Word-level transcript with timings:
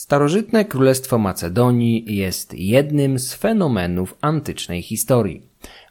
Starożytne 0.00 0.64
Królestwo 0.64 1.18
Macedonii 1.18 2.16
jest 2.16 2.54
jednym 2.54 3.18
z 3.18 3.34
fenomenów 3.34 4.16
antycznej 4.20 4.82
historii. 4.82 5.42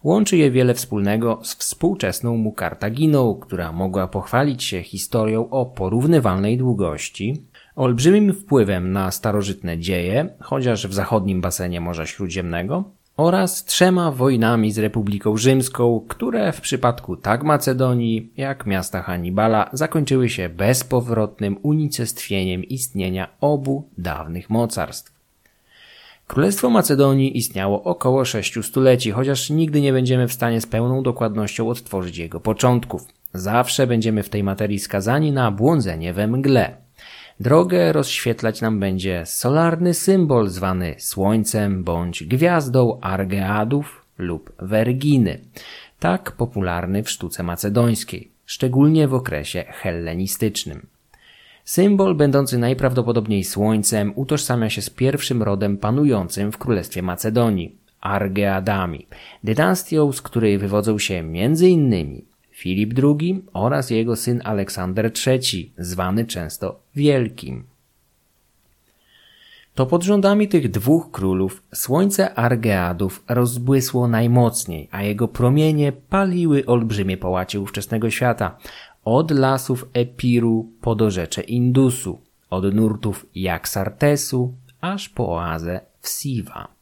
Łączy 0.03 0.37
je 0.37 0.51
wiele 0.51 0.73
wspólnego 0.73 1.39
z 1.43 1.55
współczesną 1.55 2.37
mu 2.37 2.51
Kartaginą, 2.51 3.35
która 3.35 3.71
mogła 3.71 4.07
pochwalić 4.07 4.63
się 4.63 4.83
historią 4.83 5.49
o 5.49 5.65
porównywalnej 5.65 6.57
długości, 6.57 7.43
olbrzymim 7.75 8.33
wpływem 8.33 8.91
na 8.91 9.11
starożytne 9.11 9.77
dzieje, 9.77 10.29
chociaż 10.39 10.87
w 10.87 10.93
zachodnim 10.93 11.41
basenie 11.41 11.81
Morza 11.81 12.05
Śródziemnego, 12.05 12.91
oraz 13.19 13.65
trzema 13.65 14.11
wojnami 14.11 14.71
z 14.71 14.77
Republiką 14.77 15.37
Rzymską, 15.37 16.05
które 16.07 16.51
w 16.51 16.61
przypadku 16.61 17.17
tak 17.17 17.43
Macedonii 17.43 18.31
jak 18.37 18.65
miasta 18.65 19.01
Hannibala 19.01 19.69
zakończyły 19.73 20.29
się 20.29 20.49
bezpowrotnym 20.49 21.57
unicestwieniem 21.63 22.63
istnienia 22.63 23.27
obu 23.41 23.89
dawnych 23.97 24.49
mocarstw. 24.49 25.13
Królestwo 26.27 26.69
Macedonii 26.69 27.37
istniało 27.37 27.83
około 27.83 28.25
sześciu 28.25 28.63
stuleci, 28.63 29.11
chociaż 29.11 29.49
nigdy 29.49 29.81
nie 29.81 29.93
będziemy 29.93 30.27
w 30.27 30.33
stanie 30.33 30.61
z 30.61 30.65
pełną 30.65 31.03
dokładnością 31.03 31.69
odtworzyć 31.69 32.17
jego 32.17 32.39
początków. 32.39 33.07
Zawsze 33.33 33.87
będziemy 33.87 34.23
w 34.23 34.29
tej 34.29 34.43
materii 34.43 34.79
skazani 34.79 35.31
na 35.31 35.51
błądzenie 35.51 36.13
we 36.13 36.27
mgle. 36.27 36.88
Drogę 37.39 37.93
rozświetlać 37.93 38.61
nam 38.61 38.79
będzie 38.79 39.23
solarny 39.25 39.93
symbol 39.93 40.49
zwany 40.49 40.95
Słońcem 40.97 41.83
bądź 41.83 42.23
gwiazdą 42.23 42.99
Argeadów 43.01 44.05
lub 44.17 44.53
Verginy, 44.59 45.39
tak 45.99 46.31
popularny 46.31 47.03
w 47.03 47.09
sztuce 47.09 47.43
macedońskiej, 47.43 48.31
szczególnie 48.45 49.07
w 49.07 49.13
okresie 49.13 49.63
hellenistycznym. 49.67 50.87
Symbol 51.65 52.15
będący 52.15 52.57
najprawdopodobniej 52.57 53.43
słońcem 53.43 54.13
utożsamia 54.15 54.69
się 54.69 54.81
z 54.81 54.89
pierwszym 54.89 55.43
rodem 55.43 55.77
panującym 55.77 56.51
w 56.51 56.57
Królestwie 56.57 57.01
Macedonii, 57.01 57.75
Argeadami, 58.01 59.07
dynastią, 59.43 60.11
z 60.11 60.21
której 60.21 60.57
wywodzą 60.57 60.99
się 60.99 61.15
m.in. 61.15 62.21
Filip 62.59 62.93
II 63.03 63.45
oraz 63.53 63.89
jego 63.89 64.15
syn 64.15 64.41
Aleksander 64.43 65.11
III, 65.27 65.73
zwany 65.77 66.25
często 66.25 66.79
Wielkim. 66.95 67.63
To 69.75 69.85
pod 69.85 70.03
rządami 70.03 70.47
tych 70.47 70.71
dwóch 70.71 71.11
królów 71.11 71.63
słońce 71.73 72.33
Argeadów 72.35 73.23
rozbłysło 73.27 74.07
najmocniej, 74.07 74.87
a 74.91 75.03
jego 75.03 75.27
promienie 75.27 75.91
paliły 75.91 76.65
olbrzymie 76.65 77.17
połacie 77.17 77.59
ówczesnego 77.59 78.09
świata, 78.09 78.57
od 79.05 79.31
lasów 79.31 79.89
Epiru 79.93 80.71
po 80.81 80.95
dorzecze 80.95 81.41
Indusu, 81.41 82.21
od 82.49 82.73
nurtów 82.73 83.25
Jaksartesu 83.35 84.53
aż 84.81 85.09
po 85.09 85.35
oazę 85.35 85.79
Wsiwa. 86.01 86.78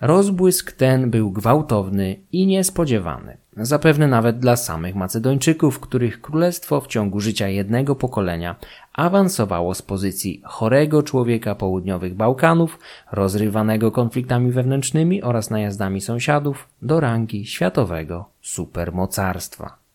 Rozbłysk 0.00 0.72
ten 0.72 1.10
był 1.10 1.30
gwałtowny 1.30 2.16
i 2.32 2.46
niespodziewany, 2.46 3.36
zapewne 3.56 4.06
nawet 4.06 4.38
dla 4.38 4.56
samych 4.56 4.94
Macedończyków, 4.94 5.80
których 5.80 6.20
królestwo 6.20 6.80
w 6.80 6.86
ciągu 6.86 7.20
życia 7.20 7.48
jednego 7.48 7.94
pokolenia 7.94 8.56
awansowało 8.92 9.74
z 9.74 9.82
pozycji 9.82 10.42
chorego 10.44 11.02
człowieka 11.02 11.54
południowych 11.54 12.14
Bałkanów, 12.14 12.78
rozrywanego 13.12 13.92
konfliktami 13.92 14.52
wewnętrznymi 14.52 15.22
oraz 15.22 15.50
najazdami 15.50 16.00
sąsiadów, 16.00 16.68
do 16.82 17.00
rangi 17.00 17.46
światowego 17.46 18.24
supermocarstwa. 18.42 19.87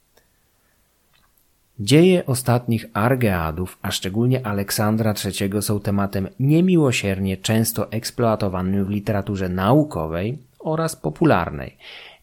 Dzieje 1.80 2.26
ostatnich 2.26 2.86
Argeadów, 2.94 3.78
a 3.82 3.92
szczególnie 3.92 4.48
Aleksandra 4.48 5.14
III 5.26 5.62
są 5.62 5.80
tematem 5.80 6.28
niemiłosiernie 6.40 7.38
często 7.38 7.92
eksploatowanym 7.92 8.86
w 8.86 8.90
literaturze 8.90 9.50
naukowej 9.50 10.38
oraz 10.60 10.96
popularnej, 10.96 11.78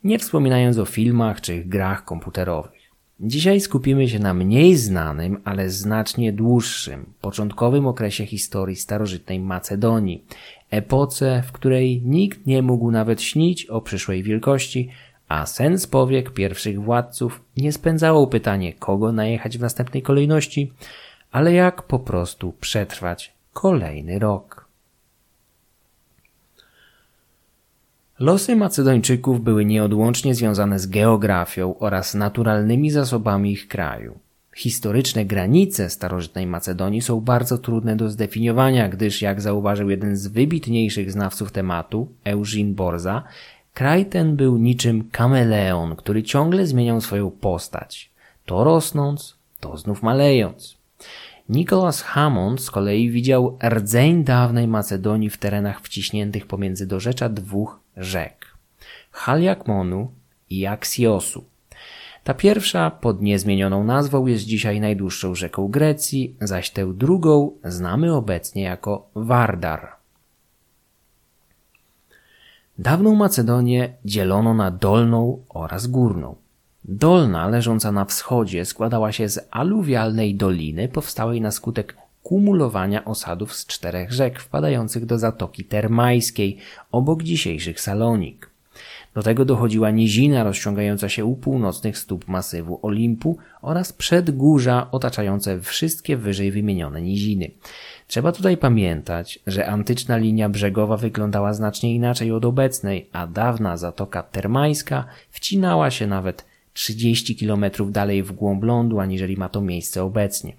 nie 0.05 0.19
wspominając 0.19 0.79
o 0.79 0.85
filmach 0.85 1.41
czy 1.41 1.65
grach 1.65 2.05
komputerowych. 2.05 2.81
Dzisiaj 3.21 3.61
skupimy 3.61 4.09
się 4.09 4.19
na 4.19 4.35
mniej 4.35 4.77
znanym, 4.77 5.41
ale 5.45 5.71
znacznie 5.71 6.33
dłuższym, 6.33 7.07
początkowym 7.21 7.87
okresie 7.87 8.27
historii 8.27 8.77
starożytnej 8.77 9.41
Macedonii, 9.41 10.25
epoce, 10.71 11.43
w 11.47 11.53
której 11.53 12.03
nikt 12.05 12.47
nie 12.47 12.63
mógł 12.63 12.91
nawet 12.91 13.23
śnić 13.23 13.67
o 13.67 13.81
przyszłej 13.81 14.23
wielkości, 14.23 14.91
a 15.31 15.47
sens 15.47 15.87
powiek 15.87 16.31
pierwszych 16.31 16.83
władców 16.83 17.41
nie 17.57 17.73
spędzało 17.73 18.27
pytanie, 18.27 18.73
kogo 18.73 19.13
najechać 19.13 19.59
w 19.59 19.61
następnej 19.61 20.03
kolejności, 20.03 20.73
ale 21.33 21.53
jak 21.53 21.83
po 21.83 21.99
prostu 21.99 22.53
przetrwać 22.61 23.33
kolejny 23.53 24.19
rok. 24.19 24.69
Losy 28.19 28.57
Macedończyków 28.57 29.41
były 29.41 29.65
nieodłącznie 29.65 30.35
związane 30.35 30.79
z 30.79 30.87
geografią 30.87 31.79
oraz 31.79 32.15
naturalnymi 32.15 32.91
zasobami 32.91 33.53
ich 33.53 33.69
kraju. 33.69 34.19
Historyczne 34.57 35.25
granice 35.25 35.91
starożytnej 35.91 36.47
Macedonii 36.47 37.03
są 37.03 37.21
bardzo 37.21 37.59
trudne 37.59 37.97
do 37.97 38.11
zdefiniowania, 38.11 38.89
gdyż, 38.89 39.23
jak 39.23 39.41
zauważył 39.41 39.91
jeden 39.91 40.17
z 40.17 40.27
wybitniejszych 40.27 41.13
znawców 41.13 41.53
tematu, 41.53 42.09
Eugene 42.25 42.75
Borza, 42.75 43.25
Kraj 43.81 44.07
ten 44.07 44.37
był 44.37 44.57
niczym 44.57 45.11
kameleon, 45.11 45.97
który 45.97 46.23
ciągle 46.23 46.67
zmieniał 46.67 47.01
swoją 47.01 47.31
postać, 47.31 48.11
to 48.47 48.65
rosnąc, 48.65 49.37
to 49.61 49.77
znów 49.77 50.03
malejąc. 50.03 50.77
Nicholas 51.49 52.03
Hammond 52.03 52.61
z 52.61 52.71
kolei 52.71 53.11
widział 53.11 53.59
rdzeń 53.65 54.25
dawnej 54.25 54.69
Macedonii 54.69 55.31
w 55.31 55.37
terenach 55.37 55.81
wciśniętych 55.81 56.47
pomiędzy 56.47 56.87
dorzecza 56.87 57.29
dwóch 57.29 57.81
rzek 57.97 58.47
Haliakmonu 59.11 60.11
i 60.51 60.67
Axiosu. 60.67 61.45
Ta 62.25 62.35
pierwsza 62.35 62.91
pod 62.91 63.23
niezmienioną 63.23 63.85
nazwą 63.85 64.27
jest 64.27 64.45
dzisiaj 64.45 64.81
najdłuższą 64.81 65.35
rzeką 65.35 65.69
Grecji, 65.69 66.37
zaś 66.41 66.71
tę 66.71 66.93
drugą 66.95 67.53
znamy 67.65 68.15
obecnie 68.15 68.63
jako 68.63 69.09
Vardar. 69.15 70.00
Dawną 72.81 73.15
Macedonię 73.15 73.93
dzielono 74.05 74.55
na 74.55 74.71
dolną 74.71 75.43
oraz 75.49 75.87
górną. 75.87 76.37
Dolna, 76.85 77.49
leżąca 77.49 77.93
na 77.93 78.05
wschodzie, 78.05 78.65
składała 78.65 79.13
się 79.13 79.29
z 79.29 79.49
aluwialnej 79.51 80.35
doliny 80.35 80.89
powstałej 80.89 81.41
na 81.41 81.51
skutek 81.51 81.97
kumulowania 82.23 83.05
osadów 83.05 83.55
z 83.55 83.67
czterech 83.67 84.13
rzek 84.13 84.41
wpadających 84.41 85.07
do 85.07 85.19
Zatoki 85.19 85.65
Termajskiej 85.65 86.59
obok 86.93 87.23
dzisiejszych 87.23 87.81
Salonik. 87.81 88.51
Do 89.15 89.23
tego 89.23 89.45
dochodziła 89.45 89.91
nizina 89.91 90.45
rozciągająca 90.45 91.09
się 91.09 91.25
u 91.25 91.37
północnych 91.37 91.99
stóp 91.99 92.29
masywu 92.29 92.79
Olimpu 92.83 93.39
oraz 93.63 93.93
przedgórza 93.93 94.91
otaczające 94.91 95.61
wszystkie 95.61 96.17
wyżej 96.17 96.53
wymienione 96.53 97.03
niziny. 97.03 97.51
Trzeba 98.11 98.33
tutaj 98.33 98.57
pamiętać, 98.57 99.39
że 99.47 99.67
antyczna 99.67 100.17
linia 100.17 100.49
brzegowa 100.49 100.97
wyglądała 100.97 101.55
znacznie 101.55 101.95
inaczej 101.95 102.33
od 102.33 102.45
obecnej, 102.45 103.09
a 103.13 103.27
dawna 103.27 103.77
Zatoka 103.77 104.23
Termańska 104.23 105.05
wcinała 105.31 105.91
się 105.91 106.07
nawet 106.07 106.45
30 106.73 107.37
km 107.37 107.65
dalej 107.91 108.23
w 108.23 108.33
głąb 108.33 108.65
lądu, 108.65 109.01
aniżeli 109.01 109.37
ma 109.37 109.49
to 109.49 109.61
miejsce 109.61 110.03
obecnie. 110.03 110.53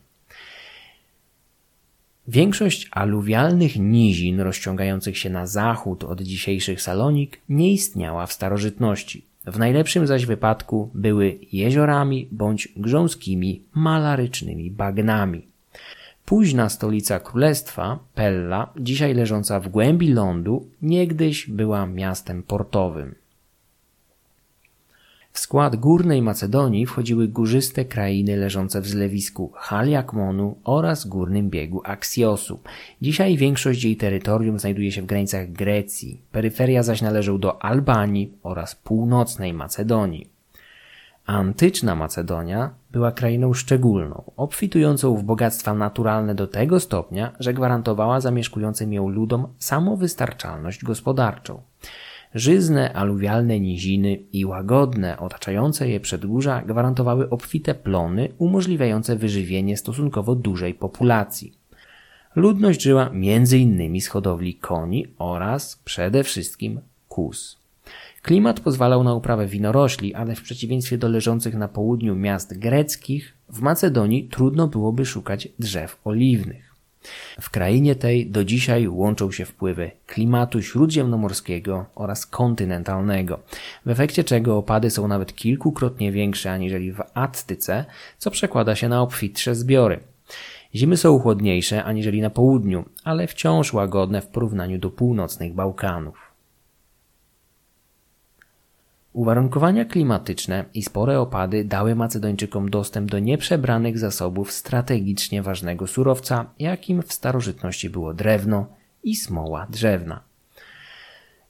Większość 2.28 2.88
aluwialnych 2.91 3.75
nizin 3.75 4.40
rozciągających 4.40 5.17
się 5.17 5.29
na 5.29 5.47
zachód 5.47 6.03
od 6.03 6.22
dzisiejszych 6.22 6.81
Salonik 6.81 7.41
nie 7.50 7.73
istniała 7.73 8.25
w 8.25 8.34
starożytności. 8.34 9.25
W 9.45 9.59
najlepszym 9.59 10.07
zaś 10.07 10.25
wypadku 10.25 10.90
były 10.94 11.40
jeziorami 11.51 12.28
bądź 12.31 12.67
grząskimi, 12.78 13.61
malarycznymi 13.73 14.72
bagnami. 14.72 15.50
Późna 16.31 16.69
stolica 16.69 17.19
królestwa, 17.19 17.99
Pella, 18.16 18.73
dzisiaj 18.78 19.13
leżąca 19.13 19.59
w 19.59 19.69
głębi 19.69 20.13
lądu, 20.13 20.67
niegdyś 20.81 21.47
była 21.47 21.85
miastem 21.85 22.43
portowym. 22.43 23.16
W 25.31 25.39
skład 25.39 25.75
Górnej 25.75 26.22
Macedonii 26.22 26.85
wchodziły 26.85 27.28
górzyste 27.28 27.85
krainy 27.85 28.37
leżące 28.37 28.81
w 28.81 28.87
zlewisku 28.87 29.51
Haliakmonu 29.55 30.57
oraz 30.63 31.07
górnym 31.07 31.49
biegu 31.49 31.81
Axiosu. 31.83 32.59
Dzisiaj 33.01 33.37
większość 33.37 33.84
jej 33.84 33.97
terytorium 33.97 34.59
znajduje 34.59 34.91
się 34.91 35.01
w 35.01 35.05
granicach 35.05 35.51
Grecji, 35.51 36.22
peryferia 36.31 36.84
zaś 36.84 37.01
należą 37.01 37.39
do 37.39 37.63
Albanii 37.63 38.31
oraz 38.43 38.75
północnej 38.75 39.53
Macedonii. 39.53 40.41
Antyczna 41.26 41.96
Macedonia 41.96 42.73
była 42.91 43.12
krainą 43.12 43.53
szczególną, 43.53 44.23
obfitującą 44.38 45.16
w 45.16 45.23
bogactwa 45.23 45.73
naturalne 45.73 46.35
do 46.35 46.47
tego 46.47 46.79
stopnia, 46.79 47.32
że 47.40 47.53
gwarantowała 47.53 48.20
zamieszkującym 48.20 48.94
ją 48.94 49.09
ludom 49.09 49.47
samowystarczalność 49.58 50.84
gospodarczą. 50.84 51.62
Żyzne, 52.35 52.94
aluwialne 52.94 53.59
niziny 53.59 54.16
i 54.34 54.46
łagodne, 54.46 55.18
otaczające 55.18 55.90
je 55.90 56.00
przedgórza 56.00 56.62
gwarantowały 56.62 57.29
obfite 57.29 57.76
plony 57.76 58.29
umożliwiające 58.38 59.16
wyżywienie 59.16 59.78
stosunkowo 59.78 60.35
dużej 60.35 60.73
populacji. 60.73 61.53
Ludność 62.35 62.82
żyła 62.82 63.09
m.in. 63.09 64.02
z 64.02 64.08
hodowli 64.08 64.56
koni 64.56 65.08
oraz 65.18 65.76
przede 65.76 66.23
wszystkim 66.23 66.82
kus. 67.08 67.60
Klimat 68.22 68.59
pozwalał 68.59 69.03
na 69.03 69.14
uprawę 69.14 69.47
winorośli, 69.47 70.14
ale 70.14 70.35
w 70.35 70.41
przeciwieństwie 70.41 70.97
do 70.97 71.09
leżących 71.09 71.56
na 71.56 71.68
południu 71.68 72.16
miast 72.16 72.59
greckich, 72.59 73.34
w 73.50 73.62
Macedonii 73.62 74.23
trudno 74.23 74.68
byłoby 74.68 75.06
szukać 75.06 75.47
drzew 75.59 76.00
oliwnych. 76.06 76.72
W 77.41 77.50
krainie 77.50 77.96
tej 77.96 78.29
do 78.29 78.44
dzisiaj 78.46 78.88
łączą 78.88 79.32
się 79.32 79.46
wpływy 79.46 79.91
klimatu 80.08 80.62
śródziemnomorskiego 80.62 81.85
oraz 81.96 82.26
kontynentalnego, 82.26 83.40
w 83.85 83.90
efekcie 83.90 84.23
czego 84.23 84.58
opady 84.58 84.90
są 84.90 85.08
nawet 85.08 85.35
kilkukrotnie 85.35 86.12
większe 86.12 86.52
aniżeli 86.52 86.91
w 86.91 87.02
Attyce, 87.14 87.85
co 88.18 88.32
przekłada 88.32 88.76
się 88.76 88.90
na 88.90 89.02
obfitsze 89.02 89.56
zbiory. 89.56 90.00
Zimy 90.76 90.97
są 90.97 91.20
chłodniejsze 91.20 91.84
aniżeli 91.84 92.22
na 92.22 92.29
południu, 92.29 92.85
ale 93.03 93.28
wciąż 93.28 93.73
łagodne 93.73 94.22
w 94.22 94.28
porównaniu 94.28 94.78
do 94.79 94.90
północnych 94.90 95.53
Bałkanów. 95.53 96.30
Uwarunkowania 99.13 99.85
klimatyczne 99.85 100.66
i 100.73 100.84
spore 100.84 101.19
opady 101.19 101.63
dały 101.66 101.96
Macedończykom 101.96 102.69
dostęp 102.69 103.11
do 103.11 103.19
nieprzebranych 103.19 103.97
zasobów 103.97 104.52
strategicznie 104.52 105.41
ważnego 105.41 105.87
surowca, 105.87 106.46
jakim 106.59 107.02
w 107.02 107.13
starożytności 107.13 107.90
było 107.90 108.13
drewno 108.13 108.66
i 109.03 109.16
smoła 109.16 109.67
drzewna. 109.69 110.22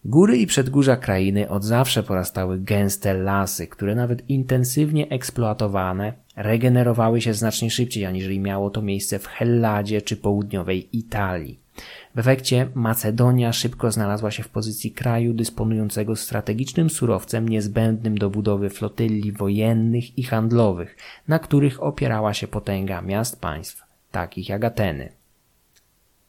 Góry 0.05 0.37
i 0.37 0.47
przedgórza 0.47 0.97
krainy 0.97 1.49
od 1.49 1.63
zawsze 1.63 2.03
porastały 2.03 2.59
gęste 2.59 3.13
lasy, 3.13 3.67
które 3.67 3.95
nawet 3.95 4.29
intensywnie 4.29 5.09
eksploatowane 5.09 6.13
regenerowały 6.35 7.21
się 7.21 7.33
znacznie 7.33 7.71
szybciej 7.71 8.05
aniżeli 8.05 8.39
miało 8.39 8.69
to 8.69 8.81
miejsce 8.81 9.19
w 9.19 9.27
Helladzie 9.27 10.01
czy 10.01 10.17
południowej 10.17 10.97
Italii. 10.97 11.60
W 12.15 12.19
efekcie 12.19 12.67
Macedonia 12.75 13.53
szybko 13.53 13.91
znalazła 13.91 14.31
się 14.31 14.43
w 14.43 14.49
pozycji 14.49 14.91
kraju 14.91 15.33
dysponującego 15.33 16.15
strategicznym 16.15 16.89
surowcem 16.89 17.49
niezbędnym 17.49 18.17
do 18.17 18.29
budowy 18.29 18.69
flotyli 18.69 19.31
wojennych 19.31 20.17
i 20.17 20.23
handlowych, 20.23 20.97
na 21.27 21.39
których 21.39 21.83
opierała 21.83 22.33
się 22.33 22.47
potęga 22.47 23.01
miast 23.01 23.41
państw, 23.41 23.83
takich 24.11 24.49
jak 24.49 24.63
Ateny. 24.63 25.09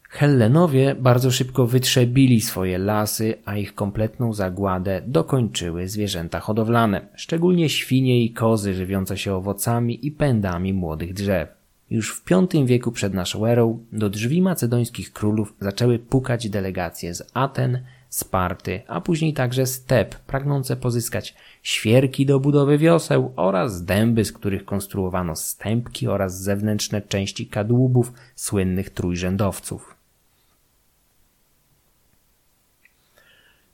Hellenowie 0.09 0.95
bardzo 0.95 1.31
szybko 1.31 1.67
wytrzebili 1.67 2.41
swoje 2.41 2.77
lasy, 2.77 3.35
a 3.45 3.57
ich 3.57 3.75
kompletną 3.75 4.33
zagładę 4.33 5.01
dokończyły 5.07 5.87
zwierzęta 5.87 6.39
hodowlane, 6.39 7.07
szczególnie 7.15 7.69
świnie 7.69 8.23
i 8.23 8.33
kozy 8.33 8.73
żywiące 8.73 9.17
się 9.17 9.33
owocami 9.33 10.07
i 10.07 10.11
pędami 10.11 10.73
młodych 10.73 11.13
drzew. 11.13 11.62
Już 11.93 12.15
w 12.15 12.23
V 12.29 12.65
wieku 12.65 12.91
przed 12.91 13.13
naszą 13.13 13.45
erą 13.45 13.85
do 13.91 14.09
drzwi 14.09 14.41
macedońskich 14.41 15.13
królów 15.13 15.53
zaczęły 15.61 15.99
pukać 15.99 16.49
delegacje 16.49 17.13
z 17.13 17.31
Aten, 17.33 17.83
Sparty, 18.09 18.81
a 18.87 19.01
później 19.01 19.33
także 19.33 19.65
z 19.65 19.83
Teb, 19.85 20.15
pragnące 20.15 20.75
pozyskać 20.75 21.35
świerki 21.63 22.25
do 22.25 22.39
budowy 22.39 22.77
wioseł 22.77 23.33
oraz 23.35 23.85
dęby, 23.85 24.25
z 24.25 24.31
których 24.31 24.65
konstruowano 24.65 25.35
stępki 25.35 26.07
oraz 26.07 26.41
zewnętrzne 26.41 27.01
części 27.01 27.47
kadłubów 27.47 28.13
słynnych 28.35 28.89
trójrzędowców. 28.89 29.95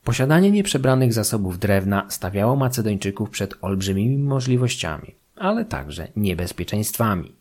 Posiadanie 0.04 0.51
nieprzebranych 0.51 1.13
zasobów 1.13 1.60
drewna 1.60 2.06
stawiało 2.10 2.56
Macedończyków 2.56 3.30
przed 3.30 3.54
olbrzymimi 3.62 4.18
możliwościami 4.18 5.16
ale 5.39 5.65
także 5.65 6.07
niebezpieczeństwami. 6.15 7.36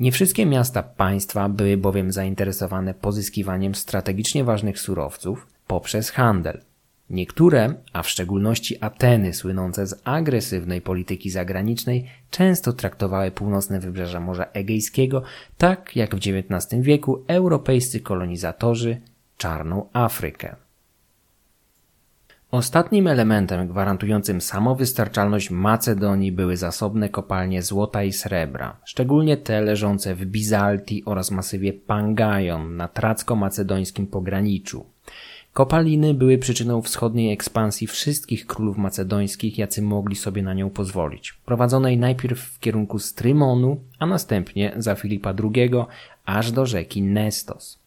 Nie 0.00 0.12
wszystkie 0.12 0.46
miasta 0.46 0.82
państwa 0.82 1.48
były 1.48 1.76
bowiem 1.76 2.12
zainteresowane 2.12 2.94
pozyskiwaniem 2.94 3.74
strategicznie 3.74 4.44
ważnych 4.44 4.80
surowców 4.80 5.46
poprzez 5.66 6.10
handel. 6.10 6.60
Niektóre, 7.10 7.74
a 7.92 8.02
w 8.02 8.08
szczególności 8.08 8.76
Ateny 8.80 9.34
słynące 9.34 9.86
z 9.86 10.00
agresywnej 10.04 10.80
polityki 10.80 11.30
zagranicznej, 11.30 12.06
często 12.30 12.72
traktowały 12.72 13.30
północne 13.30 13.80
wybrzeża 13.80 14.20
Morza 14.20 14.44
Egejskiego 14.44 15.22
tak 15.58 15.96
jak 15.96 16.14
w 16.14 16.18
XIX 16.18 16.82
wieku 16.82 17.24
europejscy 17.26 18.00
kolonizatorzy 18.00 19.00
czarną 19.36 19.88
Afrykę. 19.92 20.67
Ostatnim 22.50 23.06
elementem 23.06 23.68
gwarantującym 23.68 24.40
samowystarczalność 24.40 25.50
Macedonii 25.50 26.32
były 26.32 26.56
zasobne 26.56 27.08
kopalnie 27.08 27.62
złota 27.62 28.04
i 28.04 28.12
srebra, 28.12 28.76
szczególnie 28.84 29.36
te 29.36 29.60
leżące 29.60 30.14
w 30.14 30.26
Bizaltii 30.26 31.04
oraz 31.04 31.30
masywie 31.30 31.72
Pangajon 31.72 32.76
na 32.76 32.88
tracko-macedońskim 32.88 34.06
pograniczu. 34.06 34.86
Kopaliny 35.52 36.14
były 36.14 36.38
przyczyną 36.38 36.82
wschodniej 36.82 37.32
ekspansji 37.32 37.86
wszystkich 37.86 38.46
królów 38.46 38.76
macedońskich, 38.76 39.58
jacy 39.58 39.82
mogli 39.82 40.16
sobie 40.16 40.42
na 40.42 40.54
nią 40.54 40.70
pozwolić, 40.70 41.32
prowadzonej 41.32 41.98
najpierw 41.98 42.40
w 42.40 42.58
kierunku 42.58 42.98
Strymonu, 42.98 43.80
a 43.98 44.06
następnie 44.06 44.72
za 44.76 44.94
Filipa 44.94 45.34
II 45.54 45.70
aż 46.24 46.52
do 46.52 46.66
rzeki 46.66 47.02
Nestos. 47.02 47.78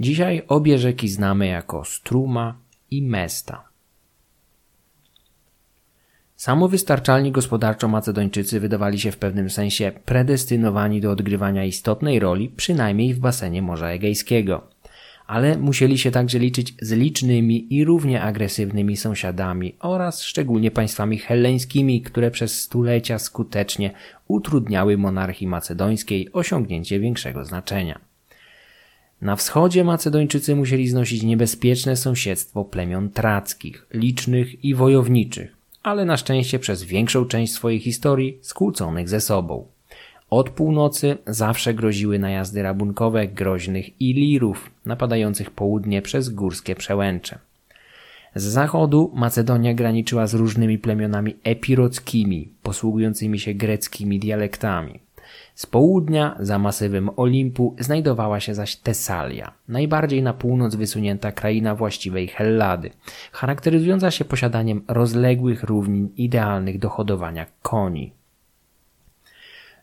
Dzisiaj 0.00 0.42
obie 0.48 0.78
rzeki 0.78 1.08
znamy 1.08 1.46
jako 1.46 1.84
Struma 1.84 2.54
i 2.90 3.02
Mesta. 3.02 3.67
Samowystarczalni 6.38 7.32
gospodarczo 7.32 7.88
Macedończycy 7.88 8.60
wydawali 8.60 9.00
się 9.00 9.12
w 9.12 9.16
pewnym 9.16 9.50
sensie 9.50 9.92
predestynowani 10.04 11.00
do 11.00 11.10
odgrywania 11.10 11.64
istotnej 11.64 12.18
roli, 12.18 12.48
przynajmniej 12.56 13.14
w 13.14 13.18
basenie 13.18 13.62
Morza 13.62 13.88
Egejskiego. 13.88 14.68
Ale 15.26 15.58
musieli 15.58 15.98
się 15.98 16.10
także 16.10 16.38
liczyć 16.38 16.74
z 16.80 16.92
licznymi 16.92 17.74
i 17.74 17.84
równie 17.84 18.22
agresywnymi 18.22 18.96
sąsiadami 18.96 19.74
oraz 19.80 20.22
szczególnie 20.22 20.70
państwami 20.70 21.18
helleńskimi, 21.18 22.02
które 22.02 22.30
przez 22.30 22.60
stulecia 22.60 23.18
skutecznie 23.18 23.90
utrudniały 24.28 24.98
monarchii 24.98 25.46
macedońskiej 25.46 26.32
osiągnięcie 26.32 27.00
większego 27.00 27.44
znaczenia. 27.44 27.98
Na 29.20 29.36
wschodzie 29.36 29.84
Macedończycy 29.84 30.56
musieli 30.56 30.88
znosić 30.88 31.22
niebezpieczne 31.22 31.96
sąsiedztwo 31.96 32.64
plemion 32.64 33.10
trackich, 33.10 33.86
licznych 33.94 34.64
i 34.64 34.74
wojowniczych, 34.74 35.57
ale 35.88 36.04
na 36.04 36.16
szczęście 36.16 36.58
przez 36.58 36.82
większą 36.82 37.24
część 37.24 37.52
swojej 37.52 37.80
historii 37.80 38.38
skłóconych 38.42 39.08
ze 39.08 39.20
sobą. 39.20 39.66
Od 40.30 40.50
północy 40.50 41.16
zawsze 41.26 41.74
groziły 41.74 42.18
najazdy 42.18 42.62
rabunkowe 42.62 43.28
groźnych 43.28 44.00
Ilirów, 44.00 44.70
napadających 44.86 45.50
południe 45.50 46.02
przez 46.02 46.28
górskie 46.28 46.74
przełęcze. 46.74 47.38
Z 48.34 48.42
zachodu 48.42 49.10
Macedonia 49.14 49.74
graniczyła 49.74 50.26
z 50.26 50.34
różnymi 50.34 50.78
plemionami 50.78 51.36
epirockimi, 51.44 52.48
posługującymi 52.62 53.38
się 53.38 53.54
greckimi 53.54 54.18
dialektami. 54.18 55.00
Z 55.58 55.66
południa, 55.66 56.36
za 56.40 56.58
masywem 56.58 57.10
Olimpu, 57.16 57.76
znajdowała 57.78 58.40
się 58.40 58.54
zaś 58.54 58.76
Tesalia, 58.76 59.52
najbardziej 59.68 60.22
na 60.22 60.32
północ 60.32 60.74
wysunięta 60.74 61.32
kraina 61.32 61.74
właściwej 61.74 62.28
Hellady, 62.28 62.90
charakteryzująca 63.32 64.10
się 64.10 64.24
posiadaniem 64.24 64.82
rozległych 64.88 65.62
równin 65.62 66.08
idealnych 66.16 66.78
do 66.78 66.88
hodowania 66.88 67.46
koni. 67.62 68.12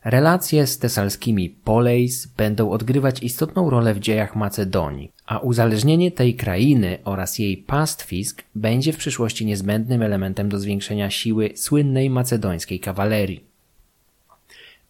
Relacje 0.04 0.66
z 0.66 0.78
tesalskimi 0.78 1.50
Poleis 1.50 2.26
będą 2.26 2.70
odgrywać 2.70 3.22
istotną 3.22 3.70
rolę 3.70 3.94
w 3.94 4.00
dziejach 4.00 4.36
Macedonii, 4.36 5.12
a 5.26 5.38
uzależnienie 5.38 6.12
tej 6.12 6.34
krainy 6.34 6.98
oraz 7.04 7.38
jej 7.38 7.56
pastwisk 7.56 8.42
będzie 8.54 8.92
w 8.92 8.96
przyszłości 8.96 9.46
niezbędnym 9.46 10.02
elementem 10.02 10.48
do 10.48 10.58
zwiększenia 10.58 11.10
siły 11.10 11.50
słynnej 11.54 12.10
macedońskiej 12.10 12.80
kawalerii. 12.80 13.55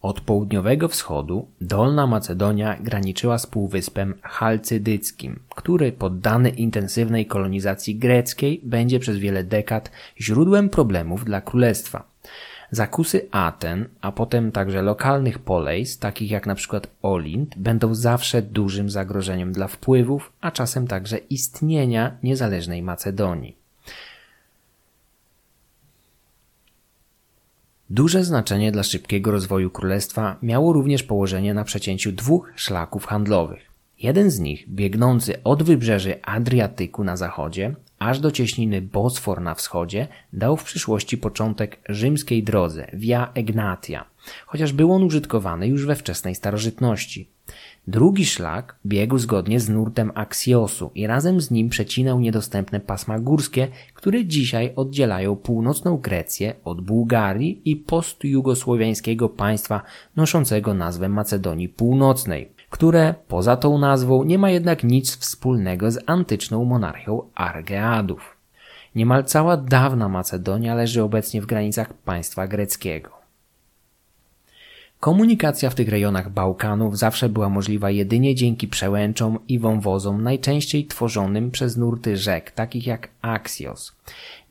Od 0.01 0.21
południowego 0.21 0.87
wschodu 0.87 1.47
Dolna 1.61 2.07
Macedonia 2.07 2.77
graniczyła 2.81 3.37
z 3.37 3.47
Półwyspem 3.47 4.13
Chalcydyckim, 4.21 5.39
który 5.55 5.91
poddany 5.91 6.49
intensywnej 6.49 7.25
kolonizacji 7.25 7.95
greckiej 7.95 8.61
będzie 8.63 8.99
przez 8.99 9.17
wiele 9.17 9.43
dekad 9.43 9.91
źródłem 10.21 10.69
problemów 10.69 11.25
dla 11.25 11.41
królestwa. 11.41 12.03
Zakusy 12.71 13.27
Aten, 13.31 13.85
a 14.01 14.11
potem 14.11 14.51
także 14.51 14.81
lokalnych 14.81 15.39
polejs, 15.39 15.99
takich 15.99 16.31
jak 16.31 16.55
przykład 16.55 16.87
Olint, 17.01 17.57
będą 17.57 17.95
zawsze 17.95 18.41
dużym 18.41 18.89
zagrożeniem 18.89 19.51
dla 19.51 19.67
wpływów, 19.67 20.31
a 20.41 20.51
czasem 20.51 20.87
także 20.87 21.17
istnienia 21.17 22.17
niezależnej 22.23 22.83
Macedonii. 22.83 23.66
Duże 27.89 28.23
znaczenie 28.23 28.71
dla 28.71 28.83
szybkiego 28.83 29.31
rozwoju 29.31 29.69
królestwa 29.69 30.37
miało 30.41 30.73
również 30.73 31.03
położenie 31.03 31.53
na 31.53 31.63
przecięciu 31.63 32.11
dwóch 32.11 32.51
szlaków 32.55 33.05
handlowych. 33.05 33.71
Jeden 33.99 34.31
z 34.31 34.39
nich, 34.39 34.69
biegnący 34.69 35.43
od 35.43 35.63
wybrzeży 35.63 36.21
Adriatyku 36.21 37.03
na 37.03 37.17
zachodzie, 37.17 37.75
aż 37.99 38.19
do 38.19 38.31
cieśniny 38.31 38.81
Bosfor 38.81 39.41
na 39.41 39.55
wschodzie, 39.55 40.07
dał 40.33 40.57
w 40.57 40.63
przyszłości 40.63 41.17
początek 41.17 41.79
rzymskiej 41.89 42.43
drodze 42.43 42.87
Via 42.93 43.31
Egnatia, 43.33 44.05
chociaż 44.45 44.73
był 44.73 44.93
on 44.93 45.03
użytkowany 45.03 45.67
już 45.67 45.85
we 45.85 45.95
wczesnej 45.95 46.35
starożytności. 46.35 47.29
Drugi 47.87 48.25
szlak 48.25 48.75
biegł 48.85 49.17
zgodnie 49.17 49.59
z 49.59 49.69
nurtem 49.69 50.11
Aksiosu 50.15 50.91
i 50.95 51.07
razem 51.07 51.41
z 51.41 51.51
nim 51.51 51.69
przecinał 51.69 52.19
niedostępne 52.19 52.79
pasma 52.79 53.19
górskie, 53.19 53.67
które 53.93 54.25
dzisiaj 54.25 54.73
oddzielają 54.75 55.35
północną 55.35 55.97
Grecję 55.97 56.53
od 56.63 56.81
Bułgarii 56.81 57.61
i 57.65 57.75
postjugosłowiańskiego 57.75 59.29
państwa 59.29 59.81
noszącego 60.15 60.73
nazwę 60.73 61.09
Macedonii 61.09 61.69
Północnej, 61.69 62.51
które 62.69 63.15
poza 63.27 63.57
tą 63.57 63.77
nazwą 63.77 64.23
nie 64.23 64.37
ma 64.37 64.49
jednak 64.49 64.83
nic 64.83 65.17
wspólnego 65.17 65.91
z 65.91 66.03
antyczną 66.05 66.65
monarchią 66.65 67.21
Argeadów. 67.35 68.37
Niemal 68.95 69.23
cała 69.23 69.57
dawna 69.57 70.09
Macedonia 70.09 70.75
leży 70.75 71.03
obecnie 71.03 71.41
w 71.41 71.45
granicach 71.45 71.93
państwa 71.93 72.47
greckiego. 72.47 73.16
Komunikacja 74.99 75.69
w 75.69 75.75
tych 75.75 75.89
rejonach 75.89 76.29
Bałkanów 76.29 76.97
zawsze 76.97 77.29
była 77.29 77.49
możliwa 77.49 77.89
jedynie 77.89 78.35
dzięki 78.35 78.67
przełęczom 78.67 79.39
i 79.47 79.59
wąwozom, 79.59 80.23
najczęściej 80.23 80.85
tworzonym 80.85 81.51
przez 81.51 81.77
nurty 81.77 82.17
rzek, 82.17 82.51
takich 82.51 82.87
jak 82.87 83.09
Axios. 83.21 83.95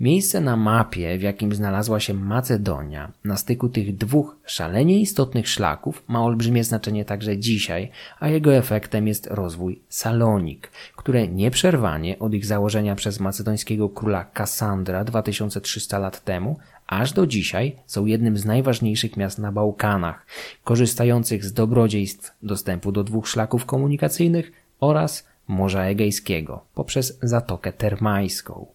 Miejsce 0.01 0.41
na 0.41 0.57
mapie, 0.57 1.19
w 1.19 1.23
jakim 1.23 1.55
znalazła 1.55 2.01
się 2.01 2.15
Macedonia, 2.15 3.13
na 3.25 3.37
styku 3.37 3.69
tych 3.69 3.97
dwóch 3.97 4.37
szalenie 4.45 5.01
istotnych 5.01 5.49
szlaków, 5.49 6.03
ma 6.09 6.25
olbrzymie 6.25 6.65
znaczenie 6.65 7.05
także 7.05 7.39
dzisiaj, 7.39 7.91
a 8.21 8.29
jego 8.29 8.55
efektem 8.55 9.09
jest 9.09 9.27
rozwój 9.27 9.81
Salonik, 9.89 10.71
które 10.97 11.29
nieprzerwanie 11.29 12.19
od 12.19 12.35
ich 12.35 12.47
założenia 12.47 12.95
przez 12.95 13.21
macedońskiego 13.21 13.89
króla 13.89 14.25
Kassandra 14.25 15.05
2300 15.05 15.99
lat 15.99 16.25
temu 16.25 16.59
aż 16.87 17.13
do 17.13 17.27
dzisiaj 17.27 17.77
są 17.87 18.07
jednym 18.07 18.39
z 18.39 18.45
najważniejszych 18.45 19.17
miast 19.17 19.39
na 19.39 19.53
Bałkanach, 19.53 20.27
korzystających 20.65 21.45
z 21.45 21.53
dobrodziejstw 21.53 22.33
dostępu 22.43 22.93
do 22.93 23.05
dwóch 23.05 23.29
szlaków 23.29 23.67
komunikacyjnych 23.67 24.53
oraz 24.81 25.27
Morza 25.49 25.85
Egejskiego 25.85 26.65
poprzez 26.75 27.19
Zatokę 27.23 27.73
Termajską. 27.73 28.67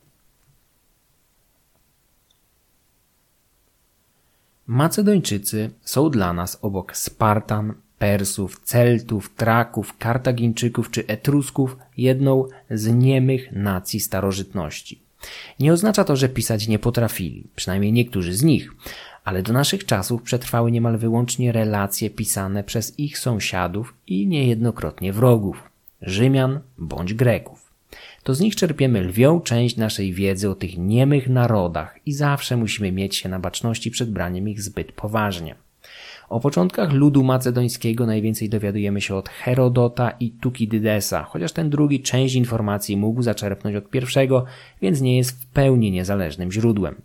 Macedończycy 4.68 5.70
są 5.82 6.10
dla 6.10 6.34
nas 6.34 6.60
obok 6.62 6.98
Spartan, 6.98 7.74
Persów, 8.00 8.60
Celtów, 8.60 9.36
Traków, 9.36 9.98
Kartagińczyków 9.98 10.92
czy 10.92 11.08
Etrusków 11.08 11.78
jedną 11.98 12.48
z 12.70 12.88
niemych 12.88 13.52
nacji 13.52 14.00
starożytności. 14.00 15.02
Nie 15.60 15.74
oznacza 15.74 16.04
to, 16.04 16.16
że 16.16 16.30
pisać 16.30 16.68
nie 16.68 16.80
potrafili, 16.80 17.48
przynajmniej 17.56 17.94
niektórzy 17.94 18.34
z 18.34 18.44
nich, 18.44 18.72
ale 19.24 19.44
do 19.44 19.54
naszych 19.54 19.86
czasów 19.86 20.22
przetrwały 20.22 20.72
niemal 20.72 20.98
wyłącznie 20.98 21.52
relacje 21.52 22.10
pisane 22.10 22.64
przez 22.64 23.00
ich 23.00 23.20
sąsiadów 23.20 23.94
i 24.08 24.28
niejednokrotnie 24.28 25.14
wrogów, 25.14 25.70
Rzymian 26.02 26.60
bądź 26.78 27.14
Greków. 27.14 27.72
To 28.24 28.36
z 28.36 28.40
nich 28.40 28.56
czerpiemy 28.56 29.02
lwią 29.02 29.42
część 29.42 29.78
naszej 29.78 30.14
wiedzy 30.14 30.50
o 30.50 30.56
tych 30.56 30.78
niemych 30.78 31.30
narodach 31.30 32.00
i 32.06 32.14
zawsze 32.14 32.58
musimy 32.58 32.92
mieć 32.92 33.16
się 33.16 33.30
na 33.30 33.40
baczności 33.40 33.92
przed 33.92 34.12
braniem 34.12 34.50
ich 34.50 34.62
zbyt 34.62 34.92
poważnie. 34.92 35.56
O 36.32 36.40
początkach 36.40 36.94
ludu 36.94 37.24
macedońskiego 37.24 38.06
najwięcej 38.06 38.50
dowiadujemy 38.50 39.02
się 39.02 39.16
od 39.16 39.30
Herodota 39.30 40.12
i 40.20 40.32
Tukidydesa, 40.32 41.24
chociaż 41.24 41.52
ten 41.52 41.70
drugi 41.70 42.02
część 42.02 42.36
informacji 42.36 42.98
mógł 42.98 43.22
zaczerpnąć 43.22 43.76
od 43.76 43.90
pierwszego, 43.90 44.46
więc 44.82 45.02
nie 45.02 45.18
jest 45.18 45.42
w 45.42 45.46
pełni 45.46 45.92
niezależnym 45.92 46.52
źródłem. 46.52 47.02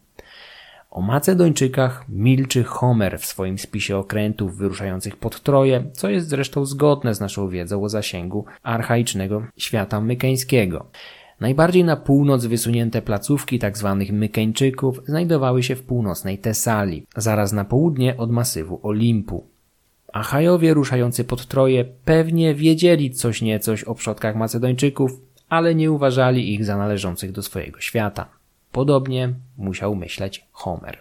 O 0.91 1.01
Macedończykach 1.01 2.05
milczy 2.09 2.65
Homer 2.65 3.19
w 3.19 3.27
swoim 3.27 3.59
spisie 3.59 3.97
okrętów 3.97 4.57
wyruszających 4.57 5.17
pod 5.17 5.43
Troję, 5.43 5.85
co 5.93 6.09
jest 6.09 6.29
zresztą 6.29 6.67
zgodne 6.67 7.15
z 7.15 7.21
naszą 7.21 7.49
wiedzą 7.49 7.85
o 7.85 7.89
zasięgu 7.89 8.45
archaicznego 8.63 9.43
świata 9.57 10.01
mykeńskiego. 10.01 10.87
Najbardziej 11.41 11.85
na 11.85 11.97
północ 11.97 12.45
wysunięte 12.45 13.03
placówki 13.03 13.59
tzw. 13.59 13.97
Tak 13.99 14.11
Mykeńczyków 14.13 15.01
znajdowały 15.07 15.63
się 15.63 15.77
w 15.77 15.83
północnej 15.83 16.39
Tesalii, 16.39 17.07
zaraz 17.17 17.53
na 17.53 17.65
południe 17.65 18.17
od 18.17 18.31
masywu 18.31 18.81
Olimpu. 18.83 19.45
Achajowie 20.13 20.75
ruszający 20.75 21.25
pod 21.25 21.47
Troje 21.47 21.85
pewnie 21.85 22.55
wiedzieli 22.55 23.11
coś 23.11 23.43
niecoś 23.43 23.85
o 23.85 23.95
przodkach 23.95 24.37
Macedończyków, 24.37 25.21
ale 25.49 25.75
nie 25.75 25.93
uważali 25.93 26.55
ich 26.55 26.65
za 26.65 26.77
należących 26.77 27.33
do 27.33 27.43
swojego 27.43 27.81
świata. 27.81 28.29
Podobnie 28.73 29.35
musiał 29.59 29.95
myśleć 29.95 30.45
Homer. 30.53 30.99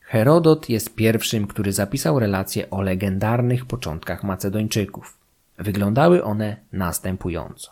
Herodot 0.00 0.68
jest 0.68 0.94
pierwszym, 0.94 1.46
który 1.46 1.72
zapisał 1.72 2.18
relacje 2.18 2.70
o 2.70 2.82
legendarnych 2.82 3.66
początkach 3.66 4.24
Macedończyków. 4.24 5.18
Wyglądały 5.58 6.24
one 6.24 6.56
następująco. 6.72 7.70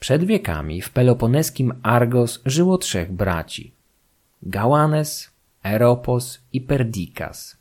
Przed 0.00 0.24
wiekami 0.24 0.82
w 0.82 0.90
peloponeskim 0.90 1.74
Argos 1.82 2.42
żyło 2.46 2.78
trzech 2.78 3.12
braci. 3.12 3.72
Gałanes, 4.42 5.30
Eropos 5.64 6.40
i 6.52 6.60
Perdikas. 6.60 7.56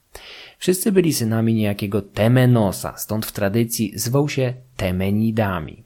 Wszyscy 0.57 0.91
byli 0.91 1.13
synami 1.13 1.53
niejakiego 1.53 2.01
Temenosa, 2.01 2.97
stąd 2.97 3.25
w 3.25 3.31
tradycji 3.31 3.99
zwał 3.99 4.29
się 4.29 4.53
Temenidami. 4.77 5.83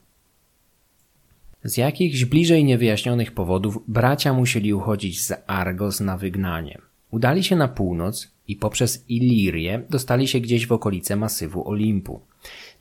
Z 1.64 1.78
jakichś 1.78 2.26
bliżej 2.26 2.64
niewyjaśnionych 2.64 3.32
powodów 3.32 3.80
bracia 3.88 4.34
musieli 4.34 4.74
uchodzić 4.74 5.26
z 5.26 5.34
Argos 5.48 6.00
na 6.00 6.18
wygnanie. 6.18 6.82
Udali 7.12 7.44
się 7.44 7.56
na 7.56 7.68
północ 7.68 8.32
i 8.48 8.56
poprzez 8.56 9.10
Ilirię 9.10 9.82
dostali 9.90 10.28
się 10.28 10.40
gdzieś 10.40 10.68
w 10.68 10.72
okolice 10.72 11.16
masywu 11.16 11.70
Olimpu. 11.70 12.22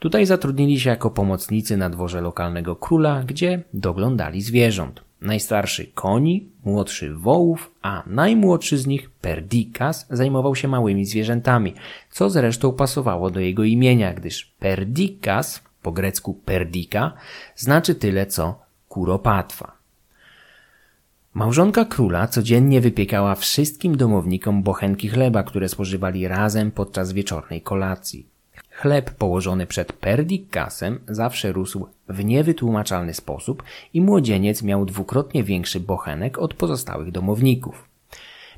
Tutaj 0.02 0.26
zatrudnili 0.26 0.80
się 0.80 0.90
jako 0.90 1.10
pomocnicy 1.10 1.76
na 1.76 1.90
dworze 1.90 2.20
lokalnego 2.20 2.76
króla, 2.76 3.22
gdzie 3.26 3.62
doglądali 3.74 4.42
zwierząt. 4.42 5.00
Najstarszy 5.20 5.86
koni, 5.86 6.48
młodszy 6.64 7.14
wołów, 7.14 7.70
a 7.82 8.02
najmłodszy 8.06 8.78
z 8.78 8.86
nich 8.86 9.10
Perdikas 9.10 10.06
zajmował 10.10 10.54
się 10.54 10.68
małymi 10.68 11.06
zwierzętami, 11.06 11.74
co 12.10 12.30
zresztą 12.30 12.72
pasowało 12.72 13.30
do 13.30 13.40
jego 13.40 13.64
imienia, 13.64 14.14
gdyż 14.14 14.44
Perdikas, 14.58 15.62
po 15.82 15.92
grecku 15.92 16.34
Perdika, 16.34 17.12
znaczy 17.56 17.94
tyle 17.94 18.26
co 18.26 18.60
kuropatwa. 18.88 19.72
Małżonka 21.34 21.84
króla 21.84 22.28
codziennie 22.28 22.80
wypiekała 22.80 23.34
wszystkim 23.34 23.96
domownikom 23.96 24.62
bochenki 24.62 25.08
chleba, 25.08 25.42
które 25.42 25.68
spożywali 25.68 26.28
razem 26.28 26.70
podczas 26.70 27.12
wieczornej 27.12 27.60
kolacji. 27.60 28.31
Chleb 28.82 29.10
położony 29.10 29.66
przed 29.66 29.92
perdikasem 29.92 30.98
zawsze 31.08 31.52
rósł 31.52 31.86
w 32.08 32.24
niewytłumaczalny 32.24 33.14
sposób 33.14 33.62
i 33.94 34.00
młodzieniec 34.00 34.62
miał 34.62 34.84
dwukrotnie 34.84 35.44
większy 35.44 35.80
bochenek 35.80 36.38
od 36.38 36.54
pozostałych 36.54 37.10
domowników. 37.10 37.88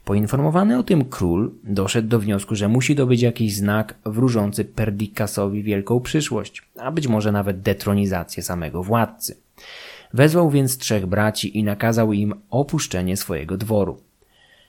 Poinformowany 0.04 0.78
o 0.78 0.82
tym 0.82 1.04
król 1.04 1.52
doszedł 1.64 2.08
do 2.08 2.18
wniosku, 2.18 2.54
że 2.54 2.68
musi 2.68 2.94
dobyć 2.94 3.22
jakiś 3.22 3.56
znak 3.56 3.94
wróżący 4.04 4.64
Perdikasowi 4.64 5.62
wielką 5.62 6.00
przyszłość, 6.00 6.62
a 6.78 6.92
być 6.92 7.08
może 7.08 7.32
nawet 7.32 7.60
detronizację 7.60 8.42
samego 8.42 8.82
władcy. 8.82 9.36
Wezwał 10.14 10.50
więc 10.50 10.78
trzech 10.78 11.06
braci 11.06 11.58
i 11.58 11.64
nakazał 11.64 12.12
im 12.12 12.34
opuszczenie 12.50 13.16
swojego 13.16 13.56
dworu. 13.56 13.98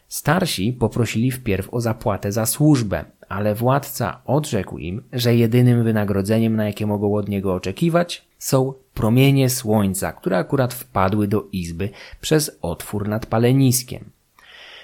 Starsi 0.08 0.74
poprosili 0.74 1.32
wpierw 1.32 1.74
o 1.74 1.82
zapłatę 1.82 2.32
za 2.32 2.46
służbę, 2.46 3.06
ale 3.30 3.56
władca 3.56 4.22
odrzekł 4.26 4.78
im, 4.78 5.04
że 5.14 5.36
jedynym 5.36 5.84
wynagrodzeniem, 5.84 6.56
na 6.56 6.66
jakie 6.66 6.88
mogą 6.88 7.16
od 7.16 7.30
niego 7.30 7.54
oczekiwać, 7.54 8.28
są 8.38 8.74
promienie 8.94 9.50
słońca, 9.50 10.12
które 10.12 10.38
akurat 10.38 10.74
wpadły 10.74 11.28
do 11.28 11.48
izby 11.52 11.90
przez 12.22 12.60
otwór 12.62 13.08
nad 13.08 13.26
paleniskiem. 13.26 14.10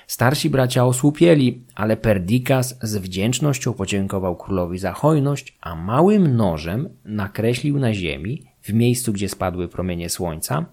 Starsi 0.07 0.49
bracia 0.49 0.85
osłupieli, 0.85 1.63
ale 1.75 1.97
Perdikas 1.97 2.77
z 2.81 2.97
wdzięcznością 2.97 3.73
podziękował 3.73 4.35
królowi 4.35 4.77
za 4.77 4.91
hojność, 4.93 5.57
a 5.61 5.75
małym 5.75 6.35
nożem 6.35 6.89
nakreślił 7.05 7.79
na 7.79 7.93
ziemi, 7.93 8.43
w 8.61 8.73
miejscu 8.73 9.13
gdzie 9.13 9.29
spadły 9.29 9.67
promienie 9.67 10.09
słońca, 10.09 10.65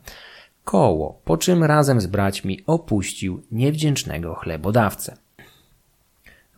koło, 0.64 1.20
po 1.24 1.36
czym 1.36 1.64
razem 1.64 2.00
z 2.00 2.06
braćmi 2.06 2.60
opuścił 2.66 3.42
niewdzięcznego 3.50 4.34
chlebodawcę. 4.34 5.16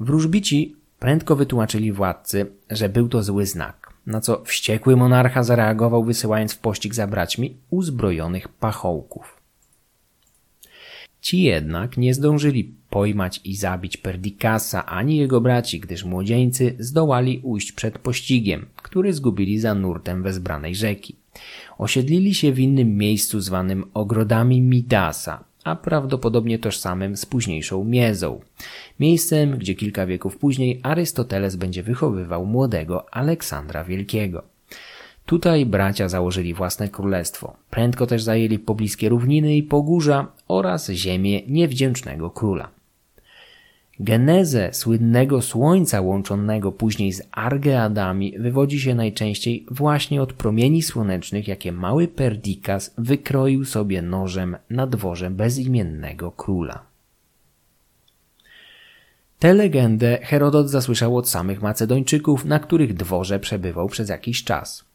Wróżbici 0.00 0.76
prędko 1.00 1.36
wytłumaczyli 1.36 1.92
władcy, 1.92 2.46
że 2.70 2.88
był 2.88 3.08
to 3.08 3.22
zły 3.22 3.46
znak, 3.46 3.92
na 4.06 4.20
co 4.20 4.42
wściekły 4.44 4.96
monarcha 4.96 5.42
zareagował 5.42 6.04
wysyłając 6.04 6.52
w 6.52 6.58
pościg 6.58 6.94
za 6.94 7.06
braćmi 7.06 7.56
uzbrojonych 7.70 8.48
pachołków. 8.48 9.40
Ci 11.20 11.42
jednak 11.42 11.96
nie 11.96 12.14
zdążyli 12.14 12.74
pojmać 12.90 13.40
i 13.44 13.56
zabić 13.56 13.96
Perdikasa 13.96 14.86
ani 14.86 15.16
jego 15.16 15.40
braci, 15.40 15.80
gdyż 15.80 16.04
młodzieńcy 16.04 16.76
zdołali 16.78 17.40
ujść 17.42 17.72
przed 17.72 17.98
pościgiem, 17.98 18.66
który 18.76 19.12
zgubili 19.12 19.58
za 19.58 19.74
nurtem 19.74 20.22
wezbranej 20.22 20.74
rzeki. 20.74 21.16
Osiedlili 21.78 22.34
się 22.34 22.52
w 22.52 22.58
innym 22.58 22.96
miejscu 22.96 23.40
zwanym 23.40 23.84
ogrodami 23.94 24.62
Midasa, 24.62 25.44
a 25.64 25.76
prawdopodobnie 25.76 26.58
tożsamym 26.58 27.16
z 27.16 27.26
późniejszą 27.26 27.84
Miezą, 27.84 28.40
miejscem, 29.00 29.58
gdzie 29.58 29.74
kilka 29.74 30.06
wieków 30.06 30.36
później 30.36 30.80
Arystoteles 30.82 31.56
będzie 31.56 31.82
wychowywał 31.82 32.46
młodego 32.46 33.14
Aleksandra 33.14 33.84
Wielkiego. 33.84 34.42
Tutaj 35.26 35.66
bracia 35.66 36.08
założyli 36.08 36.54
własne 36.54 36.88
królestwo. 36.88 37.56
Prędko 37.70 38.06
też 38.06 38.22
zajęli 38.22 38.58
pobliskie 38.58 39.08
równiny 39.08 39.56
i 39.56 39.62
pogórza 39.62 40.26
oraz 40.48 40.90
ziemię 40.90 41.42
niewdzięcznego 41.46 42.30
króla. 42.30 42.79
Genezę 44.02 44.68
słynnego 44.72 45.42
słońca 45.42 46.00
łączonego 46.00 46.72
później 46.72 47.12
z 47.12 47.22
Argeadami 47.32 48.38
wywodzi 48.38 48.80
się 48.80 48.94
najczęściej 48.94 49.66
właśnie 49.70 50.22
od 50.22 50.32
promieni 50.32 50.82
słonecznych, 50.82 51.48
jakie 51.48 51.72
mały 51.72 52.08
Perdikas 52.08 52.94
wykroił 52.98 53.64
sobie 53.64 54.02
nożem 54.02 54.56
na 54.70 54.86
dworze 54.86 55.30
bezimiennego 55.30 56.30
króla. 56.30 56.82
Tę 59.38 59.54
legendę 59.54 60.18
Herodot 60.22 60.70
zasłyszał 60.70 61.16
od 61.16 61.28
samych 61.28 61.62
Macedończyków, 61.62 62.44
na 62.44 62.58
których 62.58 62.94
dworze 62.94 63.40
przebywał 63.40 63.88
przez 63.88 64.08
jakiś 64.08 64.44
czas. 64.44 64.89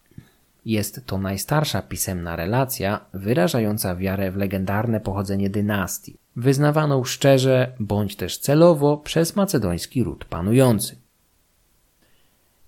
Jest 0.66 1.06
to 1.06 1.18
najstarsza 1.18 1.82
pisemna 1.82 2.36
relacja 2.36 3.06
wyrażająca 3.14 3.96
wiarę 3.96 4.32
w 4.32 4.36
legendarne 4.36 5.00
pochodzenie 5.00 5.50
dynastii, 5.50 6.18
wyznawaną 6.36 7.04
szczerze 7.04 7.72
bądź 7.80 8.16
też 8.16 8.38
celowo 8.38 8.98
przez 8.98 9.36
macedoński 9.36 10.04
ród 10.04 10.26
panujący. 10.26 10.96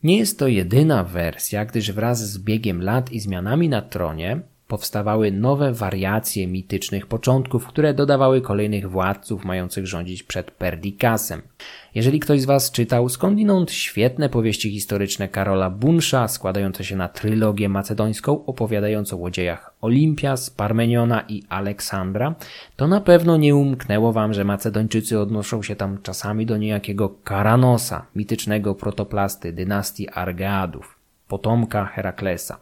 Nie 0.04 0.18
jest 0.18 0.40
to 0.40 0.48
jedyna 0.48 1.04
wersja, 1.04 1.66
gdyż 1.66 1.92
wraz 1.92 2.32
z 2.32 2.40
biegiem 2.40 2.84
lat 2.84 3.12
i 3.12 3.20
zmianami 3.20 3.70
na 3.70 3.82
tronie 3.82 4.40
powstawały 4.68 5.32
nowe 5.32 5.74
wariacje 5.74 6.48
mitycznych 6.48 7.08
początków, 7.08 7.68
które 7.68 7.94
dodawały 7.94 8.42
kolejnych 8.42 8.90
władców 8.90 9.46
mających 9.46 9.88
rządzić 9.88 10.24
przed 10.24 10.52
Perdikasem. 10.52 11.42
Jeżeli 11.96 12.20
ktoś 12.20 12.42
z 12.42 12.46
Was 12.46 12.72
czytał 12.72 13.10
skądinąd 13.10 13.72
świetne 13.72 14.30
powieści 14.30 14.72
historyczne 14.72 15.28
Karola 15.28 15.70
Bunsza, 15.70 16.28
składające 16.28 16.84
się 16.84 16.96
na 16.96 17.08
trylogię 17.08 17.70
macedońską 17.70 18.46
opowiadającą 18.46 19.24
o 19.24 19.32
dziejach 19.32 19.74
Olimpias, 19.82 20.50
Parmeniona 20.50 21.24
i 21.28 21.44
Aleksandra, 21.50 22.36
to 22.76 22.88
na 22.88 23.02
pewno 23.02 23.38
nie 23.38 23.56
umknęło 23.56 24.14
Wam, 24.14 24.34
że 24.34 24.44
Macedończycy 24.44 25.20
odnoszą 25.20 25.64
się 25.64 25.76
tam 25.76 25.98
czasami 26.04 26.46
do 26.46 26.58
niejakiego 26.58 27.10
Karanosa, 27.24 28.06
mitycznego 28.16 28.76
protoplasty 28.76 29.54
dynastii 29.54 30.10
Argeadów, 30.10 30.96
potomka 31.28 31.86
Heraklesa. 31.86 32.58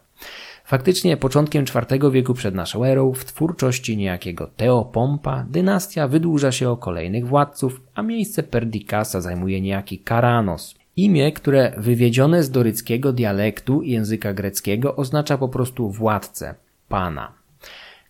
Faktycznie 0.66 1.16
początkiem 1.16 1.64
IV 1.64 2.10
wieku 2.10 2.34
przed 2.34 2.54
naszą 2.54 2.84
erą 2.84 3.12
w 3.12 3.24
twórczości 3.24 3.96
niejakiego 3.96 4.50
Teopompa 4.56 5.46
dynastia 5.50 6.08
wydłuża 6.08 6.52
się 6.52 6.70
o 6.70 6.76
kolejnych 6.76 7.26
władców, 7.26 7.80
a 7.94 8.02
miejsce 8.02 8.42
Perdikasa 8.42 9.20
zajmuje 9.20 9.60
niejaki 9.60 9.98
Karanos. 9.98 10.74
Imię, 10.96 11.32
które 11.32 11.72
wywiedzione 11.76 12.42
z 12.42 12.50
doryckiego 12.50 13.12
dialektu 13.12 13.82
języka 13.82 14.34
greckiego 14.34 14.96
oznacza 14.96 15.38
po 15.38 15.48
prostu 15.48 15.90
władcę, 15.90 16.54
pana. 16.88 17.32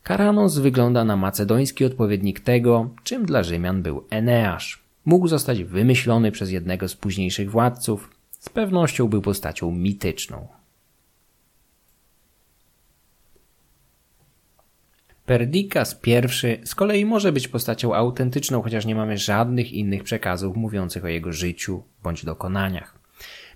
Karanos 0.03 0.59
wygląda 0.59 1.05
na 1.05 1.17
macedoński 1.17 1.85
odpowiednik 1.85 2.41
tego, 2.41 2.91
czym 3.05 3.27
dla 3.27 3.43
Rzymian 3.43 3.83
był 3.83 4.05
Eneasz. 4.11 4.83
Mógł 5.05 5.29
zostać 5.29 5.65
wymyślony 5.65 6.33
przez 6.33 6.51
jednego 6.51 6.89
z 6.89 6.97
późniejszych 6.97 7.51
władców, 7.51 8.11
z 8.31 8.49
pewnością 8.49 9.09
był 9.09 9.23
postacią 9.23 9.71
mityczną. 9.71 10.56
Perdikas 15.27 16.01
I 16.07 16.67
z 16.67 16.75
kolei 16.75 17.05
może 17.05 17.33
być 17.33 17.49
postacią 17.49 17.95
autentyczną, 17.95 18.63
chociaż 18.63 18.87
nie 18.87 18.95
mamy 18.95 19.19
żadnych 19.19 19.73
innych 19.73 20.03
przekazów 20.03 20.57
mówiących 20.57 21.05
o 21.05 21.09
jego 21.09 21.33
życiu 21.33 21.83
bądź 22.03 22.25
dokonaniach. 22.25 22.99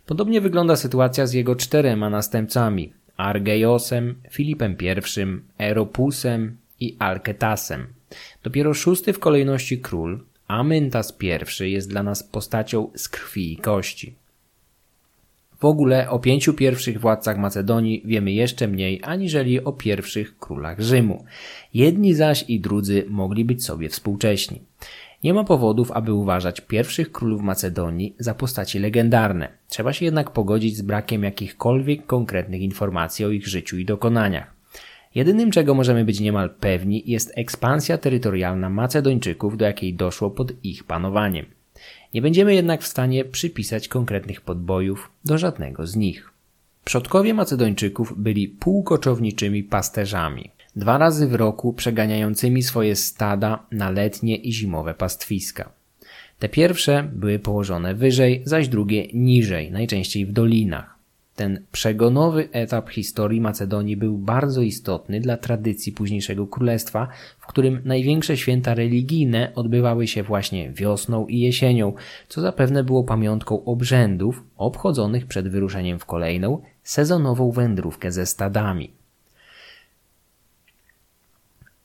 Podobnie 0.06 0.40
wygląda 0.40 0.76
sytuacja 0.76 1.26
z 1.26 1.32
jego 1.32 1.56
czterema 1.56 2.10
następcami 2.10 2.92
Argeiosem, 3.16 4.14
Filipem 4.30 4.76
I, 4.80 5.42
Eropusem 5.58 6.56
i 6.80 6.96
Alketasem. 6.98 7.86
Dopiero 8.42 8.74
szósty 8.74 9.12
w 9.12 9.18
kolejności 9.18 9.80
król, 9.80 10.24
Amyntas 10.48 11.16
I 11.60 11.70
jest 11.72 11.88
dla 11.88 12.02
nas 12.02 12.22
postacią 12.22 12.90
z 12.94 13.08
krwi 13.08 13.52
i 13.52 13.56
kości. 13.56 14.19
W 15.60 15.64
ogóle 15.64 16.10
o 16.10 16.18
pięciu 16.18 16.54
pierwszych 16.54 17.00
władcach 17.00 17.38
Macedonii 17.38 18.02
wiemy 18.04 18.32
jeszcze 18.32 18.68
mniej 18.68 19.00
aniżeli 19.04 19.64
o 19.64 19.72
pierwszych 19.72 20.38
królach 20.38 20.80
Rzymu. 20.80 21.24
Jedni 21.74 22.14
zaś 22.14 22.44
i 22.48 22.60
drudzy 22.60 23.04
mogli 23.08 23.44
być 23.44 23.64
sobie 23.64 23.88
współcześni. 23.88 24.60
Nie 25.24 25.34
ma 25.34 25.44
powodów, 25.44 25.92
aby 25.92 26.12
uważać 26.12 26.60
pierwszych 26.60 27.12
królów 27.12 27.42
Macedonii 27.42 28.14
za 28.18 28.34
postaci 28.34 28.78
legendarne. 28.78 29.48
Trzeba 29.68 29.92
się 29.92 30.04
jednak 30.04 30.30
pogodzić 30.30 30.76
z 30.76 30.82
brakiem 30.82 31.24
jakichkolwiek 31.24 32.06
konkretnych 32.06 32.60
informacji 32.60 33.24
o 33.24 33.30
ich 33.30 33.46
życiu 33.46 33.78
i 33.78 33.84
dokonaniach. 33.84 34.54
Jedynym, 35.14 35.50
czego 35.50 35.74
możemy 35.74 36.04
być 36.04 36.20
niemal 36.20 36.50
pewni, 36.50 37.02
jest 37.06 37.32
ekspansja 37.36 37.98
terytorialna 37.98 38.70
Macedończyków, 38.70 39.56
do 39.56 39.64
jakiej 39.64 39.94
doszło 39.94 40.30
pod 40.30 40.64
ich 40.64 40.84
panowaniem. 40.84 41.59
Nie 42.14 42.22
będziemy 42.22 42.54
jednak 42.54 42.82
w 42.82 42.86
stanie 42.86 43.24
przypisać 43.24 43.88
konkretnych 43.88 44.40
podbojów 44.40 45.10
do 45.24 45.38
żadnego 45.38 45.86
z 45.86 45.96
nich. 45.96 46.30
Przodkowie 46.84 47.34
Macedończyków 47.34 48.14
byli 48.16 48.48
półkoczowniczymi 48.48 49.62
pasterzami, 49.64 50.50
dwa 50.76 50.98
razy 50.98 51.28
w 51.28 51.34
roku 51.34 51.72
przeganiającymi 51.72 52.62
swoje 52.62 52.96
stada 52.96 53.66
na 53.72 53.90
letnie 53.90 54.36
i 54.36 54.52
zimowe 54.52 54.94
pastwiska. 54.94 55.72
Te 56.38 56.48
pierwsze 56.48 57.10
były 57.12 57.38
położone 57.38 57.94
wyżej, 57.94 58.42
zaś 58.44 58.68
drugie 58.68 59.06
niżej, 59.14 59.70
najczęściej 59.70 60.26
w 60.26 60.32
dolinach. 60.32 60.99
Ten 61.40 61.66
przegonowy 61.72 62.48
etap 62.52 62.90
historii 62.90 63.40
Macedonii 63.40 63.96
był 63.96 64.18
bardzo 64.18 64.62
istotny 64.62 65.20
dla 65.20 65.36
tradycji 65.36 65.92
późniejszego 65.92 66.46
królestwa, 66.46 67.08
w 67.38 67.46
którym 67.46 67.80
największe 67.84 68.36
święta 68.36 68.74
religijne 68.74 69.52
odbywały 69.54 70.06
się 70.06 70.22
właśnie 70.22 70.72
wiosną 70.72 71.26
i 71.26 71.38
jesienią, 71.40 71.92
co 72.28 72.40
zapewne 72.40 72.84
było 72.84 73.04
pamiątką 73.04 73.64
obrzędów 73.64 74.44
obchodzonych 74.56 75.26
przed 75.26 75.48
wyruszeniem 75.48 75.98
w 75.98 76.06
kolejną, 76.06 76.62
sezonową 76.82 77.50
wędrówkę 77.50 78.12
ze 78.12 78.26
stadami. 78.26 78.99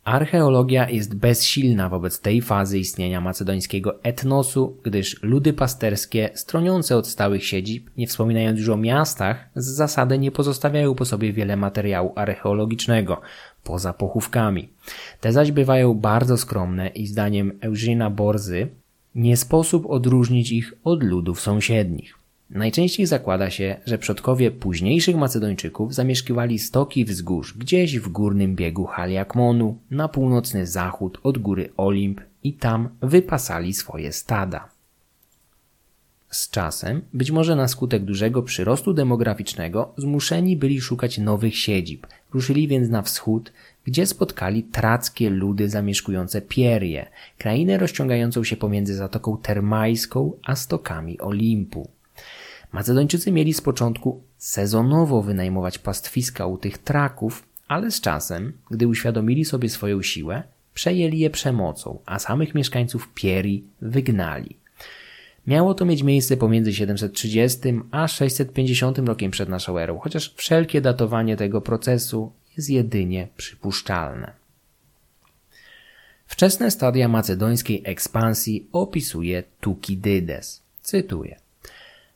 Archeologia 0.05 0.89
jest 0.89 1.15
bezsilna 1.15 1.89
wobec 1.89 2.19
tej 2.21 2.41
fazy 2.41 2.79
istnienia 2.79 3.21
macedońskiego 3.21 4.03
etnosu, 4.03 4.77
gdyż 4.83 5.23
ludy 5.23 5.53
pasterskie, 5.53 6.29
stroniące 6.33 6.97
od 6.97 7.07
stałych 7.07 7.45
siedzib, 7.45 7.89
nie 7.97 8.07
wspominając 8.07 8.59
już 8.59 8.69
o 8.69 8.77
miastach, 8.77 9.49
z 9.55 9.65
zasady 9.65 10.17
nie 10.17 10.31
pozostawiają 10.31 10.95
po 10.95 11.05
sobie 11.05 11.33
wiele 11.33 11.57
materiału 11.57 12.13
archeologicznego, 12.15 13.21
poza 13.63 13.93
pochówkami. 13.93 14.69
Te 15.21 15.31
zaś 15.31 15.51
bywają 15.51 15.93
bardzo 15.93 16.37
skromne 16.37 16.87
i 16.87 17.07
zdaniem 17.07 17.59
Eugena 17.61 18.09
Borzy 18.09 18.67
nie 19.15 19.37
sposób 19.37 19.85
odróżnić 19.85 20.51
ich 20.51 20.73
od 20.83 21.03
ludów 21.03 21.41
sąsiednich. 21.41 22.24
Najczęściej 22.55 23.05
zakłada 23.05 23.49
się, 23.49 23.75
że 23.85 23.97
przodkowie 23.97 24.51
późniejszych 24.51 25.15
Macedończyków 25.15 25.93
zamieszkiwali 25.93 26.59
stoki 26.59 27.05
wzgórz 27.05 27.57
gdzieś 27.57 27.99
w 27.99 28.09
górnym 28.09 28.55
biegu 28.55 28.85
Haliakmonu 28.85 29.77
na 29.91 30.07
północny 30.07 30.67
zachód 30.67 31.17
od 31.23 31.37
góry 31.37 31.69
Olimp 31.77 32.21
i 32.43 32.53
tam 32.53 32.89
wypasali 33.01 33.73
swoje 33.73 34.13
stada. 34.13 34.69
Z 36.29 36.49
czasem, 36.49 37.01
być 37.13 37.31
może 37.31 37.55
na 37.55 37.67
skutek 37.67 38.03
dużego 38.03 38.43
przyrostu 38.43 38.93
demograficznego, 38.93 39.93
zmuszeni 39.97 40.57
byli 40.57 40.81
szukać 40.81 41.17
nowych 41.17 41.57
siedzib. 41.57 42.07
Ruszyli 42.33 42.67
więc 42.67 42.89
na 42.89 43.01
wschód, 43.01 43.51
gdzie 43.85 44.05
spotkali 44.05 44.63
trackie 44.63 45.29
ludy 45.29 45.69
zamieszkujące 45.69 46.41
Pierie, 46.41 47.05
krainę 47.37 47.77
rozciągającą 47.77 48.43
się 48.43 48.57
pomiędzy 48.57 48.95
Zatoką 48.95 49.37
Termajską 49.37 50.31
a 50.43 50.55
stokami 50.55 51.19
Olimpu. 51.19 51.94
Macedończycy 52.75 53.31
mieli 53.31 53.53
z 53.53 53.61
początku 53.61 54.23
sezonowo 54.37 55.21
wynajmować 55.21 55.77
pastwiska 55.77 56.45
u 56.45 56.57
tych 56.57 56.77
traków, 56.77 57.43
ale 57.67 57.91
z 57.91 58.01
czasem, 58.01 58.53
gdy 58.71 58.87
uświadomili 58.87 59.45
sobie 59.45 59.69
swoją 59.69 60.01
siłę, 60.01 60.43
przejęli 60.73 61.19
je 61.19 61.29
przemocą, 61.29 61.99
a 62.05 62.19
samych 62.19 62.55
mieszkańców 62.55 63.09
Pieri 63.13 63.63
wygnali. 63.81 64.55
Miało 65.47 65.73
to 65.73 65.85
mieć 65.85 66.03
miejsce 66.03 66.37
pomiędzy 66.37 66.73
730 66.73 67.59
a 67.91 68.07
650 68.07 68.97
rokiem 68.97 69.31
przed 69.31 69.49
naszą 69.49 69.77
erą, 69.77 69.99
chociaż 69.99 70.33
wszelkie 70.35 70.81
datowanie 70.81 71.37
tego 71.37 71.61
procesu 71.61 72.31
jest 72.57 72.69
jedynie 72.69 73.27
przypuszczalne. 73.37 74.33
Wczesne 76.27 76.71
stadia 76.71 77.07
macedońskiej 77.07 77.81
ekspansji 77.85 78.67
opisuje 78.71 79.43
Tukidydes. 79.59 80.61
Cytuję. 80.81 81.44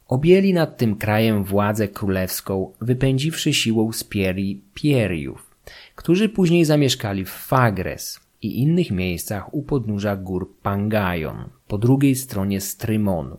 Objęli 0.09 0.53
nad 0.53 0.77
tym 0.77 0.95
krajem 0.95 1.43
władzę 1.43 1.87
królewską, 1.87 2.71
wypędziwszy 2.81 3.53
siłą 3.53 3.91
z 3.93 4.03
Pieri 4.03 4.61
Pieriów, 4.73 5.55
którzy 5.95 6.29
później 6.29 6.65
zamieszkali 6.65 7.25
w 7.25 7.29
Fagres, 7.29 8.19
i 8.41 8.59
innych 8.61 8.91
miejscach 8.91 9.53
u 9.53 9.63
podnóża 9.63 10.15
gór 10.15 10.53
Pangajon, 10.63 11.49
po 11.67 11.77
drugiej 11.77 12.15
stronie 12.15 12.61
Strymonu. 12.61 13.37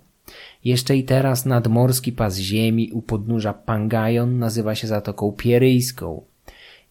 Jeszcze 0.65 0.97
i 0.97 1.05
teraz 1.05 1.47
nadmorski 1.47 2.13
pas 2.13 2.39
ziemi 2.39 2.91
u 2.93 3.03
podnóża 3.03 3.53
Pangajon 3.53 4.39
nazywa 4.39 4.75
się 4.75 4.87
Zatoką 4.87 5.33
Pieryjską. 5.33 6.23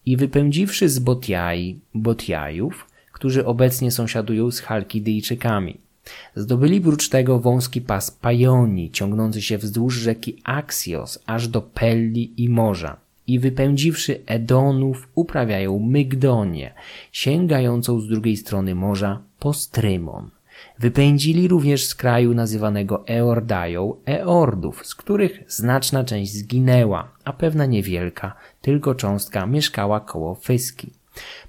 I 0.06 0.16
wypędziwszy 0.16 0.88
z 0.88 0.98
Botiai, 0.98 1.80
Botiajów, 1.94 2.86
którzy 3.12 3.46
obecnie 3.46 3.90
sąsiadują 3.90 4.50
z 4.50 4.60
Halkidyjczykami. 4.60 5.89
Zdobyli 6.36 6.80
prócz 6.80 7.08
tego 7.08 7.38
wąski 7.38 7.80
pas 7.80 8.10
Pajoni, 8.10 8.90
ciągnący 8.90 9.42
się 9.42 9.58
wzdłuż 9.58 9.94
rzeki 9.94 10.36
Axios, 10.44 11.18
aż 11.26 11.48
do 11.48 11.62
Pelli 11.62 12.32
i 12.36 12.48
morza. 12.48 12.96
I 13.26 13.38
wypędziwszy 13.38 14.20
Edonów, 14.26 15.08
uprawiają 15.14 15.78
Mygdonię, 15.78 16.74
sięgającą 17.12 18.00
z 18.00 18.08
drugiej 18.08 18.36
strony 18.36 18.74
morza 18.74 19.20
po 19.38 19.52
Strymon. 19.52 20.30
Wypędzili 20.78 21.48
również 21.48 21.84
z 21.84 21.94
kraju 21.94 22.34
nazywanego 22.34 23.04
Eordają 23.08 23.94
Eordów, 24.06 24.86
z 24.86 24.94
których 24.94 25.42
znaczna 25.48 26.04
część 26.04 26.32
zginęła, 26.32 27.08
a 27.24 27.32
pewna 27.32 27.66
niewielka, 27.66 28.34
tylko 28.62 28.94
cząstka 28.94 29.46
mieszkała 29.46 30.00
koło 30.00 30.34
Fyski. 30.34 30.90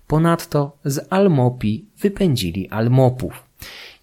Ponadto 0.08 0.78
z 0.86 1.08
Almopi 1.10 1.86
wypędzili 2.00 2.70
Almopów. 2.70 3.44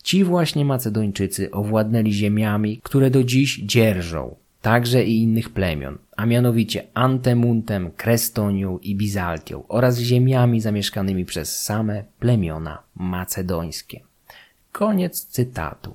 Ci 0.08 0.24
właśnie 0.24 0.64
Macedończycy 0.64 1.50
owładnęli 1.50 2.12
ziemiami, 2.12 2.80
które 2.82 3.10
do 3.10 3.24
dziś 3.24 3.58
dzierżą, 3.58 4.36
także 4.62 5.04
i 5.04 5.22
innych 5.22 5.50
plemion, 5.50 5.98
a 6.16 6.26
mianowicie 6.26 6.84
Antemuntem, 6.94 7.90
Krestonią 7.96 8.78
i 8.78 8.94
Bizaltią 8.94 9.68
oraz 9.68 9.98
ziemiami 9.98 10.60
zamieszkanymi 10.60 11.24
przez 11.24 11.60
same 11.60 12.04
plemiona 12.18 12.82
macedońskie. 12.96 14.00
Koniec 14.72 15.24
cytatu. 15.24 15.94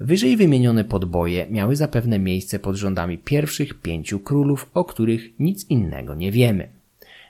Wyżej 0.00 0.36
wymienione 0.36 0.84
podboje 0.84 1.46
miały 1.50 1.76
zapewne 1.76 2.18
miejsce 2.18 2.58
pod 2.58 2.76
rządami 2.76 3.18
pierwszych 3.18 3.74
pięciu 3.74 4.20
królów, 4.20 4.70
o 4.74 4.84
których 4.84 5.40
nic 5.40 5.70
innego 5.70 6.14
nie 6.14 6.32
wiemy. 6.32 6.75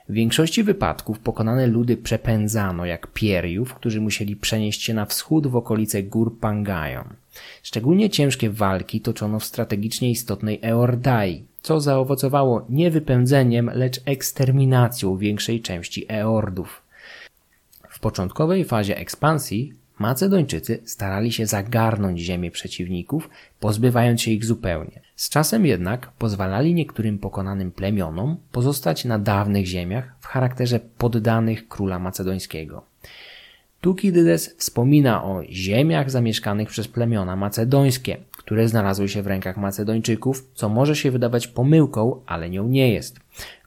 W 0.09 0.13
większości 0.13 0.63
wypadków 0.63 1.19
pokonane 1.19 1.67
ludy 1.67 1.97
przepędzano 1.97 2.85
jak 2.85 3.07
Pieriów, 3.07 3.73
którzy 3.73 4.01
musieli 4.01 4.35
przenieść 4.35 4.83
się 4.83 4.93
na 4.93 5.05
wschód 5.05 5.47
w 5.47 5.55
okolice 5.55 6.03
gór 6.03 6.39
Pangajon. 6.39 7.13
Szczególnie 7.63 8.09
ciężkie 8.09 8.49
walki 8.49 9.01
toczono 9.01 9.39
w 9.39 9.45
strategicznie 9.45 10.11
istotnej 10.11 10.59
Eordai, 10.61 11.43
co 11.61 11.81
zaowocowało 11.81 12.65
nie 12.69 12.91
wypędzeniem, 12.91 13.71
lecz 13.73 14.01
eksterminacją 14.05 15.17
większej 15.17 15.61
części 15.61 16.05
Eordów. 16.09 16.81
W 17.89 17.99
początkowej 17.99 18.65
fazie 18.65 18.97
ekspansji 18.97 19.73
Macedończycy 19.99 20.79
starali 20.85 21.31
się 21.31 21.45
zagarnąć 21.45 22.19
ziemię 22.19 22.51
przeciwników, 22.51 23.29
pozbywając 23.59 24.21
się 24.21 24.31
ich 24.31 24.45
zupełnie. 24.45 25.06
Z 25.17 25.29
czasem 25.29 25.65
jednak 25.65 26.11
pozwalali 26.11 26.73
niektórym 26.73 27.19
pokonanym 27.19 27.71
plemionom 27.71 28.37
pozostać 28.51 29.05
na 29.05 29.19
dawnych 29.19 29.65
ziemiach 29.65 30.15
w 30.19 30.25
charakterze 30.25 30.79
poddanych 30.97 31.67
króla 31.67 31.99
macedońskiego. 31.99 32.83
Tukidydes 33.81 34.55
wspomina 34.57 35.23
o 35.23 35.41
ziemiach 35.49 36.11
zamieszkanych 36.11 36.69
przez 36.69 36.87
plemiona 36.87 37.35
macedońskie, 37.35 38.17
które 38.31 38.67
znalazły 38.67 39.09
się 39.09 39.21
w 39.21 39.27
rękach 39.27 39.57
Macedończyków, 39.57 40.47
co 40.53 40.69
może 40.69 40.95
się 40.95 41.11
wydawać 41.11 41.47
pomyłką, 41.47 42.21
ale 42.25 42.49
nią 42.49 42.67
nie 42.67 42.93
jest. 42.93 43.19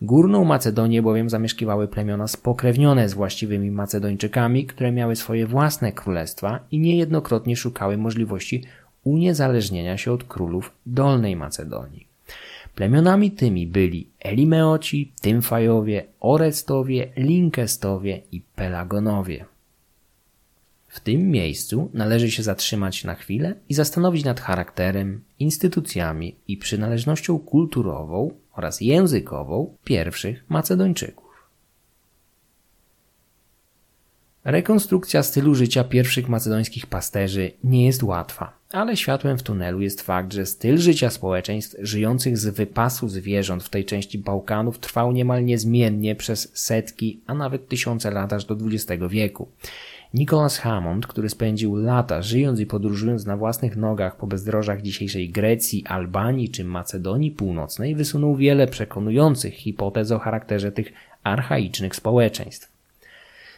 Górną 0.03 0.45
Macedonię 0.45 1.03
bowiem 1.03 1.31
zamieszkiwały 1.31 1.89
plemiona 1.89 2.29
spokrewnione 2.29 3.09
z 3.09 3.15
właściwymi 3.15 3.71
Macedończykami, 3.71 4.67
które 4.67 4.93
miały 4.93 5.17
swoje 5.17 5.47
własne 5.47 5.93
królestwa 5.93 6.61
i 6.71 6.79
niejednokrotnie 6.79 7.57
szukały 7.57 7.97
możliwości 7.97 8.65
uniezależnienia 9.05 9.99
się 9.99 10.13
od 10.13 10.25
królów 10.25 10.73
Dolnej 10.87 11.37
Macedonii. 11.37 12.07
Plemionami 12.75 13.31
tymi 13.31 13.67
byli 13.67 14.07
Elimeoci, 14.21 15.13
Tymfajowie, 15.21 16.05
Orestowie, 16.21 17.13
Linkestowie 17.17 18.21
i 18.33 18.41
Pelagonowie. 18.41 19.45
W 20.89 21.01
tym 21.01 21.31
miejscu 21.31 21.91
należy 21.95 22.31
się 22.31 22.43
zatrzymać 22.43 23.05
na 23.05 23.15
chwilę 23.15 23.55
i 23.69 23.75
zastanowić 23.75 24.25
nad 24.25 24.41
charakterem, 24.41 25.21
instytucjami 25.39 26.37
i 26.49 26.57
przynależnością 26.57 27.39
kulturową 27.39 28.31
oraz 28.53 28.81
językową 28.81 29.77
pierwszych 29.85 30.45
Macedończyków. 30.49 31.30
Rekonstrukcja 34.45 35.23
stylu 35.23 35.55
życia 35.55 35.85
pierwszych 35.85 36.29
macedońskich 36.29 36.87
pasterzy 36.87 37.51
nie 37.65 37.87
jest 37.87 38.03
łatwa, 38.03 38.53
ale 38.73 38.97
światłem 38.97 39.39
w 39.39 39.43
tunelu 39.43 39.81
jest 39.81 40.03
fakt, 40.03 40.33
że 40.33 40.47
styl 40.47 40.79
życia 40.79 41.11
społeczeństw 41.11 41.77
żyjących 41.79 42.39
z 42.39 42.47
wypasu 42.47 43.09
zwierząt 43.09 43.65
w 43.65 43.69
tej 43.69 43.85
części 43.85 44.19
Bałkanów 44.19 44.79
trwał 44.79 45.13
niemal 45.13 45.45
niezmiennie 45.45 46.15
przez 46.15 46.51
setki, 46.55 47.21
a 47.27 47.35
nawet 47.35 47.69
tysiące 47.69 48.11
lat 48.11 48.33
aż 48.33 48.45
do 48.45 48.55
XX 48.55 49.03
wieku. 49.09 49.49
Nicholas 50.15 50.59
Hammond, 50.59 51.07
który 51.07 51.29
spędził 51.29 51.77
lata 51.77 52.23
żyjąc 52.23 52.61
i 52.61 52.67
podróżując 52.67 53.27
na 53.27 53.37
własnych 53.37 53.77
nogach 53.77 54.17
po 54.17 54.27
bezdrożach 54.27 54.83
dzisiejszej 54.83 55.31
Grecji, 55.31 55.87
Albanii 55.87 56.49
czy 56.49 56.65
Macedonii 56.65 57.31
Północnej, 57.31 57.95
wysunął 57.95 58.37
wiele 58.37 58.67
przekonujących 58.67 59.55
hipotez 59.55 60.11
o 60.11 60.19
charakterze 60.19 60.73
tych 60.73 60.93
archaicznych 61.23 61.97
społeczeństw. 61.97 62.80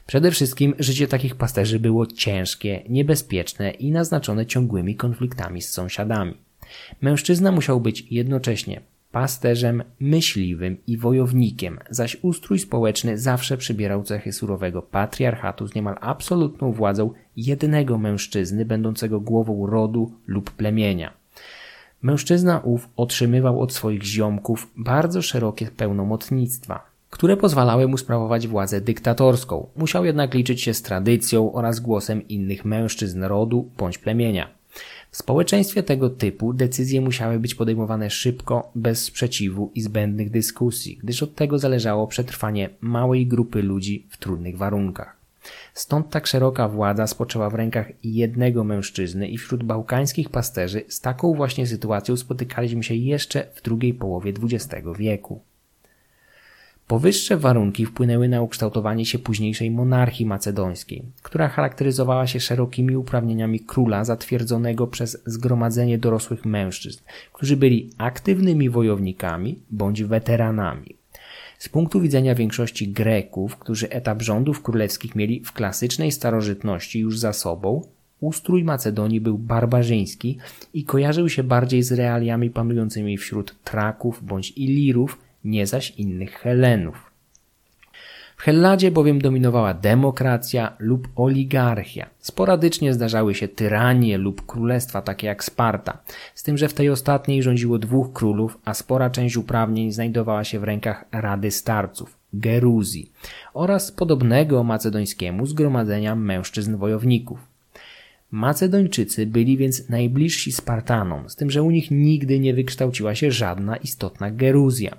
Przede 0.07 0.31
wszystkim 0.31 0.75
życie 0.79 1.09
takich 1.09 1.35
pasterzy 1.35 1.79
było 1.79 2.07
ciężkie, 2.07 2.83
niebezpieczne 2.89 3.71
i 3.71 3.91
naznaczone 3.91 4.47
ciągłymi 4.47 4.97
konfliktami 4.97 5.63
z 5.63 5.71
sąsiadami. 5.71 6.35
Mężczyzna 7.01 7.53
musiał 7.53 7.81
być 7.81 8.07
jednocześnie 8.11 8.81
pasterzem, 9.13 9.83
myśliwym 10.01 10.77
i 10.87 10.97
wojownikiem, 10.97 11.79
zaś 11.91 12.17
ustrój 12.23 12.59
społeczny 12.59 13.19
zawsze 13.19 13.57
przybierał 13.57 14.03
cechy 14.03 14.33
surowego 14.33 14.83
patriarchatu 14.83 15.67
z 15.67 15.75
niemal 15.75 15.97
absolutną 16.01 16.73
władzą 16.73 17.11
jednego 17.37 17.99
mężczyzny 17.99 18.65
będącego 18.65 19.21
głową 19.21 19.67
rodu 19.67 20.13
lub 20.27 20.51
plemienia. 20.51 21.13
Mężczyzna 22.03 22.61
ów 22.61 22.89
otrzymywał 22.97 23.61
od 23.61 23.73
swoich 23.73 24.03
ziomków 24.03 24.71
bardzo 24.77 25.23
szerokie 25.23 25.67
pełnomocnictwa, 25.67 26.92
które 27.13 27.37
pozwalały 27.37 27.89
mu 27.89 27.97
sprawować 27.97 28.49
władzę 28.49 28.81
dyktatorską. 28.81 29.67
Musiał 29.77 30.05
jednak 30.05 30.35
liczyć 30.35 30.63
się 30.63 30.75
z 30.75 30.83
tradycją 30.83 31.53
oraz 31.53 31.81
głosem 31.81 32.29
innych 32.29 32.65
mężczyzn 32.65 33.23
rodu 33.25 33.71
bądź 33.79 33.99
plemienia. 33.99 34.49
W 35.11 35.17
społeczeństwie 35.17 35.83
tego 35.83 36.11
typu 36.11 36.53
decyzje 36.53 37.01
musiały 37.01 37.39
być 37.39 37.55
podejmowane 37.55 38.11
szybko, 38.11 38.71
bez 38.75 39.05
sprzeciwu 39.05 39.71
i 39.75 39.83
zbędnych 39.83 40.31
dyskusji, 40.31 40.99
gdyż 41.03 41.23
od 41.23 41.35
tego 41.35 41.59
zależało 41.59 42.07
przetrwanie 42.07 42.71
małej 42.81 43.27
grupy 43.27 43.63
ludzi 43.63 44.07
w 44.11 44.17
trudnych 44.17 44.59
warunkach. 44.59 45.17
Stąd 45.75 46.11
tak 46.11 46.27
szeroka 46.27 46.69
władza 46.69 47.07
spoczęła 47.07 47.51
w 47.51 47.55
rękach 47.55 47.87
jednego 48.05 48.65
mężczyzny 48.65 49.29
i 49.29 49.39
wśród 49.39 49.65
bałkańskich 49.65 50.29
pasterzy 50.29 50.85
z 50.89 51.01
taką 51.01 51.35
właśnie 51.35 51.67
sytuacją 51.67 52.17
spotykaliśmy 52.17 52.83
się 52.83 52.95
jeszcze 52.95 53.47
w 53.55 53.63
drugiej 53.63 53.95
połowie 53.95 54.33
XX 54.43 54.87
wieku. 54.99 55.41
Powyższe 56.87 57.37
warunki 57.37 57.87
wpłynęły 57.87 58.29
na 58.29 58.43
ukształtowanie 58.43 59.07
się 59.07 59.19
późniejszej 59.19 59.71
monarchii 59.71 60.27
macedońskiej, 60.27 61.03
która 61.23 61.49
charakteryzowała 61.49 62.27
się 62.27 62.41
szerokimi 62.41 62.97
uprawnieniami 62.97 63.61
króla 63.61 64.05
zatwierdzonego 64.05 64.87
przez 64.87 65.23
zgromadzenie 65.27 65.99
dorosłych 65.99 66.45
mężczyzn, 66.45 67.03
którzy 67.33 67.57
byli 67.57 67.91
aktywnymi 67.99 68.71
wojownikami 68.71 69.59
bądź 69.71 70.03
weteranami. 70.03 70.97
Z 71.59 71.69
punktu 71.69 72.01
widzenia 72.01 72.35
większości 72.35 72.89
Greków, 72.89 73.57
którzy 73.57 73.91
etap 73.91 74.23
rządów 74.23 74.63
królewskich 74.63 75.15
mieli 75.15 75.45
w 75.45 75.53
klasycznej 75.53 76.13
starożytności 76.13 77.01
już 77.01 77.19
za 77.19 77.33
sobą, 77.33 77.83
ustrój 78.21 78.65
Macedonii 78.65 79.21
był 79.21 79.39
barbarzyński 79.39 80.39
i 80.75 80.85
kojarzył 80.85 81.29
się 81.29 81.43
bardziej 81.43 81.83
z 81.83 81.93
realiami 81.93 82.51
panującymi 82.51 83.19
wśród 83.19 83.57
Traków 83.65 84.25
bądź 84.25 84.51
Ilirów 84.51 85.19
nie 85.45 85.67
zaś 85.67 85.91
innych 85.91 86.33
Helenów. 86.33 87.13
W 88.37 88.45
Helladzie 88.45 88.91
bowiem 88.91 89.21
dominowała 89.21 89.75
demokracja 89.75 90.77
lub 90.79 91.09
oligarchia. 91.17 92.11
Sporadycznie 92.19 92.95
zdarzały 92.95 93.35
się 93.35 93.49
tyranie 93.49 94.19
lub 94.19 94.47
królestwa 94.47 95.03
takie 95.03 95.27
jak 95.27 95.45
Sparta, 95.45 95.99
z 96.35 96.43
tym, 96.43 96.59
że 96.59 96.69
w 96.69 96.75
tej 96.75 96.91
ostatniej 96.91 97.43
rządziło 97.43 97.79
dwóch 97.79 98.13
królów, 98.13 98.59
a 98.65 98.75
spora 98.75 99.11
część 99.11 99.37
uprawnień 99.37 99.93
znajdowała 99.93 100.45
się 100.45 100.61
w 100.61 100.65
rękach 100.65 101.05
Rady 101.13 101.51
Starców, 101.51 102.17
Geruzji 102.33 103.13
oraz 103.55 103.93
podobnego 103.93 104.65
macedońskiemu 104.65 105.47
zgromadzenia 105.47 106.17
mężczyzn 106.17 106.77
wojowników. 106.77 107.52
Macedończycy 108.33 109.27
byli 109.27 109.57
więc 109.57 109.89
najbliżsi 109.89 110.53
Spartanom, 110.53 111.31
z 111.31 111.37
tym, 111.37 111.51
że 111.51 111.63
u 111.63 111.71
nich 111.71 111.91
nigdy 111.91 112.41
nie 112.41 112.55
wykształciła 112.55 113.15
się 113.15 113.31
żadna 113.31 113.77
istotna 113.77 114.31
Geruzja. 114.31 114.97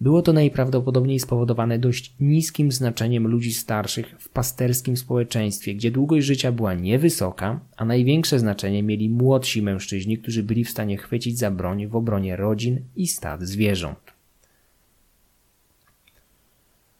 Było 0.00 0.22
to 0.22 0.32
najprawdopodobniej 0.32 1.20
spowodowane 1.20 1.78
dość 1.78 2.14
niskim 2.20 2.72
znaczeniem 2.72 3.26
ludzi 3.26 3.52
starszych 3.52 4.14
w 4.18 4.28
pasterskim 4.28 4.96
społeczeństwie, 4.96 5.74
gdzie 5.74 5.90
długość 5.90 6.26
życia 6.26 6.52
była 6.52 6.74
niewysoka, 6.74 7.60
a 7.76 7.84
największe 7.84 8.38
znaczenie 8.38 8.82
mieli 8.82 9.10
młodsi 9.10 9.62
mężczyźni, 9.62 10.18
którzy 10.18 10.42
byli 10.42 10.64
w 10.64 10.70
stanie 10.70 10.96
chwycić 10.96 11.38
za 11.38 11.50
broń 11.50 11.86
w 11.86 11.96
obronie 11.96 12.36
rodzin 12.36 12.80
i 12.96 13.06
stad 13.06 13.42
zwierząt. 13.42 14.05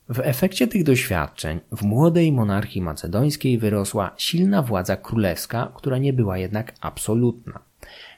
W 0.09 0.21
efekcie 0.21 0.69
tych 0.69 0.85
doświadczeń 0.85 1.61
w 1.73 1.83
młodej 1.83 2.33
monarchii 2.33 2.83
macedońskiej 2.83 3.59
wyrosła 3.59 4.11
silna 4.17 4.63
władza 4.63 4.97
królewska, 4.97 5.73
która 5.75 5.99
nie 5.99 6.13
była 6.13 6.39
jednak 6.39 6.75
absolutna. 6.81 7.61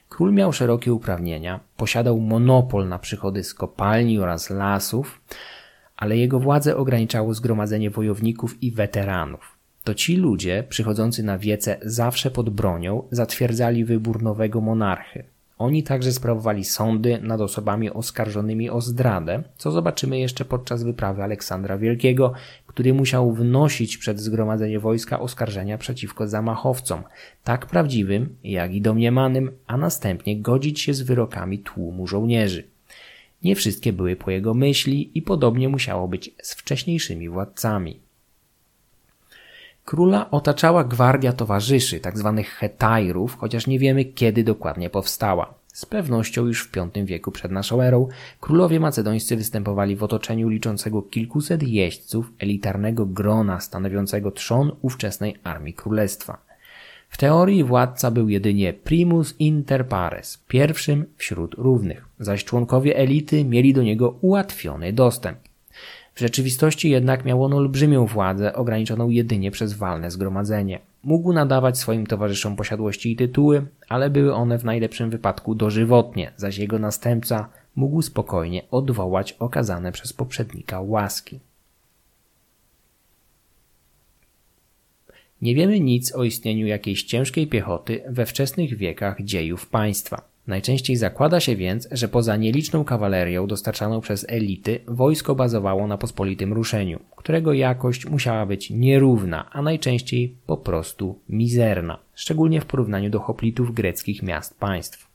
Król 0.09 0.33
miał 0.33 0.53
szerokie 0.53 0.93
uprawnienia, 0.93 1.59
posiadał 1.77 2.19
monopol 2.19 2.87
na 2.87 2.99
przychody 2.99 3.43
z 3.43 3.53
kopalni 3.53 4.19
oraz 4.19 4.49
lasów, 4.49 5.21
ale 5.97 6.17
jego 6.17 6.39
władzę 6.39 6.77
ograniczało 6.77 7.33
zgromadzenie 7.33 7.89
wojowników 7.89 8.63
i 8.63 8.71
weteranów. 8.71 9.57
To 9.83 9.93
ci 9.93 10.15
ludzie, 10.15 10.63
przychodzący 10.69 11.23
na 11.23 11.37
wiece 11.37 11.77
zawsze 11.81 12.31
pod 12.31 12.49
bronią, 12.49 13.03
zatwierdzali 13.11 13.85
wybór 13.85 14.23
nowego 14.23 14.61
monarchy. 14.61 15.23
Oni 15.59 15.83
także 15.83 16.11
sprawowali 16.11 16.63
sądy 16.63 17.19
nad 17.21 17.41
osobami 17.41 17.89
oskarżonymi 17.89 18.69
o 18.69 18.81
zdradę, 18.81 19.43
co 19.57 19.71
zobaczymy 19.71 20.19
jeszcze 20.19 20.45
podczas 20.45 20.83
wyprawy 20.83 21.23
Aleksandra 21.23 21.77
Wielkiego, 21.77 22.33
który 22.67 22.93
musiał 22.93 23.31
wnosić 23.31 23.97
przed 23.97 24.19
zgromadzenie 24.19 24.79
wojska 24.79 25.19
oskarżenia 25.19 25.77
przeciwko 25.77 26.27
zamachowcom, 26.27 27.03
tak 27.43 27.65
prawdziwym, 27.65 28.35
jak 28.43 28.73
i 28.73 28.81
domniemanym, 28.81 29.51
a 29.67 29.77
następnie 29.77 30.41
godzić 30.41 30.81
się 30.81 30.93
z 30.93 31.01
wyrokami 31.01 31.59
tłumu 31.59 32.07
żołnierzy. 32.07 32.63
Nie 33.43 33.55
wszystkie 33.55 33.93
były 33.93 34.15
po 34.15 34.31
jego 34.31 34.53
myśli 34.53 35.11
i 35.17 35.21
podobnie 35.21 35.69
musiało 35.69 36.07
być 36.07 36.31
z 36.41 36.53
wcześniejszymi 36.53 37.29
władcami. 37.29 37.99
Króla 39.89 40.31
otaczała 40.31 40.83
gwardia 40.83 41.33
towarzyszy, 41.33 41.99
tzw. 41.99 42.33
Tak 42.37 42.45
hetajrów, 42.45 43.37
chociaż 43.37 43.67
nie 43.67 43.79
wiemy 43.79 44.05
kiedy 44.05 44.43
dokładnie 44.43 44.89
powstała. 44.89 45.53
Z 45.67 45.85
pewnością 45.85 46.45
już 46.45 46.63
w 46.63 46.71
V 46.71 47.05
wieku 47.05 47.31
przed 47.31 47.51
naszą 47.51 47.81
erą 47.81 48.07
królowie 48.39 48.79
macedońscy 48.79 49.35
występowali 49.35 49.95
w 49.95 50.03
otoczeniu 50.03 50.49
liczącego 50.49 51.01
kilkuset 51.01 51.63
jeźdźców 51.63 52.33
elitarnego 52.39 53.05
grona 53.05 53.59
stanowiącego 53.59 54.31
trzon 54.31 54.71
ówczesnej 54.81 55.35
armii 55.43 55.73
królestwa. 55.73 56.37
W 57.09 57.17
teorii 57.17 57.63
władca 57.63 58.11
był 58.11 58.29
jedynie 58.29 58.73
primus 58.73 59.35
inter 59.39 59.87
pares, 59.87 60.43
pierwszym 60.47 61.05
wśród 61.17 61.53
równych, 61.53 62.05
zaś 62.19 62.43
członkowie 62.43 62.97
elity 62.97 63.45
mieli 63.45 63.73
do 63.73 63.83
niego 63.83 64.09
ułatwiony 64.21 64.93
dostęp. 64.93 65.48
W 66.19 66.21
rzeczywistości 66.21 66.89
jednak 66.89 67.25
miał 67.25 67.43
on 67.43 67.53
olbrzymią 67.53 68.05
władzę, 68.05 68.53
ograniczoną 68.53 69.09
jedynie 69.09 69.51
przez 69.51 69.73
walne 69.73 70.11
zgromadzenie. 70.11 70.79
Mógł 71.03 71.33
nadawać 71.33 71.77
swoim 71.77 72.07
towarzyszom 72.07 72.55
posiadłości 72.55 73.11
i 73.11 73.15
tytuły, 73.15 73.65
ale 73.89 74.09
były 74.09 74.33
one 74.33 74.57
w 74.57 74.65
najlepszym 74.65 75.09
wypadku 75.09 75.55
dożywotnie, 75.55 76.31
zaś 76.37 76.57
jego 76.57 76.79
następca 76.79 77.49
mógł 77.75 78.01
spokojnie 78.01 78.63
odwołać 78.71 79.33
okazane 79.33 79.91
przez 79.91 80.13
poprzednika 80.13 80.81
łaski. 80.81 81.39
Nie 85.41 85.55
wiemy 85.55 85.79
nic 85.79 86.15
o 86.15 86.23
istnieniu 86.23 86.67
jakiejś 86.67 87.03
ciężkiej 87.03 87.47
piechoty 87.47 88.03
we 88.09 88.25
wczesnych 88.25 88.77
wiekach 88.77 89.21
dziejów 89.21 89.67
państwa. 89.67 90.21
Najczęściej 90.47 90.95
zakłada 90.95 91.39
się 91.39 91.55
więc, 91.55 91.87
że 91.91 92.07
poza 92.07 92.35
nieliczną 92.35 92.83
kawalerią 92.83 93.47
dostarczaną 93.47 94.01
przez 94.01 94.25
elity, 94.29 94.79
wojsko 94.87 95.35
bazowało 95.35 95.87
na 95.87 95.97
pospolitym 95.97 96.53
ruszeniu, 96.53 96.99
którego 97.15 97.53
jakość 97.53 98.05
musiała 98.05 98.45
być 98.45 98.69
nierówna, 98.69 99.49
a 99.51 99.61
najczęściej 99.61 100.35
po 100.45 100.57
prostu 100.57 101.19
mizerna, 101.29 101.97
szczególnie 102.15 102.61
w 102.61 102.65
porównaniu 102.65 103.09
do 103.09 103.19
hoplitów 103.19 103.73
greckich 103.73 104.23
miast 104.23 104.59
państw. 104.59 105.07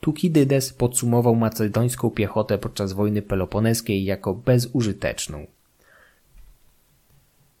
Tukidydes 0.00 0.72
podsumował 0.72 1.36
macedońską 1.36 2.10
piechotę 2.10 2.58
podczas 2.58 2.92
wojny 2.92 3.22
peloponeskiej 3.22 4.04
jako 4.04 4.34
bezużyteczną. 4.34 5.46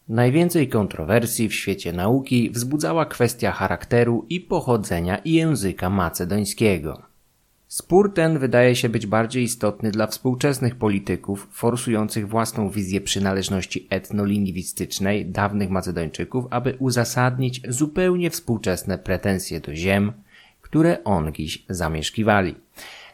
Najwięcej 0.08 0.68
kontrowersji 0.68 1.48
w 1.48 1.54
świecie 1.54 1.92
nauki 1.92 2.50
wzbudzała 2.50 3.06
kwestia 3.06 3.52
charakteru 3.52 4.26
i 4.28 4.40
pochodzenia 4.40 5.20
języka 5.24 5.90
macedońskiego. 5.90 7.02
Spór 7.68 8.14
ten 8.14 8.38
wydaje 8.38 8.76
się 8.76 8.88
być 8.88 9.06
bardziej 9.06 9.42
istotny 9.42 9.90
dla 9.90 10.06
współczesnych 10.06 10.74
polityków 10.76 11.48
forsujących 11.52 12.28
własną 12.28 12.70
wizję 12.70 13.00
przynależności 13.00 13.86
etnolingwistycznej 13.90 15.26
dawnych 15.26 15.70
Macedończyków, 15.70 16.44
aby 16.50 16.76
uzasadnić 16.78 17.60
zupełnie 17.68 18.30
współczesne 18.30 18.98
pretensje 18.98 19.60
do 19.60 19.74
ziem, 19.74 20.12
które 20.62 21.04
ongiś 21.04 21.64
zamieszkiwali. 21.68 22.54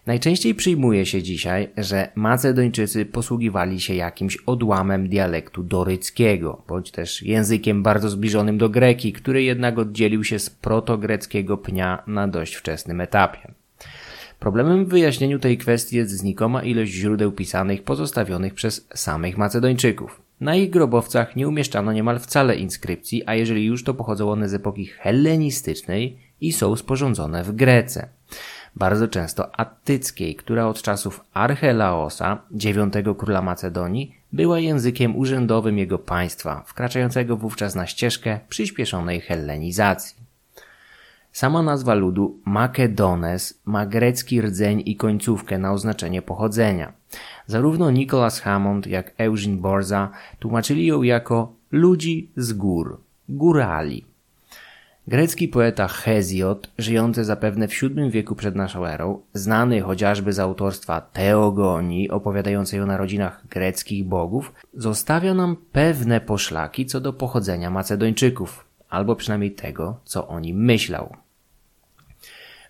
Najczęściej 0.06 0.54
przyjmuje 0.54 1.06
się 1.06 1.22
dzisiaj, 1.22 1.68
że 1.76 2.08
Macedończycy 2.14 3.06
posługiwali 3.06 3.80
się 3.80 3.94
jakimś 3.94 4.36
odłamem 4.36 5.08
dialektu 5.08 5.62
doryckiego, 5.62 6.62
bądź 6.68 6.90
też 6.90 7.22
językiem 7.22 7.82
bardzo 7.82 8.10
zbliżonym 8.10 8.58
do 8.58 8.68
greki, 8.68 9.12
który 9.12 9.42
jednak 9.42 9.78
oddzielił 9.78 10.24
się 10.24 10.38
z 10.38 10.50
protogreckiego 10.50 11.56
pnia 11.56 12.02
na 12.06 12.28
dość 12.28 12.54
wczesnym 12.54 13.00
etapie. 13.00 13.52
Problemem 14.40 14.84
w 14.84 14.88
wyjaśnieniu 14.88 15.38
tej 15.38 15.58
kwestii 15.58 15.96
jest 15.96 16.16
znikoma 16.16 16.62
ilość 16.62 16.92
źródeł 16.92 17.32
pisanych 17.32 17.82
pozostawionych 17.82 18.54
przez 18.54 18.88
samych 18.94 19.38
Macedończyków. 19.38 20.20
Na 20.40 20.56
ich 20.56 20.70
grobowcach 20.70 21.36
nie 21.36 21.48
umieszczano 21.48 21.92
niemal 21.92 22.18
wcale 22.18 22.56
inskrypcji, 22.56 23.22
a 23.26 23.34
jeżeli 23.34 23.64
już 23.64 23.84
to 23.84 23.94
pochodzą 23.94 24.30
one 24.30 24.48
z 24.48 24.54
epoki 24.54 24.86
hellenistycznej 24.86 26.16
i 26.40 26.52
są 26.52 26.76
sporządzone 26.76 27.44
w 27.44 27.52
Grece 27.52 28.08
bardzo 28.76 29.08
często 29.08 29.60
attyckiej, 29.60 30.34
która 30.34 30.66
od 30.66 30.82
czasów 30.82 31.24
Archelaosa, 31.34 32.38
dziewiątego 32.50 33.14
króla 33.14 33.42
Macedonii, 33.42 34.14
była 34.32 34.58
językiem 34.58 35.16
urzędowym 35.16 35.78
jego 35.78 35.98
państwa, 35.98 36.62
wkraczającego 36.66 37.36
wówczas 37.36 37.74
na 37.74 37.86
ścieżkę 37.86 38.40
przyspieszonej 38.48 39.20
hellenizacji. 39.20 40.22
Sama 41.32 41.62
nazwa 41.62 41.94
ludu 41.94 42.40
Makedones 42.44 43.60
ma 43.64 43.86
grecki 43.86 44.42
rdzeń 44.42 44.82
i 44.86 44.96
końcówkę 44.96 45.58
na 45.58 45.72
oznaczenie 45.72 46.22
pochodzenia. 46.22 46.92
Zarówno 47.46 47.90
Nicholas 47.90 48.40
Hammond 48.40 48.86
jak 48.86 49.14
Eugene 49.18 49.56
Borza 49.56 50.10
tłumaczyli 50.38 50.86
ją 50.86 51.02
jako 51.02 51.52
ludzi 51.70 52.30
z 52.36 52.52
gór, 52.52 53.00
górali. 53.28 54.11
Grecki 55.08 55.48
poeta 55.48 55.88
Hesiod, 55.88 56.70
żyjący 56.78 57.24
zapewne 57.24 57.68
w 57.68 57.80
VII 57.80 58.10
wieku 58.10 58.34
przed 58.34 58.54
naszą 58.56 58.86
erą, 58.86 59.20
znany 59.34 59.80
chociażby 59.80 60.32
z 60.32 60.38
autorstwa 60.38 61.00
Teogonii 61.00 62.10
opowiadającej 62.10 62.80
o 62.80 62.86
narodzinach 62.86 63.46
greckich 63.50 64.04
bogów, 64.04 64.52
zostawia 64.74 65.34
nam 65.34 65.56
pewne 65.72 66.20
poszlaki 66.20 66.86
co 66.86 67.00
do 67.00 67.12
pochodzenia 67.12 67.70
Macedończyków, 67.70 68.64
albo 68.88 69.16
przynajmniej 69.16 69.52
tego, 69.52 70.00
co 70.04 70.28
o 70.28 70.40
nim 70.40 70.64
myślał. 70.64 71.16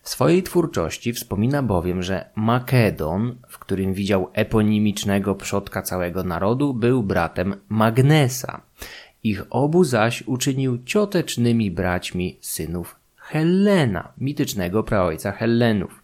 W 0.02 0.08
swojej 0.08 0.42
twórczości 0.42 1.12
wspomina 1.12 1.62
bowiem, 1.62 2.02
że 2.02 2.30
Makedon, 2.34 3.36
w 3.48 3.58
którym 3.58 3.94
widział 3.94 4.30
eponimicznego 4.32 5.34
przodka 5.34 5.82
całego 5.82 6.24
narodu, 6.24 6.74
był 6.74 7.02
bratem 7.02 7.54
Magnesa– 7.68 8.60
ich 9.22 9.42
obu 9.50 9.84
zaś 9.84 10.22
uczynił 10.22 10.78
ciotecznymi 10.84 11.70
braćmi 11.70 12.36
synów 12.40 12.96
Hellena, 13.16 14.12
mitycznego 14.18 14.82
praojca 14.82 15.32
Hellenów. 15.32 16.02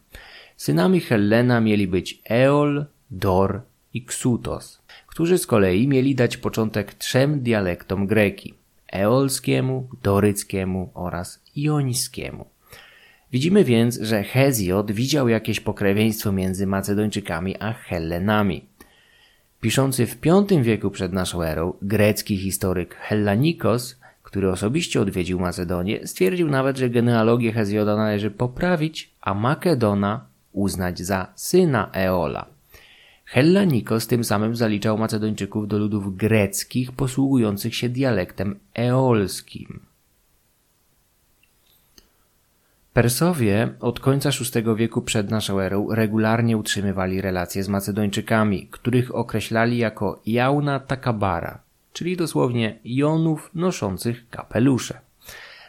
Synami 0.56 1.00
Hellena 1.00 1.60
mieli 1.60 1.88
być 1.88 2.22
Eol, 2.30 2.86
Dor 3.10 3.62
i 3.94 4.04
Ksutos, 4.04 4.82
którzy 5.06 5.38
z 5.38 5.46
kolei 5.46 5.88
mieli 5.88 6.14
dać 6.14 6.36
początek 6.36 6.94
trzem 6.94 7.40
dialektom 7.40 8.06
greki 8.06 8.54
eolskiemu, 8.92 9.88
doryckiemu 10.02 10.90
oraz 10.94 11.42
jońskiemu. 11.56 12.44
Widzimy 13.32 13.64
więc, 13.64 14.00
że 14.00 14.22
Hezjod 14.22 14.92
widział 14.92 15.28
jakieś 15.28 15.60
pokrewieństwo 15.60 16.32
między 16.32 16.66
Macedończykami 16.66 17.56
a 17.60 17.72
Hellenami. 17.72 18.67
Piszący 19.60 20.06
w 20.06 20.16
V 20.20 20.62
wieku 20.62 20.90
przed 20.90 21.12
naszą 21.12 21.42
erą, 21.42 21.72
grecki 21.82 22.36
historyk 22.36 22.94
Hellanikos, 22.94 23.96
który 24.22 24.50
osobiście 24.50 25.00
odwiedził 25.00 25.40
Macedonię, 25.40 26.06
stwierdził 26.06 26.50
nawet, 26.50 26.76
że 26.76 26.90
genealogię 26.90 27.52
Hezjoda 27.52 27.96
należy 27.96 28.30
poprawić, 28.30 29.10
a 29.20 29.34
Makedona 29.34 30.24
uznać 30.52 30.98
za 30.98 31.26
syna 31.34 31.90
Eola. 31.92 32.46
Hellanikos 33.24 34.06
tym 34.06 34.24
samym 34.24 34.56
zaliczał 34.56 34.98
Macedończyków 34.98 35.68
do 35.68 35.78
ludów 35.78 36.16
greckich 36.16 36.92
posługujących 36.92 37.74
się 37.74 37.88
dialektem 37.88 38.58
eolskim. 38.74 39.80
Persowie 42.92 43.68
od 43.80 44.00
końca 44.00 44.30
VI 44.30 44.76
wieku 44.76 45.02
przed 45.02 45.30
naszą 45.30 45.60
erą 45.60 45.94
regularnie 45.94 46.56
utrzymywali 46.56 47.20
relacje 47.20 47.62
z 47.62 47.68
Macedończykami, 47.68 48.68
których 48.70 49.14
określali 49.14 49.78
jako 49.78 50.22
jauna 50.26 50.80
takabara, 50.80 51.60
czyli 51.92 52.16
dosłownie 52.16 52.78
jonów 52.84 53.50
noszących 53.54 54.30
kapelusze. 54.30 55.00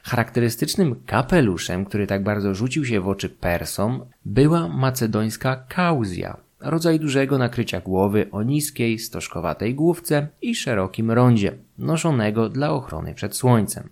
Charakterystycznym 0.04 0.96
kapeluszem, 1.06 1.86
który 1.86 2.08
tak 2.08 2.24
bardzo 2.24 2.56
rzucił 2.56 2.86
się 2.86 3.02
w 3.02 3.08
oczy 3.08 3.30
Persom, 3.30 4.06
była 4.26 4.68
macedońska 4.68 5.56
kauzja, 5.56 6.38
rodzaj 6.60 7.00
dużego 7.00 7.38
nakrycia 7.38 7.80
głowy 7.82 8.28
o 8.32 8.44
niskiej, 8.44 9.00
stożkowatej 9.00 9.76
główce 9.76 10.28
i 10.42 10.56
szerokim 10.56 11.12
rondzie, 11.12 11.58
noszonego 11.78 12.50
dla 12.50 12.72
ochrony 12.72 13.14
przed 13.14 13.36
słońcem. 13.36 13.90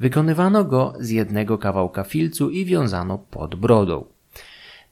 Wykonywano 0.00 0.64
go 0.64 0.92
z 1.00 1.10
jednego 1.10 1.58
kawałka 1.58 2.04
filcu 2.04 2.50
i 2.50 2.64
wiązano 2.64 3.18
pod 3.18 3.54
brodą. 3.54 4.04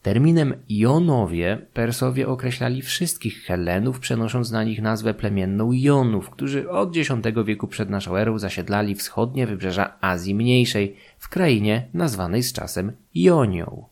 Terminem 0.02 0.54
Jonowie 0.68 1.58
Persowie 1.74 2.28
określali 2.28 2.82
wszystkich 2.82 3.42
Helenów, 3.42 4.00
przenosząc 4.00 4.50
na 4.50 4.64
nich 4.64 4.82
nazwę 4.82 5.14
plemienną 5.14 5.72
Jonów, 5.72 6.30
którzy 6.30 6.70
od 6.70 6.96
X 6.96 7.10
wieku 7.44 7.68
przed 7.68 7.90
naszą 7.90 8.16
erą 8.16 8.38
zasiedlali 8.38 8.94
wschodnie 8.94 9.46
wybrzeża 9.46 9.94
Azji 10.00 10.34
Mniejszej, 10.34 10.96
w 11.18 11.28
krainie 11.28 11.88
nazwanej 11.94 12.42
z 12.42 12.52
czasem 12.52 12.92
Jonią. 13.14 13.84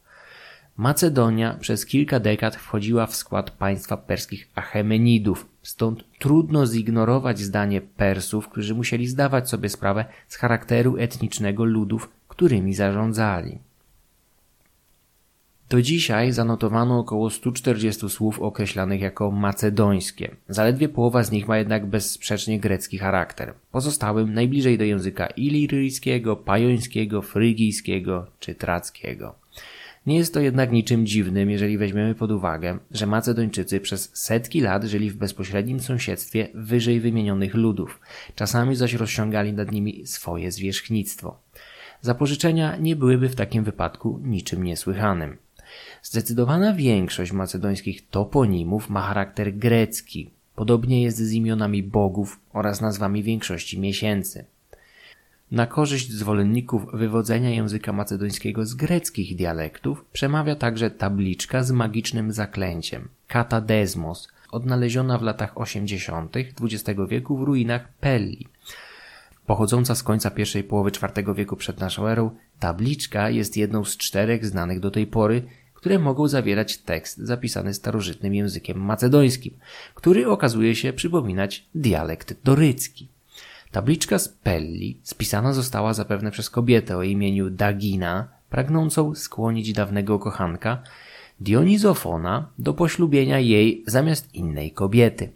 Macedonia 0.77 1.57
przez 1.61 1.87
kilka 1.87 2.21
dekad 2.21 2.57
wchodziła 2.57 3.07
w 3.07 3.17
skład 3.17 3.51
państwa 3.51 3.97
perskich 3.97 4.49
Achemenidów, 4.55 5.49
stąd 5.67 6.05
trudno 6.19 6.67
zignorować 6.67 7.39
zdanie 7.39 7.81
Persów, 7.81 8.49
którzy 8.49 8.75
musieli 8.75 9.07
zdawać 9.07 9.49
sobie 9.51 9.69
sprawę 9.69 10.05
z 10.29 10.37
charakteru 10.37 10.97
etnicznego 10.97 11.65
ludów, 11.65 12.11
którymi 12.29 12.75
zarządzali. 12.75 13.59
Do 15.69 15.83
dzisiaj 15.83 16.33
zanotowano 16.33 16.99
około 16.99 17.31
140 17.31 18.09
słów 18.09 18.41
określanych 18.41 19.01
jako 19.01 19.31
macedońskie. 19.31 20.37
Zaledwie 20.49 20.89
połowa 20.89 21.23
z 21.23 21.31
nich 21.31 21.49
ma 21.49 21.59
jednak 21.59 21.87
bezsprzecznie 21.87 22.61
grecki 22.61 22.99
charakter. 22.99 23.55
Pozostałym 23.73 24.35
najbliżej 24.35 24.79
do 24.79 24.85
języka 24.85 25.27
iliryjskiego, 25.27 26.37
pajońskiego, 26.37 27.23
frygijskiego 27.23 28.27
czy 28.41 28.55
trackiego. 28.55 29.46
Nie 30.07 30.17
jest 30.17 30.35
to 30.35 30.41
jednak 30.41 30.73
niczym 30.73 31.07
dziwnym, 31.07 31.51
jeżeli 31.51 31.79
weźmiemy 31.79 32.15
pod 32.15 32.31
uwagę, 32.31 32.79
że 32.91 33.07
Macedończycy 33.07 33.81
przez 33.81 34.11
setki 34.15 34.61
lat 34.61 34.85
żyli 34.85 35.11
w 35.11 35.17
bezpośrednim 35.17 35.81
sąsiedztwie 35.81 36.49
wyżej 36.55 37.01
wymienionych 37.01 37.55
ludów, 37.55 38.01
czasami 38.35 38.77
zaś 38.77 38.95
rozciągali 38.95 39.53
nad 39.53 39.73
nimi 39.73 40.07
swoje 40.07 40.53
zwierzchnictwo. 40.53 41.39
Zapożyczenia 42.01 42.77
nie 42.77 42.97
byłyby 42.97 43.29
w 43.29 43.35
takim 43.35 43.65
wypadku 43.65 44.21
niczym 44.23 44.65
niesłychanym. 44.65 45.37
Zdecydowana 46.03 46.75
większość 46.75 47.33
macedońskich 47.33 48.09
toponimów 48.09 48.91
ma 48.91 49.01
charakter 49.01 49.57
grecki. 49.57 50.31
Podobnie 50.55 51.03
jest 51.03 51.19
z 51.19 51.33
imionami 51.33 51.83
bogów 51.83 52.41
oraz 52.53 52.81
nazwami 52.81 53.23
większości 53.23 53.81
miesięcy. 53.81 54.45
Na 55.51 55.67
korzyść 55.67 56.13
zwolenników 56.13 56.83
wywodzenia 56.93 57.51
języka 57.51 57.93
macedońskiego 57.93 58.67
z 58.67 58.75
greckich 58.75 59.37
dialektów 59.37 60.05
przemawia 60.13 60.57
także 60.57 60.91
tabliczka 60.91 61.63
z 61.63 61.71
magicznym 61.71 62.33
zaklęciem 62.33 63.09
Katadesmos, 63.29 64.29
odnaleziona 64.51 65.19
w 65.19 65.23
latach 65.23 65.59
80. 65.59 66.37
XX 66.37 67.01
wieku 67.09 67.39
w 67.39 67.43
ruinach 67.43 67.89
Pelli. 68.01 68.47
Pochodząca 69.47 69.95
z 69.95 70.03
końca 70.03 70.31
pierwszej 70.31 70.65
połowy 70.65 70.91
IV 70.91 71.35
wieku 71.35 71.57
przed 71.57 71.81
naszą 71.81 72.07
erą, 72.07 72.31
tabliczka 72.61 73.31
jest 73.31 73.57
jedną 73.57 73.85
z 73.85 73.97
czterech 73.97 74.47
znanych 74.47 74.81
do 74.81 74.91
tej 74.91 75.07
pory, 75.07 75.43
które 75.75 75.99
mogą 75.99 76.29
zawierać 76.29 76.79
tekst 76.79 77.19
zapisany 77.19 77.75
starożytnym 77.75 78.35
językiem 78.35 78.81
macedońskim, 78.81 79.55
który 79.95 80.29
okazuje 80.29 80.75
się 80.75 80.93
przypominać 80.93 81.67
dialekt 81.75 82.37
dorycki. 82.45 83.16
Tabliczka 83.77 84.19
z 84.19 84.29
Pelli 84.29 85.01
spisana 85.03 85.53
została 85.53 85.95
zapewne 85.95 86.31
przez 86.31 86.51
kobietę 86.51 86.97
o 86.97 87.03
imieniu 87.03 87.51
Dagina, 87.51 88.29
pragnącą 88.51 89.15
skłonić 89.15 89.73
dawnego 89.73 90.19
kochanka 90.19 90.83
Dionizofona 91.41 92.49
do 92.59 92.75
poślubienia 92.75 93.39
jej 93.39 93.85
zamiast 93.87 94.35
innej 94.35 94.71
kobiety. 94.71 95.33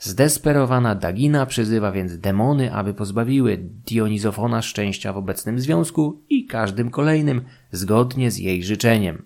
Zdesperowana 0.00 0.94
Dagina 0.94 1.46
przyzywa 1.46 1.92
więc 1.92 2.18
demony, 2.18 2.72
aby 2.72 2.94
pozbawiły 2.94 3.58
Dionizofona 3.86 4.62
szczęścia 4.62 5.12
w 5.12 5.16
obecnym 5.16 5.60
związku 5.60 6.20
i 6.30 6.46
każdym 6.46 6.90
kolejnym, 6.90 7.44
zgodnie 7.72 8.30
z 8.30 8.38
jej 8.38 8.64
życzeniem. 8.64 9.22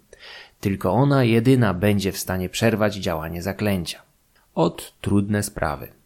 Tylko 0.60 0.92
ona 0.92 1.24
jedyna 1.24 1.74
będzie 1.74 2.12
w 2.12 2.18
stanie 2.18 2.48
przerwać 2.48 2.94
działanie 2.94 3.42
zaklęcia. 3.42 4.02
Od 4.54 4.94
trudne 5.00 5.42
sprawy. 5.42 5.97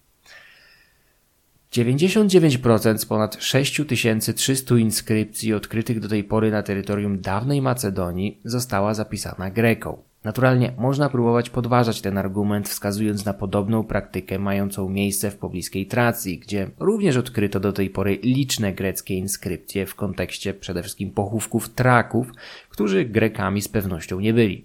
99% 1.73 2.99
z 2.99 3.07
ponad 3.07 3.37
6300 3.41 4.79
inskrypcji 4.79 5.55
odkrytych 5.55 6.01
do 6.01 6.09
tej 6.09 6.25
pory 6.25 6.51
na 6.51 6.63
terytorium 6.63 7.21
dawnej 7.21 7.63
Macedonii 7.63 8.41
została 8.45 8.95
zapisana 8.95 9.51
Greką. 9.51 10.03
Naturalnie 10.25 10.73
można 10.79 11.09
próbować 11.09 11.51
podważać 11.51 12.01
ten 12.01 12.19
argument, 12.19 12.69
wskazując 12.69 13.25
na 13.25 13.35
podobną 13.35 13.85
praktykę 13.85 14.39
mającą 14.39 14.89
miejsce 14.89 15.31
w 15.31 15.37
pobliskiej 15.37 15.87
Tracji, 15.87 16.39
gdzie 16.39 16.71
również 16.79 17.17
odkryto 17.17 17.61
do 17.61 17.73
tej 17.73 17.91
pory 17.91 18.19
liczne 18.23 18.73
greckie 18.73 19.15
inskrypcje 19.15 19.87
w 19.87 19.95
kontekście 19.95 20.55
przede 20.55 20.83
wszystkim 20.83 21.11
pochówków 21.11 21.69
Traków, 21.69 22.33
którzy 22.69 23.05
Grekami 23.05 23.63
z 23.63 23.69
pewnością 23.69 24.21
nie 24.21 24.33
byli. 24.35 24.65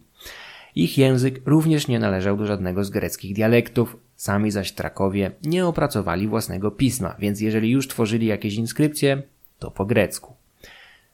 Ich 0.75 0.97
język 0.97 1.41
również 1.45 1.87
nie 1.87 1.99
należał 1.99 2.37
do 2.37 2.45
żadnego 2.45 2.83
z 2.83 2.89
greckich 2.89 3.35
dialektów, 3.35 3.97
sami 4.17 4.51
zaś 4.51 4.71
Trakowie 4.71 5.31
nie 5.43 5.65
opracowali 5.65 6.27
własnego 6.27 6.71
pisma, 6.71 7.15
więc 7.19 7.41
jeżeli 7.41 7.69
już 7.69 7.87
tworzyli 7.87 8.27
jakieś 8.27 8.55
inskrypcje, 8.55 9.21
to 9.59 9.71
po 9.71 9.85
grecku. 9.85 10.33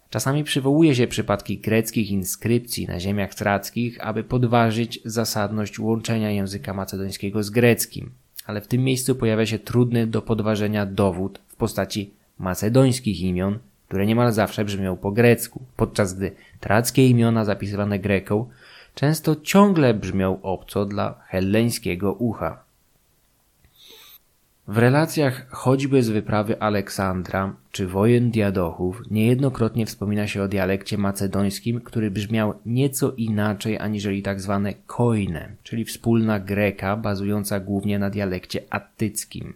Czasami 0.09 0.43
przywołuje 0.43 0.95
się 0.95 1.07
przypadki 1.07 1.57
greckich 1.57 2.11
inskrypcji 2.11 2.87
na 2.87 2.99
ziemiach 2.99 3.35
trackich, 3.35 4.01
aby 4.01 4.23
podważyć 4.23 4.99
zasadność 5.05 5.79
łączenia 5.79 6.31
języka 6.31 6.73
macedońskiego 6.73 7.43
z 7.43 7.49
greckim, 7.49 8.11
ale 8.45 8.61
w 8.61 8.67
tym 8.67 8.83
miejscu 8.83 9.15
pojawia 9.15 9.45
się 9.45 9.59
trudny 9.59 10.07
do 10.07 10.21
podważenia 10.21 10.85
dowód 10.85 11.39
w 11.47 11.55
postaci 11.55 12.13
macedońskich 12.39 13.21
imion, 13.21 13.59
które 13.87 14.05
niemal 14.05 14.31
zawsze 14.31 14.65
brzmią 14.65 14.97
po 14.97 15.11
grecku, 15.11 15.61
podczas 15.77 16.13
gdy 16.13 16.31
trackie 16.59 17.07
imiona 17.07 17.45
zapisywane 17.45 17.99
greką 17.99 18.49
często 18.95 19.35
ciągle 19.35 19.93
brzmią 19.93 20.41
obco 20.41 20.85
dla 20.85 21.23
helleńskiego 21.27 22.13
ucha. 22.13 22.62
W 24.67 24.77
relacjach 24.77 25.49
choćby 25.49 26.03
z 26.03 26.09
wyprawy 26.09 26.61
Aleksandra 26.61 27.55
czy 27.71 27.87
wojen 27.87 28.31
diadochów 28.31 29.01
niejednokrotnie 29.11 29.85
wspomina 29.85 30.27
się 30.27 30.43
o 30.43 30.47
dialekcie 30.47 30.97
macedońskim, 30.97 31.81
który 31.81 32.11
brzmiał 32.11 32.53
nieco 32.65 33.11
inaczej 33.11 33.79
aniżeli 33.79 34.21
tak 34.21 34.41
zwane 34.41 34.73
koine, 34.73 35.55
czyli 35.63 35.85
wspólna 35.85 36.39
greka 36.39 36.97
bazująca 36.97 37.59
głównie 37.59 37.99
na 37.99 38.09
dialekcie 38.09 38.61
attyckim. 38.69 39.53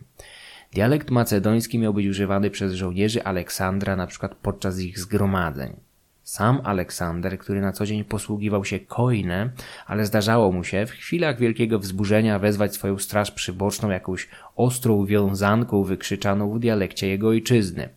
Dialekt 0.73 1.11
macedoński 1.11 1.79
miał 1.79 1.93
być 1.93 2.07
używany 2.07 2.49
przez 2.49 2.73
żołnierzy 2.73 3.23
Aleksandra 3.23 3.95
przykład 4.07 4.35
podczas 4.35 4.79
ich 4.79 4.99
zgromadzeń. 4.99 5.86
Sam 6.27 6.61
Aleksander, 6.63 7.39
który 7.39 7.61
na 7.61 7.71
co 7.71 7.85
dzień 7.85 8.03
posługiwał 8.03 8.65
się 8.65 8.79
koine, 8.79 9.49
ale 9.85 10.05
zdarzało 10.05 10.51
mu 10.51 10.63
się 10.63 10.85
w 10.85 10.91
chwilach 10.91 11.39
wielkiego 11.39 11.79
wzburzenia 11.79 12.39
wezwać 12.39 12.73
swoją 12.73 12.97
straż 12.99 13.31
przyboczną 13.31 13.89
jakąś 13.89 14.27
ostrą 14.55 15.05
wiązanką 15.05 15.83
wykrzyczaną 15.83 16.51
w 16.51 16.59
dialekcie 16.59 17.07
jego 17.07 17.27
ojczyzny. 17.27 17.89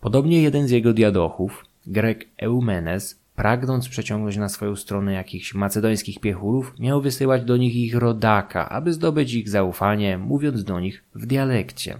Podobnie 0.00 0.42
jeden 0.42 0.68
z 0.68 0.70
jego 0.70 0.92
diadochów, 0.92 1.64
Grek 1.86 2.26
Eumenes, 2.38 3.18
pragnąc 3.36 3.88
przeciągnąć 3.88 4.36
na 4.36 4.48
swoją 4.48 4.76
stronę 4.76 5.12
jakichś 5.12 5.54
macedońskich 5.54 6.20
piechurów, 6.20 6.74
miał 6.78 7.00
wysyłać 7.00 7.44
do 7.44 7.56
nich 7.56 7.76
ich 7.76 7.94
rodaka, 7.94 8.68
aby 8.68 8.92
zdobyć 8.92 9.34
ich 9.34 9.48
zaufanie, 9.48 10.18
mówiąc 10.18 10.64
do 10.64 10.80
nich 10.80 11.04
w 11.14 11.26
dialekcie. 11.26 11.98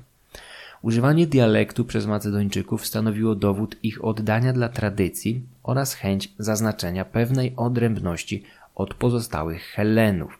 Używanie 0.86 1.26
dialektu 1.26 1.84
przez 1.84 2.06
Macedończyków 2.06 2.86
stanowiło 2.86 3.34
dowód 3.34 3.76
ich 3.82 4.04
oddania 4.04 4.52
dla 4.52 4.68
tradycji 4.68 5.42
oraz 5.62 5.94
chęć 5.94 6.32
zaznaczenia 6.38 7.04
pewnej 7.04 7.52
odrębności 7.56 8.42
od 8.74 8.94
pozostałych 8.94 9.62
Hellenów. 9.62 10.38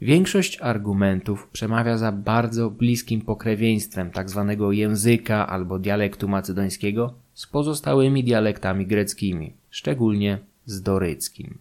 Większość 0.00 0.58
argumentów 0.60 1.48
przemawia 1.52 1.98
za 1.98 2.12
bardzo 2.12 2.70
bliskim 2.70 3.20
pokrewieństwem 3.20 4.12
tzw. 4.12 4.46
Tak 4.48 4.76
języka 4.76 5.46
albo 5.48 5.78
dialektu 5.78 6.28
macedońskiego 6.28 7.14
z 7.34 7.46
pozostałymi 7.46 8.24
dialektami 8.24 8.86
greckimi, 8.86 9.52
szczególnie 9.70 10.38
z 10.66 10.82
doryckim. 10.82 11.58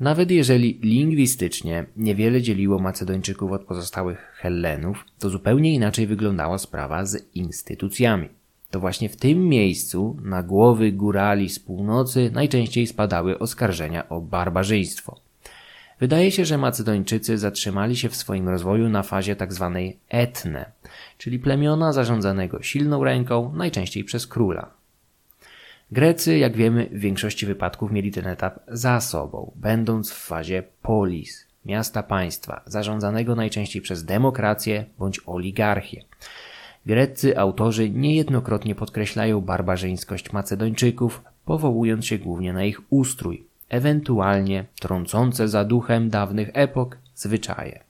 Nawet 0.00 0.30
jeżeli 0.30 0.78
lingwistycznie 0.82 1.86
niewiele 1.96 2.42
dzieliło 2.42 2.78
Macedończyków 2.78 3.52
od 3.52 3.64
pozostałych 3.64 4.32
Hellenów, 4.36 5.04
to 5.18 5.30
zupełnie 5.30 5.74
inaczej 5.74 6.06
wyglądała 6.06 6.58
sprawa 6.58 7.04
z 7.04 7.34
instytucjami. 7.34 8.28
To 8.70 8.80
właśnie 8.80 9.08
w 9.08 9.16
tym 9.16 9.48
miejscu 9.48 10.16
na 10.22 10.42
głowy 10.42 10.92
górali 10.92 11.48
z 11.48 11.58
północy 11.58 12.30
najczęściej 12.34 12.86
spadały 12.86 13.38
oskarżenia 13.38 14.08
o 14.08 14.20
barbarzyństwo. 14.20 15.20
Wydaje 16.00 16.30
się, 16.30 16.44
że 16.44 16.58
Macedończycy 16.58 17.38
zatrzymali 17.38 17.96
się 17.96 18.08
w 18.08 18.16
swoim 18.16 18.48
rozwoju 18.48 18.88
na 18.88 19.02
fazie 19.02 19.36
tzw. 19.36 19.72
Tak 19.74 19.96
etne, 20.08 20.72
czyli 21.18 21.38
plemiona 21.38 21.92
zarządzanego 21.92 22.62
silną 22.62 23.04
ręką, 23.04 23.52
najczęściej 23.54 24.04
przez 24.04 24.26
króla. 24.26 24.70
Grecy, 25.94 26.38
jak 26.38 26.56
wiemy, 26.56 26.86
w 26.92 26.98
większości 26.98 27.46
wypadków 27.46 27.92
mieli 27.92 28.10
ten 28.10 28.26
etap 28.26 28.58
za 28.68 29.00
sobą, 29.00 29.52
będąc 29.56 30.10
w 30.10 30.26
fazie 30.26 30.62
polis, 30.82 31.46
miasta 31.64 32.02
państwa, 32.02 32.62
zarządzanego 32.66 33.34
najczęściej 33.34 33.82
przez 33.82 34.04
demokrację 34.04 34.84
bądź 34.98 35.20
oligarchię. 35.26 36.04
Greccy 36.86 37.38
autorzy 37.38 37.90
niejednokrotnie 37.90 38.74
podkreślają 38.74 39.40
barbarzyńskość 39.40 40.32
Macedończyków, 40.32 41.22
powołując 41.44 42.06
się 42.06 42.18
głównie 42.18 42.52
na 42.52 42.64
ich 42.64 42.80
ustrój, 42.92 43.46
ewentualnie 43.68 44.64
trącące 44.80 45.48
za 45.48 45.64
duchem 45.64 46.10
dawnych 46.10 46.50
epok 46.52 46.98
zwyczaje. 47.14 47.80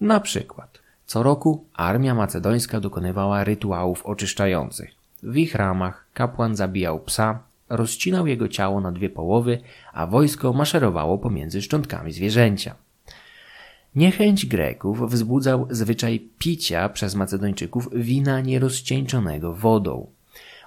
Na 0.00 0.20
przykład, 0.20 0.78
co 1.06 1.22
roku 1.22 1.64
armia 1.74 2.14
macedońska 2.14 2.80
dokonywała 2.80 3.44
rytuałów 3.44 4.06
oczyszczających. 4.06 5.01
W 5.22 5.36
ich 5.36 5.54
ramach 5.54 6.06
kapłan 6.14 6.56
zabijał 6.56 7.00
psa, 7.00 7.42
rozcinał 7.68 8.26
jego 8.26 8.48
ciało 8.48 8.80
na 8.80 8.92
dwie 8.92 9.10
połowy, 9.10 9.58
a 9.92 10.06
wojsko 10.06 10.52
maszerowało 10.52 11.18
pomiędzy 11.18 11.62
szczątkami 11.62 12.12
zwierzęcia. 12.12 12.74
Niechęć 13.94 14.46
Greków 14.46 15.10
wzbudzał 15.10 15.66
zwyczaj 15.70 16.28
picia 16.38 16.88
przez 16.88 17.14
Macedończyków 17.14 17.88
wina 17.92 18.40
nierozcieńczonego 18.40 19.54
wodą. 19.54 20.06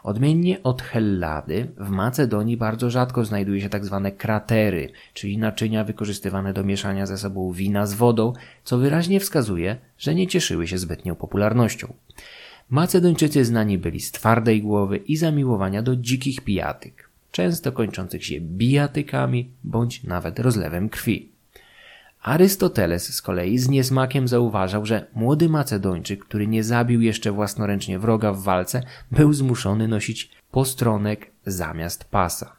Odmiennie 0.03 0.63
od 0.63 0.81
Hellady, 0.81 1.67
w 1.77 1.89
Macedonii 1.89 2.57
bardzo 2.57 2.89
rzadko 2.89 3.25
znajduje 3.25 3.61
się 3.61 3.69
tzw. 3.69 4.01
Tak 4.03 4.17
kratery, 4.17 4.91
czyli 5.13 5.37
naczynia 5.37 5.83
wykorzystywane 5.83 6.53
do 6.53 6.63
mieszania 6.63 7.05
ze 7.05 7.17
sobą 7.17 7.51
wina 7.51 7.85
z 7.85 7.93
wodą, 7.93 8.33
co 8.63 8.77
wyraźnie 8.77 9.19
wskazuje, 9.19 9.77
że 9.97 10.15
nie 10.15 10.27
cieszyły 10.27 10.67
się 10.67 10.77
zbytnią 10.77 11.15
popularnością. 11.15 11.93
Macedończycy 12.69 13.45
znani 13.45 13.77
byli 13.77 13.99
z 13.99 14.11
twardej 14.11 14.61
głowy 14.61 14.97
i 14.97 15.17
zamiłowania 15.17 15.81
do 15.81 15.95
dzikich 15.95 16.41
pijatyk, 16.41 17.09
często 17.31 17.71
kończących 17.71 18.25
się 18.25 18.41
bijatykami 18.41 19.49
bądź 19.63 20.03
nawet 20.03 20.39
rozlewem 20.39 20.89
krwi. 20.89 21.29
Arystoteles 22.21 23.13
z 23.15 23.21
kolei 23.21 23.57
z 23.57 23.69
niesmakiem 23.69 24.27
zauważał, 24.27 24.85
że 24.85 25.07
młody 25.15 25.49
Macedończyk, 25.49 26.25
który 26.25 26.47
nie 26.47 26.63
zabił 26.63 27.01
jeszcze 27.01 27.31
własnoręcznie 27.31 27.99
wroga 27.99 28.33
w 28.33 28.41
walce, 28.41 28.83
był 29.11 29.33
zmuszony 29.33 29.87
nosić 29.87 30.31
postronek 30.51 31.31
zamiast 31.45 32.05
pasa. 32.05 32.55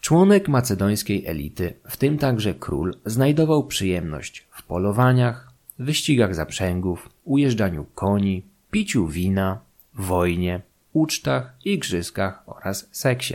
Członek 0.00 0.48
macedońskiej 0.48 1.26
elity, 1.26 1.74
w 1.88 1.96
tym 1.96 2.18
także 2.18 2.54
król, 2.54 2.94
znajdował 3.06 3.66
przyjemność 3.66 4.46
polowaniach, 4.70 5.52
wyścigach 5.78 6.34
zaprzęgów, 6.34 7.10
ujeżdżaniu 7.24 7.86
koni, 7.94 8.42
piciu 8.70 9.06
wina, 9.06 9.58
wojnie, 9.94 10.60
ucztach, 10.92 11.56
igrzyskach 11.64 12.42
oraz 12.46 12.88
seksie. 12.92 13.34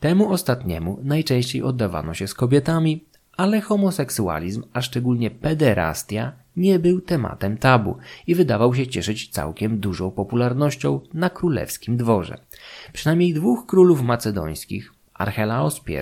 Temu 0.00 0.32
ostatniemu 0.32 0.98
najczęściej 1.02 1.62
oddawano 1.62 2.14
się 2.14 2.26
z 2.26 2.34
kobietami, 2.34 3.04
ale 3.36 3.60
homoseksualizm, 3.60 4.62
a 4.72 4.82
szczególnie 4.82 5.30
pederastia, 5.30 6.32
nie 6.56 6.78
był 6.78 7.00
tematem 7.00 7.58
tabu 7.58 7.96
i 8.26 8.34
wydawał 8.34 8.74
się 8.74 8.86
cieszyć 8.86 9.28
całkiem 9.28 9.78
dużą 9.78 10.10
popularnością 10.10 11.00
na 11.14 11.30
królewskim 11.30 11.96
dworze. 11.96 12.38
Przynajmniej 12.92 13.34
dwóch 13.34 13.66
królów 13.66 14.02
macedońskich, 14.02 14.94
Archelaos 15.22 15.82
I 15.88 15.92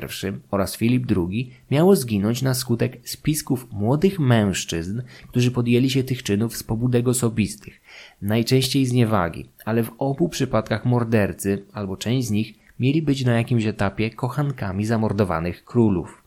oraz 0.50 0.76
Filip 0.76 1.06
II, 1.16 1.50
miało 1.70 1.96
zginąć 1.96 2.42
na 2.42 2.54
skutek 2.54 3.00
spisków 3.04 3.66
młodych 3.72 4.18
mężczyzn, 4.18 5.02
którzy 5.28 5.50
podjęli 5.50 5.90
się 5.90 6.04
tych 6.04 6.22
czynów 6.22 6.56
z 6.56 6.62
pobudek 6.62 7.08
osobistych, 7.08 7.80
najczęściej 8.22 8.86
z 8.86 8.92
niewagi, 8.92 9.48
ale 9.64 9.82
w 9.82 9.90
obu 9.98 10.28
przypadkach 10.28 10.84
mordercy 10.84 11.64
albo 11.72 11.96
część 11.96 12.28
z 12.28 12.30
nich 12.30 12.54
mieli 12.78 13.02
być 13.02 13.24
na 13.24 13.32
jakimś 13.32 13.64
etapie 13.64 14.10
kochankami 14.10 14.84
zamordowanych 14.86 15.64
królów. 15.64 16.19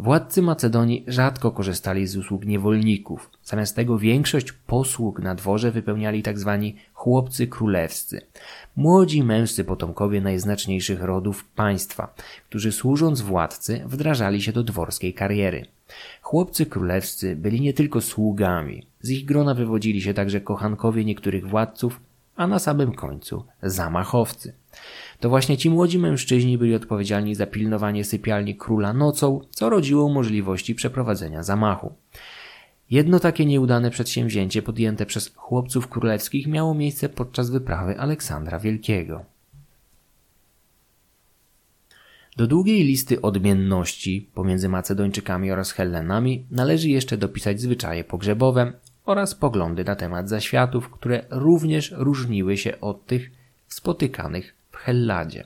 Władcy 0.00 0.42
Macedonii 0.42 1.04
rzadko 1.06 1.50
korzystali 1.50 2.06
z 2.06 2.16
usług 2.16 2.44
niewolników. 2.44 3.30
Zamiast 3.44 3.76
tego 3.76 3.98
większość 3.98 4.52
posług 4.52 5.18
na 5.18 5.34
dworze 5.34 5.70
wypełniali 5.70 6.22
tzw. 6.22 6.58
Tak 6.62 6.84
chłopcy 6.94 7.46
królewscy. 7.46 8.20
Młodzi 8.76 9.22
męscy 9.22 9.64
potomkowie 9.64 10.20
najznaczniejszych 10.20 11.02
rodów 11.02 11.44
państwa, 11.44 12.14
którzy 12.48 12.72
służąc 12.72 13.20
władcy 13.20 13.82
wdrażali 13.86 14.42
się 14.42 14.52
do 14.52 14.62
dworskiej 14.62 15.14
kariery. 15.14 15.66
Chłopcy 16.22 16.66
królewscy 16.66 17.36
byli 17.36 17.60
nie 17.60 17.74
tylko 17.74 18.00
sługami. 18.00 18.86
Z 19.00 19.10
ich 19.10 19.24
grona 19.24 19.54
wywodzili 19.54 20.02
się 20.02 20.14
także 20.14 20.40
kochankowie 20.40 21.04
niektórych 21.04 21.48
władców, 21.48 22.00
a 22.36 22.46
na 22.46 22.58
samym 22.58 22.92
końcu 22.92 23.44
zamachowcy. 23.62 24.52
To 25.20 25.28
właśnie 25.28 25.58
ci 25.58 25.70
młodzi 25.70 25.98
mężczyźni 25.98 26.58
byli 26.58 26.74
odpowiedzialni 26.74 27.34
za 27.34 27.46
pilnowanie 27.46 28.04
sypialni 28.04 28.56
króla 28.56 28.92
nocą, 28.92 29.40
co 29.50 29.70
rodziło 29.70 30.08
możliwości 30.08 30.74
przeprowadzenia 30.74 31.42
zamachu. 31.42 31.92
Jedno 32.90 33.20
takie 33.20 33.46
nieudane 33.46 33.90
przedsięwzięcie 33.90 34.62
podjęte 34.62 35.06
przez 35.06 35.34
chłopców 35.36 35.88
królewskich 35.88 36.46
miało 36.46 36.74
miejsce 36.74 37.08
podczas 37.08 37.50
wyprawy 37.50 37.98
Aleksandra 37.98 38.58
Wielkiego. 38.58 39.24
Do 42.36 42.46
długiej 42.46 42.84
listy 42.84 43.22
odmienności 43.22 44.28
pomiędzy 44.34 44.68
Macedończykami 44.68 45.50
oraz 45.50 45.72
Hellenami 45.72 46.44
należy 46.50 46.88
jeszcze 46.88 47.16
dopisać 47.16 47.60
zwyczaje 47.60 48.04
pogrzebowe 48.04 48.72
oraz 49.04 49.34
poglądy 49.34 49.84
na 49.84 49.96
temat 49.96 50.28
zaświatów, 50.28 50.90
które 50.90 51.24
również 51.30 51.94
różniły 51.96 52.56
się 52.56 52.80
od 52.80 53.06
tych 53.06 53.30
spotykanych 53.68 54.59
Helladzie. 54.84 55.44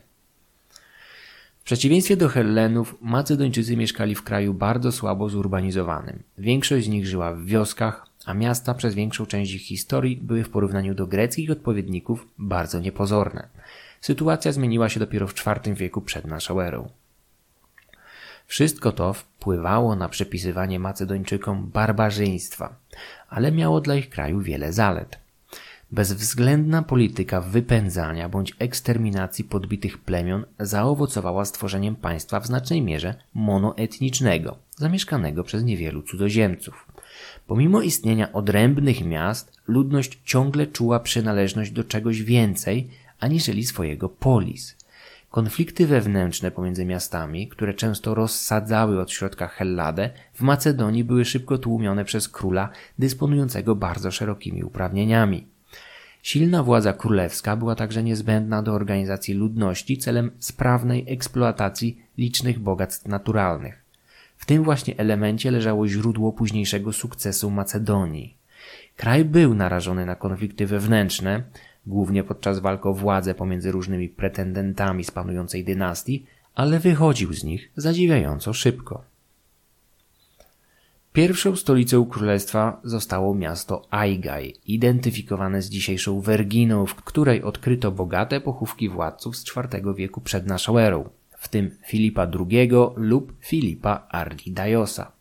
W 1.58 1.64
przeciwieństwie 1.64 2.16
do 2.16 2.28
Hellenów, 2.28 2.96
Macedończycy 3.00 3.76
mieszkali 3.76 4.14
w 4.14 4.22
kraju 4.22 4.54
bardzo 4.54 4.92
słabo 4.92 5.28
zurbanizowanym. 5.28 6.22
Większość 6.38 6.86
z 6.86 6.88
nich 6.88 7.06
żyła 7.06 7.34
w 7.34 7.44
wioskach, 7.44 8.06
a 8.26 8.34
miasta 8.34 8.74
przez 8.74 8.94
większą 8.94 9.26
część 9.26 9.52
ich 9.52 9.62
historii 9.62 10.16
były 10.16 10.44
w 10.44 10.50
porównaniu 10.50 10.94
do 10.94 11.06
greckich 11.06 11.50
odpowiedników 11.50 12.26
bardzo 12.38 12.80
niepozorne. 12.80 13.48
Sytuacja 14.00 14.52
zmieniła 14.52 14.88
się 14.88 15.00
dopiero 15.00 15.26
w 15.26 15.34
IV 15.46 15.74
wieku 15.74 16.00
przed 16.00 16.24
naszą 16.26 16.60
erą. 16.60 16.88
Wszystko 18.46 18.92
to 18.92 19.12
wpływało 19.12 19.96
na 19.96 20.08
przepisywanie 20.08 20.78
Macedończykom 20.80 21.70
barbarzyństwa, 21.70 22.76
ale 23.28 23.52
miało 23.52 23.80
dla 23.80 23.94
ich 23.94 24.10
kraju 24.10 24.40
wiele 24.40 24.72
zalet. 24.72 25.23
Bezwzględna 25.94 26.82
polityka 26.82 27.40
wypędzania 27.40 28.28
bądź 28.28 28.56
eksterminacji 28.58 29.44
podbitych 29.44 29.98
plemion 29.98 30.44
zaowocowała 30.60 31.44
stworzeniem 31.44 31.96
państwa 31.96 32.40
w 32.40 32.46
znacznej 32.46 32.82
mierze 32.82 33.14
monoetnicznego, 33.34 34.58
zamieszkanego 34.76 35.44
przez 35.44 35.64
niewielu 35.64 36.02
cudzoziemców. 36.02 36.86
Pomimo 37.46 37.82
istnienia 37.82 38.32
odrębnych 38.32 39.04
miast, 39.04 39.52
ludność 39.66 40.20
ciągle 40.24 40.66
czuła 40.66 41.00
przynależność 41.00 41.70
do 41.70 41.84
czegoś 41.84 42.22
więcej 42.22 42.90
aniżeli 43.20 43.64
swojego 43.64 44.08
polis. 44.08 44.76
Konflikty 45.30 45.86
wewnętrzne 45.86 46.50
pomiędzy 46.50 46.84
miastami, 46.84 47.48
które 47.48 47.74
często 47.74 48.14
rozsadzały 48.14 49.00
od 49.00 49.10
środka 49.10 49.48
Helladę, 49.48 50.10
w 50.32 50.40
Macedonii 50.40 51.04
były 51.04 51.24
szybko 51.24 51.58
tłumione 51.58 52.04
przez 52.04 52.28
króla 52.28 52.68
dysponującego 52.98 53.76
bardzo 53.76 54.10
szerokimi 54.10 54.64
uprawnieniami. 54.64 55.53
Silna 56.24 56.62
władza 56.62 56.92
królewska 56.92 57.56
była 57.56 57.74
także 57.74 58.02
niezbędna 58.02 58.62
do 58.62 58.72
organizacji 58.72 59.34
ludności 59.34 59.98
celem 59.98 60.30
sprawnej 60.38 61.04
eksploatacji 61.08 61.98
licznych 62.18 62.58
bogactw 62.58 63.08
naturalnych. 63.08 63.82
W 64.36 64.46
tym 64.46 64.62
właśnie 64.62 64.96
elemencie 64.96 65.50
leżało 65.50 65.88
źródło 65.88 66.32
późniejszego 66.32 66.92
sukcesu 66.92 67.50
Macedonii. 67.50 68.36
Kraj 68.96 69.24
był 69.24 69.54
narażony 69.54 70.06
na 70.06 70.14
konflikty 70.14 70.66
wewnętrzne, 70.66 71.42
głównie 71.86 72.24
podczas 72.24 72.58
walk 72.58 72.86
o 72.86 72.94
władzę 72.94 73.34
pomiędzy 73.34 73.72
różnymi 73.72 74.08
pretendentami 74.08 75.04
z 75.04 75.10
panującej 75.10 75.64
dynastii, 75.64 76.26
ale 76.54 76.80
wychodził 76.80 77.32
z 77.32 77.44
nich 77.44 77.70
zadziwiająco 77.76 78.52
szybko. 78.52 79.13
Pierwszą 81.14 81.56
stolicą 81.56 82.06
królestwa 82.06 82.80
zostało 82.84 83.34
miasto 83.34 83.82
Aigai, 83.90 84.54
identyfikowane 84.66 85.62
z 85.62 85.68
dzisiejszą 85.68 86.20
Werginą, 86.20 86.86
w 86.86 86.94
której 86.94 87.42
odkryto 87.42 87.92
bogate 87.92 88.40
pochówki 88.40 88.88
władców 88.88 89.36
z 89.36 89.44
IV 89.56 89.94
wieku 89.94 90.20
przed 90.20 90.46
naszą 90.46 90.78
erą, 90.78 91.08
w 91.36 91.48
tym 91.48 91.70
Filipa 91.86 92.26
II 92.50 92.70
lub 92.96 93.32
Filipa 93.40 94.06
Ardidajosa. 94.08 95.12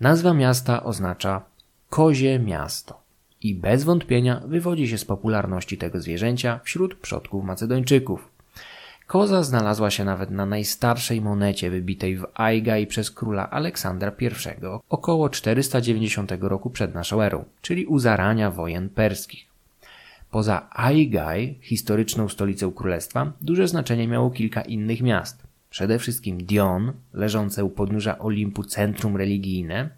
Nazwa 0.00 0.34
miasta 0.34 0.84
oznacza 0.84 1.42
kozie 1.90 2.38
miasto 2.38 3.00
i 3.42 3.54
bez 3.54 3.84
wątpienia 3.84 4.42
wywodzi 4.46 4.88
się 4.88 4.98
z 4.98 5.04
popularności 5.04 5.78
tego 5.78 6.00
zwierzęcia 6.00 6.60
wśród 6.64 6.94
przodków 6.94 7.44
Macedończyków. 7.44 8.33
Koza 9.06 9.42
znalazła 9.42 9.90
się 9.90 10.04
nawet 10.04 10.30
na 10.30 10.46
najstarszej 10.46 11.20
monecie 11.20 11.70
wybitej 11.70 12.16
w 12.16 12.26
Aigai 12.34 12.86
przez 12.86 13.10
króla 13.10 13.50
Aleksandra 13.50 14.12
I 14.20 14.30
około 14.88 15.28
490 15.28 16.32
roku 16.40 16.70
przed 16.70 16.94
naszą 16.94 17.22
erą, 17.22 17.44
czyli 17.62 17.86
u 17.86 17.98
zarania 17.98 18.50
wojen 18.50 18.88
perskich. 18.88 19.46
Poza 20.30 20.68
Aigai, 20.70 21.58
historyczną 21.60 22.28
stolicą 22.28 22.72
królestwa, 22.72 23.32
duże 23.40 23.68
znaczenie 23.68 24.08
miało 24.08 24.30
kilka 24.30 24.62
innych 24.62 25.02
miast. 25.02 25.42
Przede 25.70 25.98
wszystkim 25.98 26.44
Dion, 26.44 26.92
leżące 27.12 27.64
u 27.64 27.70
podnóża 27.70 28.18
Olimpu 28.18 28.64
centrum 28.64 29.16
religijne, 29.16 29.88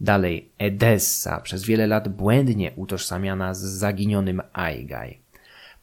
dalej 0.00 0.48
Edessa, 0.58 1.40
przez 1.40 1.64
wiele 1.64 1.86
lat 1.86 2.08
błędnie 2.08 2.72
utożsamiana 2.76 3.54
z 3.54 3.60
zaginionym 3.60 4.42
Aigai. 4.52 5.18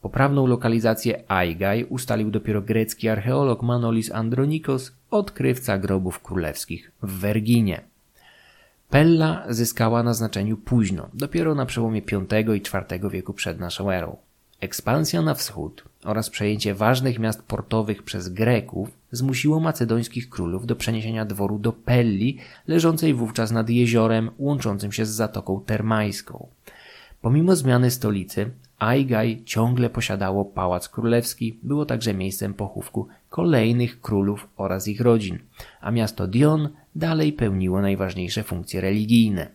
Poprawną 0.02 0.48
lokalizację 0.48 1.24
Aigai 1.32 1.84
ustalił 1.84 2.32
dopiero 2.32 2.62
grecki 2.62 3.10
archeolog 3.10 3.64
Manolis 3.64 4.12
Andronikos, 4.12 4.92
odkrywca 5.12 5.78
grobów 5.78 6.20
królewskich 6.20 6.92
w 7.04 7.20
Werginie. 7.20 7.82
Pella 8.90 9.46
zyskała 9.50 10.04
na 10.04 10.14
znaczeniu 10.14 10.58
późno, 10.58 11.10
dopiero 11.14 11.56
na 11.56 11.66
przełomie 11.66 12.02
V 12.02 12.42
i 12.42 12.58
IV 12.58 13.10
wieku 13.10 13.34
przed 13.34 13.60
naszą 13.60 13.92
erą. 13.92 14.18
Ekspansja 14.62 15.22
na 15.22 15.34
wschód 15.34 15.84
oraz 16.04 16.30
przejęcie 16.30 16.76
ważnych 16.76 17.20
miast 17.20 17.44
portowych 17.44 18.04
przez 18.04 18.30
Greków 18.30 18.90
zmusiło 19.12 19.60
macedońskich 19.60 20.30
królów 20.30 20.66
do 20.66 20.76
przeniesienia 20.76 21.26
dworu 21.26 21.60
do 21.60 21.74
Pelli, 21.74 22.38
leżącej 22.68 23.14
wówczas 23.14 23.52
nad 23.52 23.70
jeziorem 23.70 24.32
łączącym 24.38 24.92
się 24.92 25.06
z 25.06 25.10
Zatoką 25.10 25.62
Termajską. 25.66 26.48
Pomimo 27.22 27.56
zmiany 27.56 27.92
stolicy, 27.92 28.52
Aigai 28.80 29.44
ciągle 29.46 29.90
posiadało 29.90 30.46
pałac 30.46 30.90
królewski, 30.90 31.60
było 31.64 31.86
także 31.86 32.14
miejscem 32.14 32.54
pochówku 32.54 33.08
kolejnych 33.30 34.02
królów 34.02 34.48
oraz 34.58 34.88
ich 34.88 35.02
rodzin, 35.02 35.40
a 35.82 35.92
miasto 35.92 36.28
Dion 36.28 36.70
dalej 36.96 37.34
pełniło 37.34 37.82
najważniejsze 37.82 38.44
funkcje 38.44 38.82
religijne. 38.82 39.48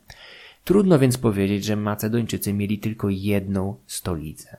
Trudno 0.64 0.98
więc 0.98 1.18
powiedzieć, 1.18 1.64
że 1.64 1.76
Macedończycy 1.76 2.52
mieli 2.52 2.78
tylko 2.78 3.08
jedną 3.08 3.76
stolicę. 3.86 4.56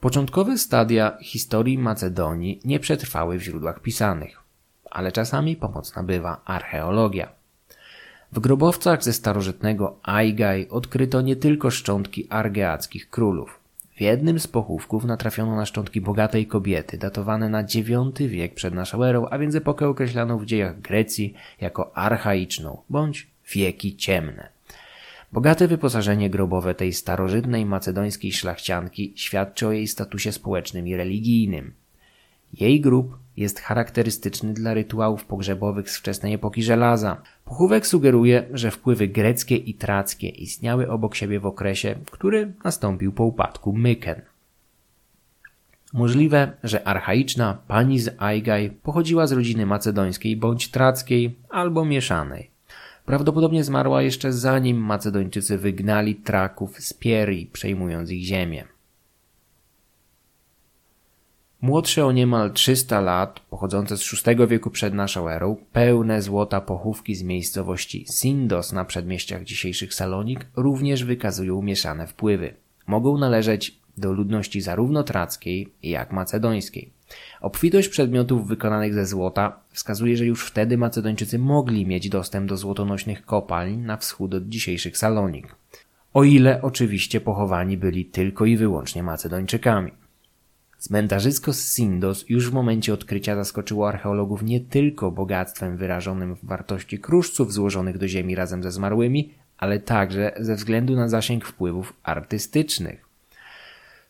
Początkowe 0.00 0.58
stadia 0.58 1.18
historii 1.22 1.78
Macedonii 1.78 2.60
nie 2.64 2.80
przetrwały 2.80 3.38
w 3.38 3.42
źródłach 3.42 3.80
pisanych, 3.80 4.40
ale 4.90 5.12
czasami 5.12 5.56
pomocna 5.56 6.02
bywa 6.02 6.40
archeologia. 6.44 7.35
W 8.32 8.40
grobowcach 8.40 9.04
ze 9.04 9.12
starożytnego 9.12 9.98
Aigai 10.02 10.68
odkryto 10.68 11.20
nie 11.20 11.36
tylko 11.36 11.70
szczątki 11.70 12.26
argeackich 12.30 13.10
królów. 13.10 13.60
W 13.96 14.00
jednym 14.00 14.40
z 14.40 14.46
pochówków 14.46 15.04
natrafiono 15.04 15.56
na 15.56 15.66
szczątki 15.66 16.00
bogatej 16.00 16.46
kobiety, 16.46 16.98
datowane 16.98 17.48
na 17.48 17.60
IX 17.60 18.18
wiek 18.18 18.54
przed 18.54 18.74
naszą 18.74 19.04
erą, 19.04 19.26
a 19.30 19.38
więc 19.38 19.54
epokę 19.54 19.88
określaną 19.88 20.38
w 20.38 20.46
dziejach 20.46 20.80
Grecji 20.80 21.34
jako 21.60 21.96
archaiczną 21.96 22.78
bądź 22.90 23.26
wieki 23.52 23.96
ciemne. 23.96 24.48
Bogate 25.32 25.68
wyposażenie 25.68 26.30
grobowe 26.30 26.74
tej 26.74 26.92
starożytnej 26.92 27.66
macedońskiej 27.66 28.32
szlachcianki 28.32 29.12
świadczy 29.16 29.66
o 29.66 29.72
jej 29.72 29.88
statusie 29.88 30.32
społecznym 30.32 30.88
i 30.88 30.96
religijnym. 30.96 31.72
Jej 32.52 32.80
grób 32.80 33.18
jest 33.36 33.60
charakterystyczny 33.60 34.54
dla 34.54 34.74
rytuałów 34.74 35.24
pogrzebowych 35.24 35.90
z 35.90 35.98
wczesnej 35.98 36.34
epoki 36.34 36.62
żelaza. 36.62 37.22
Pochówek 37.44 37.86
sugeruje, 37.86 38.48
że 38.52 38.70
wpływy 38.70 39.08
greckie 39.08 39.56
i 39.56 39.74
trackie 39.74 40.28
istniały 40.28 40.90
obok 40.90 41.14
siebie 41.14 41.40
w 41.40 41.46
okresie, 41.46 41.94
który 42.10 42.52
nastąpił 42.64 43.12
po 43.12 43.24
upadku 43.24 43.72
Myken. 43.72 44.22
Możliwe, 45.92 46.52
że 46.64 46.88
archaiczna 46.88 47.58
pani 47.68 47.98
z 47.98 48.14
Aigai 48.18 48.70
pochodziła 48.70 49.26
z 49.26 49.32
rodziny 49.32 49.66
macedońskiej 49.66 50.36
bądź 50.36 50.68
trackiej 50.68 51.36
albo 51.48 51.84
mieszanej. 51.84 52.50
Prawdopodobnie 53.06 53.64
zmarła 53.64 54.02
jeszcze 54.02 54.32
zanim 54.32 54.76
Macedończycy 54.76 55.58
wygnali 55.58 56.14
Traków 56.14 56.80
z 56.80 56.92
Pierii, 56.92 57.50
przejmując 57.52 58.10
ich 58.10 58.24
ziemię. 58.24 58.75
Młodsze 61.60 62.06
o 62.06 62.12
niemal 62.12 62.52
300 62.52 63.00
lat, 63.00 63.40
pochodzące 63.40 63.96
z 63.96 64.24
VI 64.24 64.46
wieku 64.48 64.70
przed 64.70 64.94
naszą 64.94 65.28
erą, 65.28 65.56
pełne 65.72 66.22
złota 66.22 66.60
pochówki 66.60 67.14
z 67.14 67.22
miejscowości 67.22 68.06
Sindos 68.10 68.72
na 68.72 68.84
przedmieściach 68.84 69.44
dzisiejszych 69.44 69.94
Salonik 69.94 70.46
również 70.56 71.04
wykazują 71.04 71.62
mieszane 71.62 72.06
wpływy. 72.06 72.54
Mogą 72.86 73.18
należeć 73.18 73.78
do 73.96 74.12
ludności 74.12 74.60
zarówno 74.60 75.02
trackiej, 75.02 75.68
jak 75.82 76.12
macedońskiej. 76.12 76.90
Obfitość 77.40 77.88
przedmiotów 77.88 78.48
wykonanych 78.48 78.94
ze 78.94 79.06
złota 79.06 79.60
wskazuje, 79.70 80.16
że 80.16 80.26
już 80.26 80.46
wtedy 80.46 80.78
Macedończycy 80.78 81.38
mogli 81.38 81.86
mieć 81.86 82.08
dostęp 82.08 82.48
do 82.48 82.56
złotonośnych 82.56 83.24
kopalń 83.24 83.76
na 83.76 83.96
wschód 83.96 84.34
od 84.34 84.48
dzisiejszych 84.48 84.98
Salonik. 84.98 85.56
O 86.14 86.24
ile 86.24 86.62
oczywiście 86.62 87.20
pochowani 87.20 87.76
byli 87.76 88.04
tylko 88.04 88.44
i 88.44 88.56
wyłącznie 88.56 89.02
Macedończykami. 89.02 89.92
Cmentarzysko 90.78 91.52
z 91.52 91.68
Sindos 91.68 92.24
już 92.28 92.50
w 92.50 92.52
momencie 92.52 92.94
odkrycia 92.94 93.36
zaskoczyło 93.36 93.88
archeologów 93.88 94.42
nie 94.42 94.60
tylko 94.60 95.10
bogactwem 95.10 95.76
wyrażonym 95.76 96.36
w 96.36 96.44
wartości 96.44 96.98
kruszców 96.98 97.52
złożonych 97.52 97.98
do 97.98 98.08
ziemi 98.08 98.34
razem 98.34 98.62
ze 98.62 98.72
zmarłymi, 98.72 99.34
ale 99.58 99.80
także 99.80 100.32
ze 100.40 100.54
względu 100.54 100.96
na 100.96 101.08
zasięg 101.08 101.44
wpływów 101.44 101.92
artystycznych. 102.02 103.06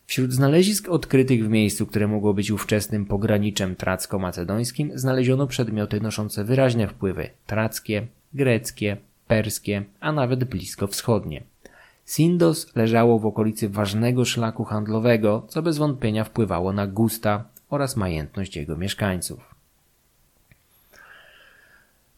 Wśród 0.05 0.33
znalezisk 0.33 0.89
odkrytych 0.89 1.45
w 1.45 1.49
miejscu, 1.49 1.85
które 1.85 2.07
mogło 2.07 2.33
być 2.33 2.51
ówczesnym 2.51 3.05
pograniczem 3.05 3.75
tracko-macedońskim, 3.75 4.91
znaleziono 4.95 5.47
przedmioty 5.47 6.01
noszące 6.01 6.43
wyraźne 6.43 6.87
wpływy 6.87 7.29
trackie, 7.45 8.07
greckie, 8.33 8.97
perskie, 9.27 9.83
a 9.99 10.11
nawet 10.11 10.43
blisko 10.43 10.87
wschodnie. 10.87 11.43
Sindos 12.07 12.75
leżało 12.75 13.19
w 13.19 13.25
okolicy 13.25 13.69
ważnego 13.69 14.25
szlaku 14.25 14.63
handlowego, 14.63 15.45
co 15.49 15.61
bez 15.61 15.77
wątpienia 15.77 16.23
wpływało 16.23 16.73
na 16.73 16.87
gusta 16.87 17.43
oraz 17.69 17.95
majętność 17.97 18.55
jego 18.55 18.77
mieszkańców. 18.77 19.55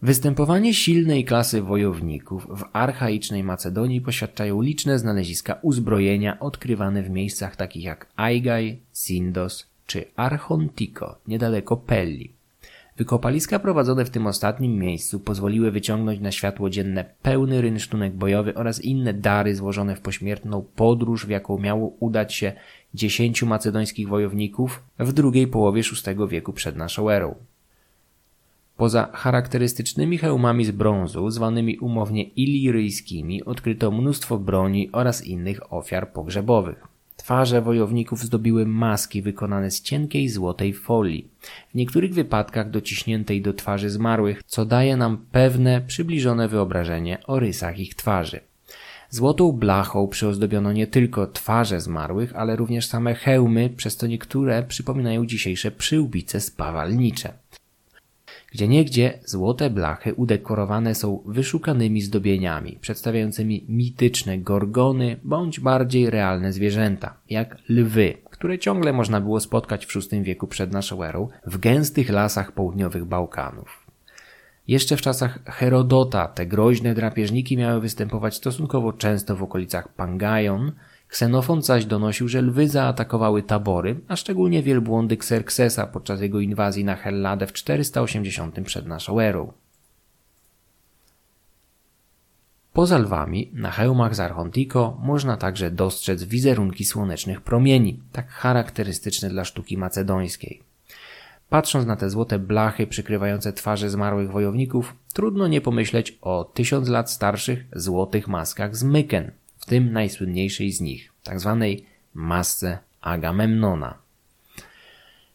Występowanie 0.01 0.73
silnej 0.73 1.25
klasy 1.25 1.61
wojowników 1.61 2.47
w 2.49 2.63
archaicznej 2.73 3.43
Macedonii 3.43 4.01
poświadczają 4.01 4.61
liczne 4.61 4.99
znaleziska 4.99 5.59
uzbrojenia 5.61 6.39
odkrywane 6.39 7.03
w 7.03 7.09
miejscach 7.09 7.55
takich 7.55 7.83
jak 7.83 8.07
Aigai, 8.15 8.79
Sindos 8.93 9.67
czy 9.85 10.05
Archontiko, 10.15 11.19
niedaleko 11.27 11.77
Pelli. 11.77 12.38
Wykopaliska 12.99 13.59
prowadzone 13.59 14.05
w 14.05 14.09
tym 14.09 14.27
ostatnim 14.27 14.77
miejscu 14.77 15.19
pozwoliły 15.19 15.71
wyciągnąć 15.71 16.19
na 16.19 16.31
światło 16.31 16.69
dzienne 16.69 17.05
pełny 17.21 17.61
rynsztunek 17.61 18.13
bojowy 18.13 18.55
oraz 18.55 18.81
inne 18.81 19.13
dary 19.13 19.55
złożone 19.55 19.95
w 19.95 20.01
pośmiertną 20.01 20.65
podróż, 20.75 21.25
w 21.25 21.29
jaką 21.29 21.59
miało 21.59 21.93
udać 21.99 22.33
się 22.33 22.53
dziesięciu 22.93 23.45
macedońskich 23.45 24.07
wojowników 24.07 24.83
w 24.99 25.13
drugiej 25.13 25.47
połowie 25.47 25.81
VI 25.81 26.27
wieku 26.27 26.53
przed 26.53 26.75
naszą 26.75 27.09
erą. 27.09 27.35
Poza 28.77 29.09
charakterystycznymi 29.13 30.17
hełmami 30.17 30.65
z 30.65 30.71
brązu, 30.71 31.29
zwanymi 31.29 31.77
umownie 31.77 32.23
iliryjskimi, 32.23 33.43
odkryto 33.43 33.91
mnóstwo 33.91 34.37
broni 34.37 34.89
oraz 34.91 35.25
innych 35.25 35.73
ofiar 35.73 36.11
pogrzebowych. 36.11 36.88
Twarze 37.19 37.61
wojowników 37.61 38.23
zdobiły 38.23 38.65
maski 38.65 39.21
wykonane 39.21 39.71
z 39.71 39.81
cienkiej 39.81 40.29
złotej 40.29 40.73
folii, 40.73 41.27
w 41.71 41.75
niektórych 41.75 42.13
wypadkach 42.13 42.69
dociśniętej 42.69 43.41
do 43.41 43.53
twarzy 43.53 43.89
zmarłych, 43.89 44.43
co 44.45 44.65
daje 44.65 44.97
nam 44.97 45.25
pewne 45.31 45.81
przybliżone 45.81 46.47
wyobrażenie 46.47 47.17
o 47.27 47.39
rysach 47.39 47.79
ich 47.79 47.95
twarzy. 47.95 48.39
Złotą 49.09 49.51
blachą 49.51 50.07
przyozdobiono 50.07 50.71
nie 50.71 50.87
tylko 50.87 51.27
twarze 51.27 51.81
zmarłych, 51.81 52.35
ale 52.35 52.55
również 52.55 52.85
same 52.87 53.15
hełmy, 53.15 53.69
przez 53.69 53.95
co 53.95 54.07
niektóre 54.07 54.63
przypominają 54.63 55.25
dzisiejsze 55.25 55.71
przyłbice 55.71 56.41
spawalnicze. 56.41 57.33
Gdzieniegdzie 58.51 59.19
złote 59.25 59.69
blachy 59.69 60.13
udekorowane 60.13 60.95
są 60.95 61.23
wyszukanymi 61.25 62.01
zdobieniami, 62.01 62.77
przedstawiającymi 62.81 63.65
mityczne 63.69 64.37
gorgony 64.37 65.17
bądź 65.23 65.59
bardziej 65.59 66.09
realne 66.09 66.53
zwierzęta, 66.53 67.13
jak 67.29 67.57
lwy, 67.69 68.13
które 68.29 68.59
ciągle 68.59 68.93
można 68.93 69.21
było 69.21 69.39
spotkać 69.39 69.85
w 69.85 70.11
VI 70.11 70.23
wieku 70.23 70.47
przed 70.47 70.71
naszą 70.71 71.03
erą 71.03 71.27
w 71.45 71.57
gęstych 71.57 72.09
lasach 72.09 72.51
południowych 72.51 73.05
Bałkanów. 73.05 73.89
Jeszcze 74.67 74.97
w 74.97 75.01
czasach 75.01 75.39
Herodota 75.45 76.27
te 76.27 76.45
groźne 76.45 76.93
drapieżniki 76.93 77.57
miały 77.57 77.81
występować 77.81 78.35
stosunkowo 78.35 78.93
często 78.93 79.35
w 79.35 79.43
okolicach 79.43 79.87
Pangajon, 79.87 80.71
Ksenofon 81.09 81.61
zaś 81.61 81.85
donosił, 81.85 82.27
że 82.27 82.41
lwy 82.41 82.67
zaatakowały 82.67 83.43
tabory, 83.43 83.99
a 84.07 84.15
szczególnie 84.15 84.63
wielbłądy 84.63 85.15
Xerxesa 85.15 85.87
podczas 85.87 86.21
jego 86.21 86.39
inwazji 86.39 86.85
na 86.85 86.95
Helladę 86.95 87.47
w 87.47 87.53
480 87.53 88.55
przed 88.65 88.85
naszą 88.85 89.19
erą. 89.19 89.53
Poza 92.73 92.97
lwami, 92.97 93.49
na 93.53 93.71
hełmach 93.71 94.15
z 94.15 94.19
Archontiko 94.19 94.97
można 95.03 95.37
także 95.37 95.71
dostrzec 95.71 96.23
wizerunki 96.23 96.85
słonecznych 96.85 97.41
promieni, 97.41 97.99
tak 98.11 98.29
charakterystyczne 98.29 99.29
dla 99.29 99.45
sztuki 99.45 99.77
macedońskiej. 99.77 100.63
Patrząc 101.49 101.85
na 101.85 101.95
te 101.95 102.09
złote 102.09 102.39
blachy 102.39 102.87
przykrywające 102.87 103.53
twarze 103.53 103.89
zmarłych 103.89 104.31
wojowników, 104.31 104.95
trudno 105.13 105.47
nie 105.47 105.61
pomyśleć 105.61 106.17
o 106.21 106.43
tysiąc 106.43 106.87
lat 106.87 107.11
starszych 107.11 107.65
złotych 107.75 108.27
maskach 108.27 108.75
z 108.75 108.83
Myken, 108.83 109.31
w 109.59 109.65
tym 109.65 109.93
najsłynniejszej 109.93 110.71
z 110.71 110.81
nich, 110.81 111.11
tzw. 111.23 111.57
Tak 111.59 111.85
masce 112.13 112.77
Agamemnona. 113.01 113.97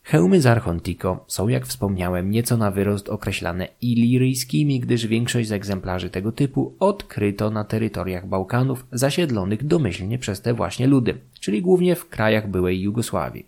Hełmy 0.02 0.40
z 0.40 0.46
Archontiko 0.46 1.24
są, 1.28 1.48
jak 1.48 1.66
wspomniałem, 1.66 2.30
nieco 2.30 2.56
na 2.56 2.70
wyrost 2.70 3.08
określane 3.08 3.68
iliryjskimi, 3.80 4.80
gdyż 4.80 5.06
większość 5.06 5.48
z 5.48 5.52
egzemplarzy 5.52 6.10
tego 6.10 6.32
typu 6.32 6.74
odkryto 6.80 7.50
na 7.50 7.64
terytoriach 7.64 8.28
Bałkanów 8.28 8.86
zasiedlonych 8.92 9.66
domyślnie 9.66 10.18
przez 10.18 10.40
te 10.40 10.54
właśnie 10.54 10.86
ludy, 10.86 11.14
czyli 11.40 11.62
głównie 11.62 11.96
w 11.96 12.08
krajach 12.08 12.50
byłej 12.50 12.80
Jugosławii. 12.80 13.46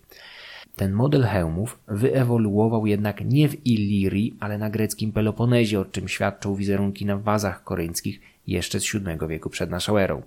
Ten 0.75 0.93
model 0.93 1.23
hełmów 1.23 1.79
wyewoluował 1.87 2.85
jednak 2.85 3.25
nie 3.25 3.49
w 3.49 3.65
Ilirii, 3.65 4.33
ale 4.39 4.57
na 4.57 4.69
greckim 4.69 5.11
Peloponezie, 5.11 5.79
o 5.79 5.85
czym 5.85 6.07
świadczą 6.07 6.55
wizerunki 6.55 7.05
na 7.05 7.17
wazach 7.17 7.63
koryńskich 7.63 8.21
jeszcze 8.47 8.79
z 8.79 8.93
VII 8.93 9.27
wieku 9.27 9.49
przed 9.49 9.69
naszą 9.69 9.97
erą. 9.97 10.21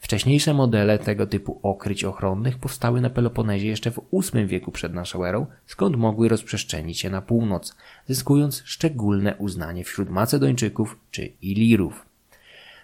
Wcześniejsze 0.00 0.54
modele 0.54 0.98
tego 0.98 1.26
typu 1.26 1.60
okryć 1.62 2.04
ochronnych 2.04 2.58
powstały 2.58 3.00
na 3.00 3.10
Peloponezie 3.10 3.68
jeszcze 3.68 3.90
w 3.90 4.00
VIII 4.12 4.46
wieku 4.46 4.72
przed 4.72 4.94
naszą 4.94 5.24
erą, 5.24 5.46
skąd 5.66 5.96
mogły 5.96 6.28
rozprzestrzenić 6.28 7.00
się 7.00 7.10
na 7.10 7.22
północ, 7.22 7.76
zyskując 8.06 8.62
szczególne 8.64 9.36
uznanie 9.36 9.84
wśród 9.84 10.10
Macedończyków 10.10 10.98
czy 11.10 11.26
Ilirów. 11.42 12.06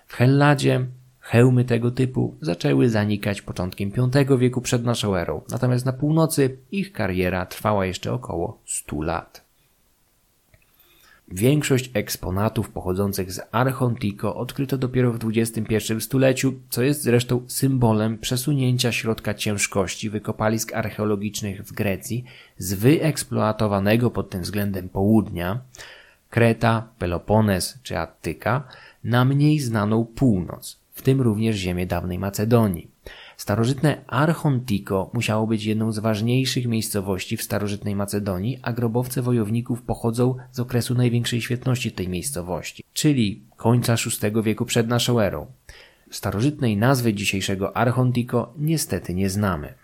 W 0.06 0.14
Helladzie 0.14 0.86
hełmy 1.20 1.64
tego 1.64 1.90
typu 1.90 2.34
zaczęły 2.40 2.88
zanikać 2.88 3.42
początkiem 3.42 3.90
V 3.90 4.38
wieku 4.38 4.60
przed 4.60 4.84
naszą 4.84 5.16
erą, 5.16 5.40
natomiast 5.50 5.86
na 5.86 5.92
północy 5.92 6.58
ich 6.72 6.92
kariera 6.92 7.46
trwała 7.46 7.86
jeszcze 7.86 8.12
około 8.12 8.58
100 8.66 9.02
lat. 9.02 9.43
Większość 11.34 11.90
eksponatów 11.94 12.70
pochodzących 12.70 13.32
z 13.32 13.40
Archontiko 13.52 14.36
odkryto 14.36 14.78
dopiero 14.78 15.12
w 15.12 15.18
XXI 15.24 15.76
stuleciu, 16.00 16.54
co 16.70 16.82
jest 16.82 17.02
zresztą 17.02 17.42
symbolem 17.46 18.18
przesunięcia 18.18 18.92
środka 18.92 19.34
ciężkości 19.34 20.10
wykopalisk 20.10 20.72
archeologicznych 20.72 21.62
w 21.62 21.72
Grecji 21.72 22.24
z 22.58 22.74
wyeksploatowanego 22.74 24.10
pod 24.10 24.30
tym 24.30 24.42
względem 24.42 24.88
południa, 24.88 25.60
Kreta, 26.30 26.88
Pelopones 26.98 27.78
czy 27.82 27.98
Attyka, 27.98 28.68
na 29.04 29.24
mniej 29.24 29.60
znaną 29.60 30.04
północ, 30.04 30.80
w 30.92 31.02
tym 31.02 31.20
również 31.20 31.56
ziemię 31.56 31.86
dawnej 31.86 32.18
Macedonii. 32.18 32.90
Starożytne 33.36 34.04
Archontiko 34.06 35.10
musiało 35.14 35.46
być 35.46 35.64
jedną 35.64 35.92
z 35.92 35.98
ważniejszych 35.98 36.66
miejscowości 36.66 37.36
w 37.36 37.42
starożytnej 37.42 37.96
Macedonii, 37.96 38.58
a 38.62 38.72
grobowce 38.72 39.22
wojowników 39.22 39.82
pochodzą 39.82 40.34
z 40.52 40.60
okresu 40.60 40.94
największej 40.94 41.40
świetności 41.40 41.92
tej 41.92 42.08
miejscowości, 42.08 42.84
czyli 42.92 43.42
końca 43.56 43.94
VI 43.94 44.42
wieku 44.42 44.64
przed 44.64 44.88
naszą 44.88 45.20
erą. 45.20 45.46
Starożytnej 46.10 46.76
nazwy 46.76 47.14
dzisiejszego 47.14 47.76
Archontiko 47.76 48.54
niestety 48.58 49.14
nie 49.14 49.30
znamy. 49.30 49.74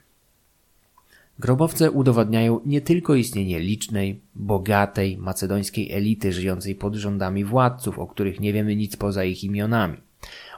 Grobowce 1.39 1.91
udowadniają 1.91 2.61
nie 2.67 2.81
tylko 2.81 3.15
istnienie 3.15 3.61
licznej, 3.61 4.21
bogatej 4.35 5.19
macedońskiej 5.19 5.93
elity 5.93 6.33
żyjącej 6.33 6.75
pod 6.75 6.95
rządami 6.95 7.45
władców, 7.45 7.99
o 7.99 8.07
których 8.07 8.41
nie 8.41 8.53
wiemy 8.53 8.77
nic 8.77 8.97
poza 8.97 9.25
ich 9.25 9.45
imionami. 9.45 9.97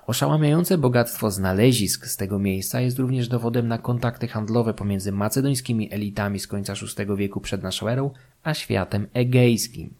Oszałamiające 0.07 0.79
bogactwo 0.79 1.31
znalezisk 1.31 2.07
z 2.07 2.17
tego 2.17 2.39
miejsca 2.39 2.81
jest 2.81 2.99
również 2.99 3.29
dowodem 3.29 3.69
na 3.69 3.79
kontakty 3.79 4.29
handlowe 4.29 4.75
pomiędzy 4.75 5.13
macedońskimi 5.13 5.93
elitami 5.93 6.39
z 6.41 6.47
końca 6.47 6.75
VI 6.75 7.17
wieku 7.17 7.41
przed 7.41 7.63
naszą 7.63 7.89
erą, 7.89 8.11
a 8.43 8.55
światem 8.55 9.07
egejskim. 9.15 9.95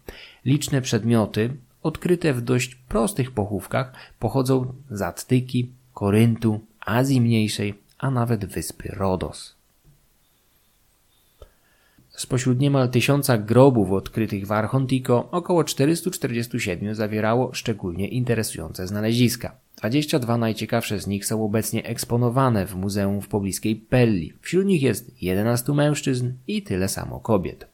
Liczne 0.45 0.81
przedmioty, 0.81 1.57
odkryte 1.83 2.33
w 2.33 2.41
dość 2.41 2.75
prostych 2.75 3.31
pochówkach, 3.31 3.93
pochodzą 4.19 4.73
z 4.91 5.01
Attyki, 5.01 5.71
Koryntu, 5.93 6.59
Azji 6.85 7.21
Mniejszej, 7.21 7.73
a 7.97 8.11
nawet 8.11 8.45
wyspy 8.45 8.89
Rodos. 8.89 9.62
Spośród 12.15 12.59
niemal 12.59 12.89
tysiąca 12.89 13.37
grobów 13.37 13.91
odkrytych 13.91 14.47
w 14.47 14.51
Archontiko, 14.51 15.29
około 15.31 15.63
447 15.63 16.95
zawierało 16.95 17.53
szczególnie 17.53 18.07
interesujące 18.07 18.87
znaleziska. 18.87 19.55
22 19.77 20.37
najciekawsze 20.37 20.99
z 20.99 21.07
nich 21.07 21.25
są 21.25 21.45
obecnie 21.45 21.85
eksponowane 21.85 22.65
w 22.65 22.75
muzeum 22.75 23.21
w 23.21 23.27
pobliskiej 23.27 23.75
Pelli. 23.75 24.33
Wśród 24.41 24.65
nich 24.65 24.81
jest 24.81 25.21
11 25.21 25.73
mężczyzn 25.73 26.31
i 26.47 26.61
tyle 26.61 26.87
samo 26.87 27.19
kobiet. 27.19 27.67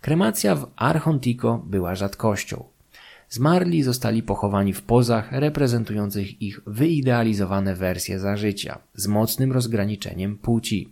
Kremacja 0.00 0.54
w 0.54 0.70
Archontiko 0.76 1.62
była 1.66 1.94
rzadkością. 1.94 2.64
Zmarli 3.30 3.82
zostali 3.82 4.22
pochowani 4.22 4.72
w 4.72 4.82
pozach 4.82 5.32
reprezentujących 5.32 6.42
ich 6.42 6.60
wyidealizowane 6.66 7.74
wersje 7.74 8.18
za 8.18 8.36
życia, 8.36 8.78
z 8.94 9.06
mocnym 9.06 9.52
rozgraniczeniem 9.52 10.38
płci. 10.38 10.88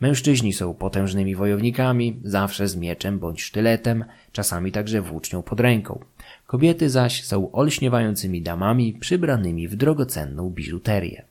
Mężczyźni 0.00 0.52
są 0.52 0.74
potężnymi 0.74 1.34
wojownikami, 1.34 2.20
zawsze 2.24 2.68
z 2.68 2.76
mieczem 2.76 3.18
bądź 3.18 3.42
sztyletem, 3.42 4.04
czasami 4.32 4.72
także 4.72 5.02
włócznią 5.02 5.42
pod 5.42 5.60
ręką. 5.60 6.00
Kobiety 6.46 6.90
zaś 6.90 7.24
są 7.24 7.52
olśniewającymi 7.52 8.42
damami 8.42 8.92
przybranymi 8.92 9.68
w 9.68 9.76
drogocenną 9.76 10.50
biżuterię. 10.50 11.24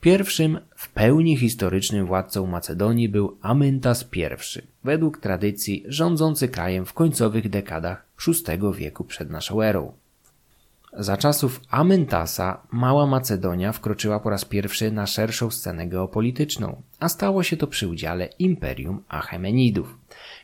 Pierwszym 0.00 0.58
w 0.76 0.88
pełni 0.92 1.36
historycznym 1.36 2.06
władcą 2.06 2.46
Macedonii 2.46 3.08
był 3.08 3.38
Amyntas 3.42 4.08
I, 4.12 4.22
według 4.84 5.18
tradycji 5.18 5.84
rządzący 5.88 6.48
krajem 6.48 6.86
w 6.86 6.92
końcowych 6.92 7.50
dekadach 7.50 8.06
VI 8.26 8.32
wieku 8.74 9.04
przed 9.04 9.30
naszą 9.30 9.62
erą. 9.62 9.92
Za 10.92 11.16
czasów 11.16 11.60
Amyntasa 11.70 12.66
mała 12.70 13.06
Macedonia 13.06 13.72
wkroczyła 13.72 14.20
po 14.20 14.30
raz 14.30 14.44
pierwszy 14.44 14.92
na 14.92 15.06
szerszą 15.06 15.50
scenę 15.50 15.86
geopolityczną, 15.86 16.82
a 17.00 17.08
stało 17.08 17.42
się 17.42 17.56
to 17.56 17.66
przy 17.66 17.88
udziale 17.88 18.28
Imperium 18.38 19.02
Achemenidów. 19.08 19.98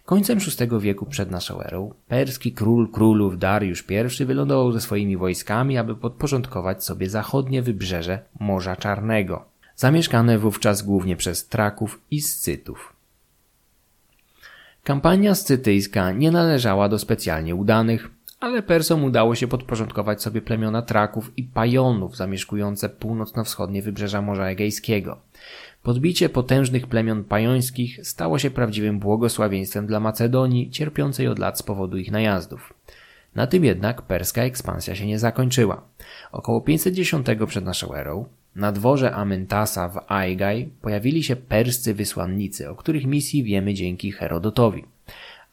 Końcem 0.05 0.39
VI 0.39 0.81
wieku 0.81 1.07
przed 1.07 1.31
naszą 1.31 1.63
erą 1.63 1.95
perski 2.09 2.53
król 2.53 2.91
królów 2.91 3.39
Dariusz 3.39 3.85
I 4.21 4.25
wylądował 4.25 4.73
ze 4.73 4.81
swoimi 4.81 5.17
wojskami, 5.17 5.79
aby 5.79 5.97
podporządkować 5.97 6.85
sobie 6.85 7.11
zachodnie 7.11 7.63
wybrzeże 7.63 8.19
Morza 8.41 8.77
Czarnego, 8.77 9.45
zamieszkane 9.77 10.39
wówczas 10.39 10.83
głównie 10.83 11.17
przez 11.17 11.49
Traków 11.49 12.01
i 12.11 12.21
Scytów. 12.21 12.93
Kampania 14.85 15.35
scytyjska 15.35 16.13
nie 16.13 16.31
należała 16.31 16.89
do 16.89 16.99
specjalnie 16.99 17.55
udanych, 17.55 18.16
ale 18.41 18.63
Persom 18.63 19.05
udało 19.05 19.35
się 19.35 19.49
podporządkować 19.49 20.23
sobie 20.23 20.43
plemiona 20.43 20.83
Traków 20.83 21.33
i 21.37 21.45
Pajonów 21.45 22.17
zamieszkujące 22.17 22.89
północno-wschodnie 22.89 23.83
wybrzeża 23.83 24.23
Morza 24.23 24.47
Egejskiego. 24.47 25.19
Podbicie 25.83 26.29
potężnych 26.29 26.87
plemion 26.87 27.25
pajońskich 27.25 28.07
stało 28.07 28.39
się 28.39 28.51
prawdziwym 28.51 28.99
błogosławieństwem 28.99 29.87
dla 29.87 30.01
Macedonii, 30.01 30.71
cierpiącej 30.71 31.29
od 31.29 31.39
lat 31.39 31.59
z 31.59 31.63
powodu 31.63 31.97
ich 31.97 32.11
najazdów. 32.11 32.75
Na 33.35 33.47
tym 33.47 33.65
jednak 33.65 34.03
perska 34.03 34.43
ekspansja 34.43 34.95
się 34.95 35.07
nie 35.07 35.19
zakończyła. 35.19 35.83
Około 36.33 36.61
510 36.61 37.27
przed 37.47 37.65
naszą 37.65 37.95
erą 37.95 38.27
na 38.57 38.73
dworze 38.73 39.15
Amyntasa 39.15 39.89
w 39.89 40.13
Aigaj 40.13 40.69
pojawili 40.83 41.23
się 41.23 41.37
perscy 41.37 41.95
wysłannicy, 41.95 42.71
o 42.71 42.77
których 42.77 43.07
misji 43.07 43.45
wiemy 43.45 43.75
dzięki 43.75 44.13
Herodotowi. 44.13 44.85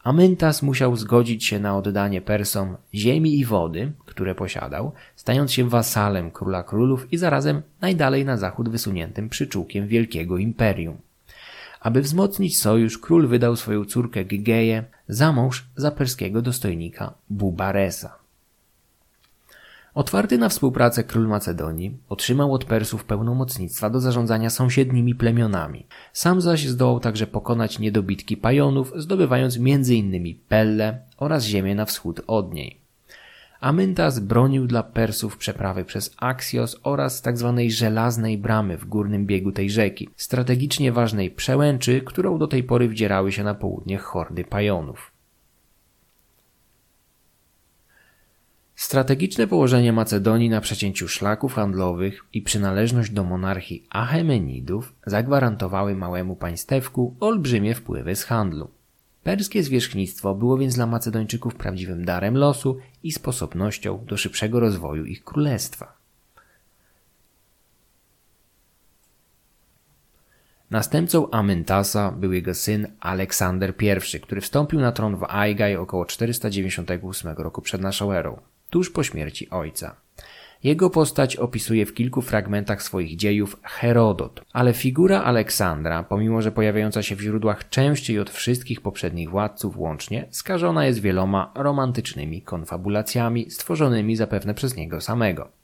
Amyntas 0.04 0.62
musiał 0.62 0.96
zgodzić 0.96 1.46
się 1.46 1.60
na 1.60 1.78
oddanie 1.78 2.22
Persom 2.22 2.78
ziemi 2.94 3.40
i 3.40 3.46
wody, 3.46 3.92
które 4.06 4.36
posiadał, 4.36 4.92
stając 5.16 5.52
się 5.52 5.70
wasalem 5.70 6.32
króla 6.32 6.64
królów 6.64 7.14
i 7.14 7.18
zarazem 7.18 7.62
najdalej 7.82 8.26
na 8.26 8.38
zachód 8.38 8.70
wysuniętym 8.70 9.30
przyczółkiem 9.30 9.88
wielkiego 9.88 10.38
imperium. 10.38 10.98
Aby 11.80 12.02
wzmocnić 12.02 12.60
sojusz, 12.60 12.98
król 12.98 13.28
wydał 13.28 13.56
swoją 13.56 13.86
córkę 13.86 14.26
Gygeję 14.26 14.84
za 15.08 15.32
mąż 15.32 15.66
za 15.76 15.92
perskiego 15.92 16.42
dostojnika 16.42 17.14
Bubaresa. 17.30 18.23
Otwarty 19.94 20.38
na 20.38 20.50
współpracę 20.50 21.04
król 21.04 21.28
Macedonii 21.28 21.98
otrzymał 22.10 22.54
od 22.54 22.66
Persów 22.66 23.06
pełnomocnictwa 23.06 23.90
do 23.90 24.00
zarządzania 24.00 24.50
sąsiednimi 24.50 25.16
plemionami. 25.16 25.88
Sam 26.14 26.42
zaś 26.42 26.68
zdołał 26.68 27.00
także 27.00 27.28
pokonać 27.28 27.80
niedobitki 27.80 28.38
Pajonów, 28.38 28.94
zdobywając 28.96 29.58
m.in. 29.58 30.36
Pelle 30.48 31.00
oraz 31.18 31.46
ziemię 31.46 31.76
na 31.76 31.86
wschód 31.86 32.22
od 32.28 32.54
niej. 32.54 32.80
Amyntas 33.60 34.20
bronił 34.20 34.68
dla 34.68 34.84
Persów 34.84 35.38
przeprawy 35.38 35.86
przez 35.86 36.16
Axios 36.18 36.80
oraz 36.84 37.22
tzw. 37.22 37.54
Tak 37.58 37.72
żelaznej 37.72 38.38
bramy 38.38 38.78
w 38.78 38.86
górnym 38.86 39.26
biegu 39.26 39.52
tej 39.52 39.70
rzeki, 39.70 40.10
strategicznie 40.16 40.92
ważnej 40.92 41.32
przełęczy, 41.32 42.02
którą 42.02 42.38
do 42.38 42.48
tej 42.48 42.64
pory 42.64 42.90
wdzierały 42.90 43.32
się 43.32 43.44
na 43.44 43.56
południe 43.56 43.98
hordy 43.98 44.44
Pajonów. 44.44 45.13
Strategiczne 48.84 49.48
położenie 49.48 49.94
Macedonii 49.94 50.50
na 50.50 50.62
przecięciu 50.62 51.08
szlaków 51.08 51.54
handlowych 51.54 52.26
i 52.34 52.42
przynależność 52.42 53.12
do 53.12 53.24
monarchii 53.24 53.88
Achemenidów 53.90 54.94
zagwarantowały 55.06 55.96
małemu 55.96 56.36
państewku 56.36 57.16
olbrzymie 57.20 57.76
wpływy 57.76 58.16
z 58.16 58.24
handlu. 58.24 58.70
Perskie 59.24 59.64
zwierzchnictwo 59.64 60.36
było 60.36 60.58
więc 60.58 60.76
dla 60.76 60.86
Macedończyków 60.86 61.56
prawdziwym 61.56 62.06
darem 62.06 62.38
losu 62.38 62.78
i 63.04 63.12
sposobnością 63.12 64.06
do 64.06 64.18
szybszego 64.18 64.60
rozwoju 64.60 65.06
ich 65.06 65.24
królestwa. 65.24 65.98
Następcą 70.70 71.32
Amyntasa 71.32 72.12
był 72.12 72.34
jego 72.34 72.56
syn 72.56 72.88
Aleksander 73.00 73.74
I, 74.14 74.20
który 74.20 74.42
wstąpił 74.42 74.80
na 74.80 74.92
tron 74.92 75.16
w 75.16 75.24
Aigai 75.24 75.76
około 75.76 76.06
498 76.06 77.38
roku 77.38 77.62
przed 77.62 77.82
naszą 77.82 78.12
erą 78.12 78.53
tuż 78.74 78.90
po 78.90 79.04
śmierci 79.04 79.50
ojca. 79.50 79.96
Jego 80.64 80.90
postać 80.90 81.36
opisuje 81.36 81.86
w 81.86 81.94
kilku 81.94 82.22
fragmentach 82.22 82.84
swoich 82.84 83.16
dziejów 83.16 83.58
Herodot, 83.64 84.42
ale 84.54 84.74
figura 84.74 85.24
Aleksandra, 85.24 86.04
pomimo 86.04 86.42
że 86.42 86.52
pojawiająca 86.52 87.04
się 87.04 87.16
w 87.16 87.22
źródłach 87.22 87.70
częściej 87.70 88.20
od 88.20 88.30
wszystkich 88.30 88.82
poprzednich 88.82 89.30
władców 89.30 89.78
łącznie, 89.78 90.28
skażona 90.30 90.86
jest 90.86 91.02
wieloma 91.02 91.52
romantycznymi 91.56 92.42
konfabulacjami 92.42 93.52
stworzonymi 93.52 94.16
zapewne 94.16 94.54
przez 94.54 94.76
niego 94.76 95.02
samego. 95.02 95.63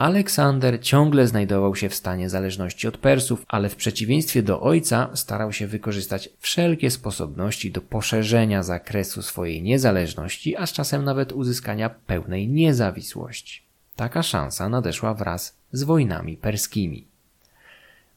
Aleksander 0.00 0.80
ciągle 0.80 1.26
znajdował 1.26 1.76
się 1.76 1.88
w 1.88 1.94
stanie 1.94 2.30
zależności 2.30 2.88
od 2.88 2.98
Persów, 2.98 3.44
ale 3.48 3.68
w 3.68 3.76
przeciwieństwie 3.76 4.42
do 4.42 4.60
ojca 4.60 5.10
starał 5.14 5.52
się 5.52 5.66
wykorzystać 5.66 6.28
wszelkie 6.38 6.90
sposobności 6.90 7.70
do 7.70 7.80
poszerzenia 7.80 8.62
zakresu 8.62 9.22
swojej 9.22 9.62
niezależności, 9.62 10.56
a 10.56 10.66
z 10.66 10.72
czasem 10.72 11.04
nawet 11.04 11.32
uzyskania 11.32 11.90
pełnej 11.90 12.48
niezawisłości. 12.48 13.62
Taka 13.96 14.22
szansa 14.22 14.68
nadeszła 14.68 15.14
wraz 15.14 15.56
z 15.72 15.82
wojnami 15.82 16.36
perskimi. 16.36 17.06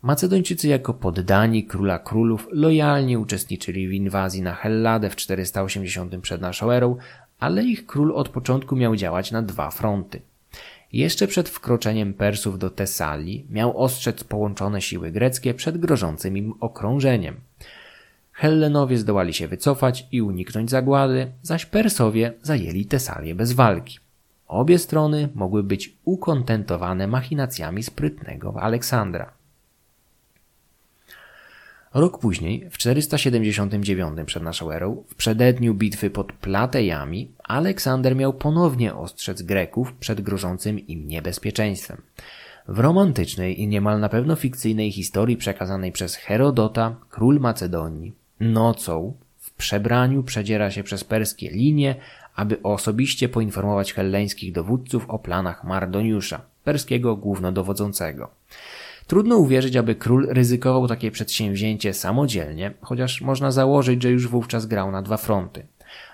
Macedończycy 0.01 0.67
jako 0.67 0.93
poddani 0.93 1.63
króla 1.63 1.99
królów 1.99 2.47
lojalnie 2.51 3.19
uczestniczyli 3.19 3.87
w 3.87 3.93
inwazji 3.93 4.41
na 4.41 4.53
Helladę 4.55 5.09
w 5.09 5.15
480 5.15 6.17
przed 6.21 6.41
naszą 6.41 6.71
erą, 6.71 6.97
ale 7.39 7.63
ich 7.63 7.85
król 7.85 8.11
od 8.11 8.29
początku 8.29 8.75
miał 8.75 8.95
działać 8.95 9.31
na 9.31 9.41
dwa 9.41 9.71
fronty– 9.71 10.21
jeszcze 10.93 11.27
przed 11.27 11.49
wkroczeniem 11.49 12.13
Persów 12.13 12.59
do 12.59 12.69
Tesalii 12.69 13.45
miał 13.49 13.77
ostrzec 13.77 14.23
połączone 14.23 14.81
siły 14.81 15.11
greckie 15.11 15.53
przed 15.53 15.77
grożącym 15.77 16.37
im 16.37 16.53
okrążeniem. 16.59 17.35
Hellenowie 18.31 18.97
zdołali 18.97 19.33
się 19.33 19.47
wycofać 19.47 20.07
i 20.11 20.21
uniknąć 20.21 20.69
zagłady, 20.69 21.31
zaś 21.41 21.65
Persowie 21.65 22.33
zajęli 22.41 22.85
Tesalię 22.85 23.35
bez 23.35 23.53
walki. 23.53 23.99
Obie 24.47 24.79
strony 24.79 25.29
mogły 25.35 25.63
być 25.63 25.95
ukontentowane 26.05 27.07
machinacjami 27.07 27.83
sprytnego 27.83 28.61
Aleksandra. 28.61 29.42
Rok 31.93 32.19
później, 32.19 32.69
w 32.71 32.77
479 32.77 34.17
przed 34.25 34.43
naszą 34.43 34.71
erą, 34.71 35.03
w 35.07 35.15
przededniu 35.15 35.73
bitwy 35.73 36.09
pod 36.09 36.33
Platejami, 36.33 37.31
Aleksander 37.43 38.15
miał 38.15 38.33
ponownie 38.33 38.95
ostrzec 38.95 39.41
Greków 39.41 39.93
przed 39.93 40.21
grożącym 40.21 40.87
im 40.87 41.07
niebezpieczeństwem. 41.07 42.01
W 42.67 42.79
romantycznej 42.79 43.61
i 43.61 43.67
niemal 43.67 43.99
na 43.99 44.09
pewno 44.09 44.35
fikcyjnej 44.35 44.91
historii 44.91 45.37
przekazanej 45.37 45.91
przez 45.91 46.15
Herodota, 46.15 46.95
król 47.09 47.39
Macedonii, 47.39 48.13
nocą 48.39 49.13
w 49.37 49.51
przebraniu 49.51 50.23
przedziera 50.23 50.71
się 50.71 50.83
przez 50.83 51.03
perskie 51.03 51.49
linie, 51.49 51.95
aby 52.35 52.61
osobiście 52.63 53.29
poinformować 53.29 53.93
helleńskich 53.93 54.53
dowódców 54.53 55.09
o 55.09 55.19
planach 55.19 55.63
Mardoniusza, 55.63 56.41
perskiego 56.63 57.15
głównodowodzącego. 57.15 58.29
Trudno 59.07 59.37
uwierzyć, 59.37 59.75
aby 59.75 59.95
król 59.95 60.27
ryzykował 60.29 60.87
takie 60.87 61.11
przedsięwzięcie 61.11 61.93
samodzielnie, 61.93 62.73
chociaż 62.81 63.21
można 63.21 63.51
założyć, 63.51 64.03
że 64.03 64.11
już 64.11 64.27
wówczas 64.27 64.65
grał 64.65 64.91
na 64.91 65.01
dwa 65.01 65.17
fronty. 65.17 65.65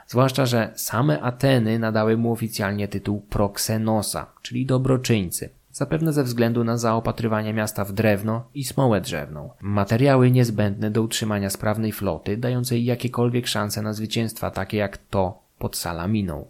Zwłaszcza, 0.08 0.46
że 0.46 0.74
same 0.76 1.22
Ateny 1.22 1.80
nadały 1.80 2.18
mu 2.18 2.32
oficjalnie 2.32 2.88
tytuł 2.88 3.22
proxenosa, 3.22 4.28
czyli 4.42 4.66
dobroczyńcy, 4.66 5.50
zapewne 5.72 6.14
ze 6.14 6.24
względu 6.24 6.64
na 6.64 6.78
zaopatrywanie 6.78 7.54
miasta 7.54 7.86
w 7.86 7.94
drewno 7.94 8.44
i 8.56 8.64
smołę 8.64 9.02
drzewną. 9.02 9.50
Materiały 9.62 10.32
niezbędne 10.32 10.92
do 10.92 11.02
utrzymania 11.02 11.50
sprawnej 11.50 11.92
floty, 11.92 12.38
dającej 12.38 12.86
jakiekolwiek 12.86 13.48
szanse 13.48 13.82
na 13.82 13.94
zwycięstwa, 13.94 14.52
takie 14.52 14.78
jak 14.78 14.98
to 14.98 15.40
pod 15.60 15.78
Salaminą 15.78 16.46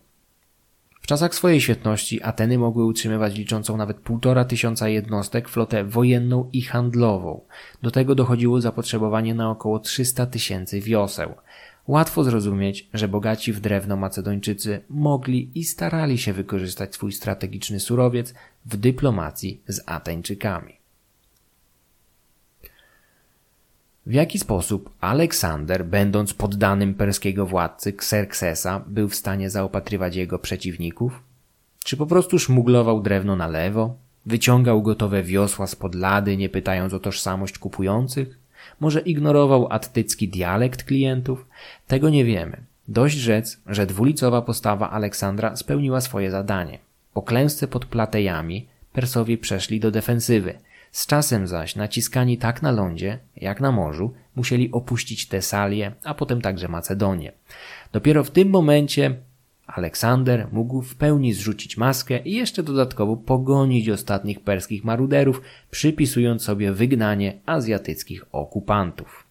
czasach 1.10 1.36
swojej 1.36 1.62
świetności 1.62 2.24
Ateny 2.24 2.58
mogły 2.58 2.86
utrzymywać 2.86 3.38
liczącą 3.38 3.78
nawet 3.78 3.98
półtora 3.98 4.46
tysiąca 4.46 4.90
jednostek 4.90 5.50
flotę 5.50 5.84
wojenną 5.84 6.50
i 6.54 6.62
handlową. 6.62 7.42
Do 7.82 7.92
tego 7.92 8.16
dochodziło 8.16 8.62
zapotrzebowanie 8.62 9.34
na 9.34 9.52
około 9.52 9.80
300 9.80 10.26
tysięcy 10.26 10.82
wioseł. 10.82 11.34
Łatwo 11.88 12.24
zrozumieć, 12.24 12.90
że 12.94 13.08
bogaci 13.08 13.54
w 13.54 13.60
drewno 13.60 13.96
Macedończycy 13.96 14.82
mogli 14.90 15.52
i 15.56 15.64
starali 15.64 16.18
się 16.18 16.34
wykorzystać 16.34 16.94
swój 16.96 17.12
strategiczny 17.12 17.80
surowiec 17.80 18.34
w 18.66 18.78
dyplomacji 18.78 19.62
z 19.68 19.82
Ateńczykami. 19.86 20.79
W 24.10 24.14
jaki 24.14 24.40
sposób 24.40 24.90
Aleksander, 25.02 25.86
będąc 25.86 26.34
poddanym 26.34 26.94
perskiego 26.94 27.46
władcy 27.46 27.90
Xerxesa, 27.90 28.84
był 28.88 29.10
w 29.10 29.16
stanie 29.16 29.50
zaopatrywać 29.50 30.16
jego 30.16 30.40
przeciwników? 30.40 31.24
Czy 31.84 31.98
po 31.98 32.06
prostu 32.06 32.40
szmuglował 32.40 33.02
drewno 33.02 33.36
na 33.36 33.48
lewo? 33.48 33.96
Wyciągał 34.26 34.82
gotowe 34.82 35.24
wiosła 35.24 35.68
spod 35.68 35.96
lady, 35.96 36.38
nie 36.38 36.50
pytając 36.50 36.94
o 36.94 37.00
tożsamość 37.00 37.58
kupujących? 37.58 38.40
Może 38.80 39.00
ignorował 39.00 39.68
attycki 39.72 40.30
dialekt 40.30 40.84
klientów? 40.84 41.46
Tego 41.88 42.10
nie 42.10 42.26
wiemy. 42.26 42.58
Dość 42.88 43.18
rzec, 43.18 43.60
że 43.68 43.86
dwulicowa 43.86 44.42
postawa 44.42 44.90
Aleksandra 44.90 45.56
spełniła 45.56 46.02
swoje 46.02 46.32
zadanie. 46.32 46.80
Po 47.14 47.22
klęsce 47.22 47.68
pod 47.68 47.86
Platejami 47.86 48.68
Persowie 48.94 49.38
przeszli 49.38 49.80
do 49.80 49.92
defensywy– 49.92 50.54
z 50.92 51.08
czasem 51.08 51.48
zaś 51.48 51.76
naciskani 51.76 52.38
tak 52.38 52.62
na 52.62 52.72
lądzie, 52.72 53.20
jak 53.36 53.62
na 53.62 53.72
morzu, 53.72 54.14
musieli 54.36 54.72
opuścić 54.72 55.28
Tesalię, 55.28 55.92
a 56.04 56.14
potem 56.14 56.42
także 56.42 56.68
Macedonię. 56.68 57.32
Dopiero 57.92 58.24
w 58.24 58.32
tym 58.32 58.50
momencie 58.50 59.16
Aleksander 59.68 60.48
mógł 60.52 60.82
w 60.82 60.96
pełni 60.96 61.34
zrzucić 61.34 61.78
maskę 61.78 62.20
i 62.20 62.34
jeszcze 62.34 62.64
dodatkowo 62.64 63.18
pogonić 63.18 63.90
ostatnich 63.90 64.40
perskich 64.40 64.84
maruderów, 64.84 65.42
przypisując 65.72 66.44
sobie 66.44 66.72
wygnanie 66.72 67.40
azjatyckich 67.46 68.26
okupantów. 68.32 69.29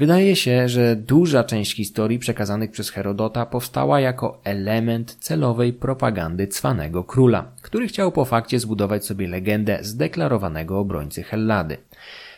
Wydaje 0.00 0.36
się, 0.36 0.68
że 0.68 0.96
duża 0.96 1.44
część 1.44 1.76
historii 1.76 2.18
przekazanych 2.18 2.70
przez 2.70 2.90
Herodota 2.90 3.46
powstała 3.46 4.00
jako 4.00 4.40
element 4.44 5.16
celowej 5.20 5.72
propagandy 5.72 6.46
cwanego 6.46 7.04
króla, 7.04 7.52
który 7.62 7.88
chciał 7.88 8.12
po 8.12 8.24
fakcie 8.24 8.58
zbudować 8.60 9.04
sobie 9.04 9.28
legendę 9.28 9.78
zdeklarowanego 9.82 10.78
obrońcy 10.78 11.22
Hellady. 11.22 11.76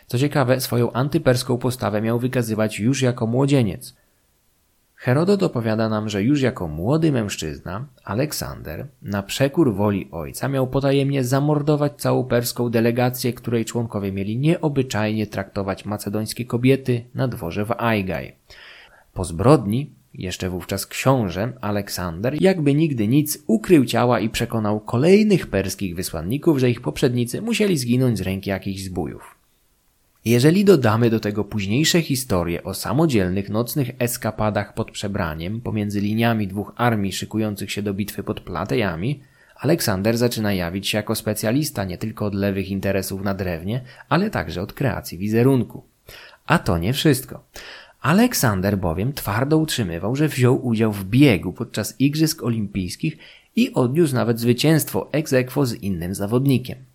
Co 0.06 0.18
ciekawe, 0.18 0.60
swoją 0.60 0.92
antyperską 0.92 1.58
postawę 1.58 2.02
miał 2.02 2.18
wykazywać 2.18 2.78
już 2.78 3.02
jako 3.02 3.26
młodzieniec, 3.26 3.94
Herodot 5.02 5.42
opowiada 5.42 5.88
nam, 5.88 6.08
że 6.08 6.22
już 6.22 6.42
jako 6.42 6.68
młody 6.68 7.12
mężczyzna, 7.12 7.86
Aleksander, 8.04 8.86
na 9.02 9.22
przekór 9.22 9.74
woli 9.74 10.08
ojca, 10.12 10.48
miał 10.48 10.66
potajemnie 10.66 11.24
zamordować 11.24 11.92
całą 11.96 12.24
perską 12.24 12.70
delegację, 12.70 13.32
której 13.32 13.64
członkowie 13.64 14.12
mieli 14.12 14.38
nieobyczajnie 14.38 15.26
traktować 15.26 15.84
macedońskie 15.84 16.44
kobiety 16.44 17.04
na 17.14 17.28
dworze 17.28 17.64
w 17.64 17.72
Aigaj. 17.72 18.32
Po 19.14 19.24
zbrodni, 19.24 19.90
jeszcze 20.14 20.50
wówczas 20.50 20.86
książę, 20.86 21.52
Aleksander, 21.60 22.42
jakby 22.42 22.74
nigdy 22.74 23.08
nic, 23.08 23.38
ukrył 23.46 23.84
ciała 23.84 24.20
i 24.20 24.30
przekonał 24.30 24.80
kolejnych 24.80 25.46
perskich 25.46 25.96
wysłanników, 25.96 26.58
że 26.58 26.70
ich 26.70 26.80
poprzednicy 26.80 27.40
musieli 27.42 27.78
zginąć 27.78 28.18
z 28.18 28.22
ręki 28.22 28.50
jakichś 28.50 28.82
zbójów. 28.82 29.41
Jeżeli 30.24 30.64
dodamy 30.64 31.10
do 31.10 31.20
tego 31.20 31.44
późniejsze 31.44 32.02
historie 32.02 32.64
o 32.64 32.74
samodzielnych 32.74 33.50
nocnych 33.50 33.90
eskapadach 33.98 34.74
pod 34.74 34.90
przebraniem 34.90 35.60
pomiędzy 35.60 36.00
liniami 36.00 36.48
dwóch 36.48 36.72
armii 36.76 37.12
szykujących 37.12 37.72
się 37.72 37.82
do 37.82 37.94
bitwy 37.94 38.22
pod 38.22 38.40
Platejami, 38.40 39.20
Aleksander 39.56 40.18
zaczyna 40.18 40.52
jawić 40.52 40.88
się 40.88 40.98
jako 40.98 41.14
specjalista 41.14 41.84
nie 41.84 41.98
tylko 41.98 42.26
od 42.26 42.34
lewych 42.34 42.68
interesów 42.68 43.22
na 43.22 43.34
drewnie, 43.34 43.80
ale 44.08 44.30
także 44.30 44.62
od 44.62 44.72
kreacji 44.72 45.18
wizerunku. 45.18 45.84
A 46.46 46.58
to 46.58 46.78
nie 46.78 46.92
wszystko. 46.92 47.44
Aleksander 48.00 48.78
bowiem 48.78 49.12
twardo 49.12 49.58
utrzymywał, 49.58 50.16
że 50.16 50.28
wziął 50.28 50.66
udział 50.66 50.92
w 50.92 51.04
biegu 51.04 51.52
podczas 51.52 52.00
Igrzysk 52.00 52.42
Olimpijskich 52.42 53.18
i 53.56 53.74
odniósł 53.74 54.14
nawet 54.14 54.40
zwycięstwo 54.40 55.08
ex 55.12 55.32
aequo 55.32 55.66
z 55.66 55.74
innym 55.74 56.14
zawodnikiem. 56.14 56.91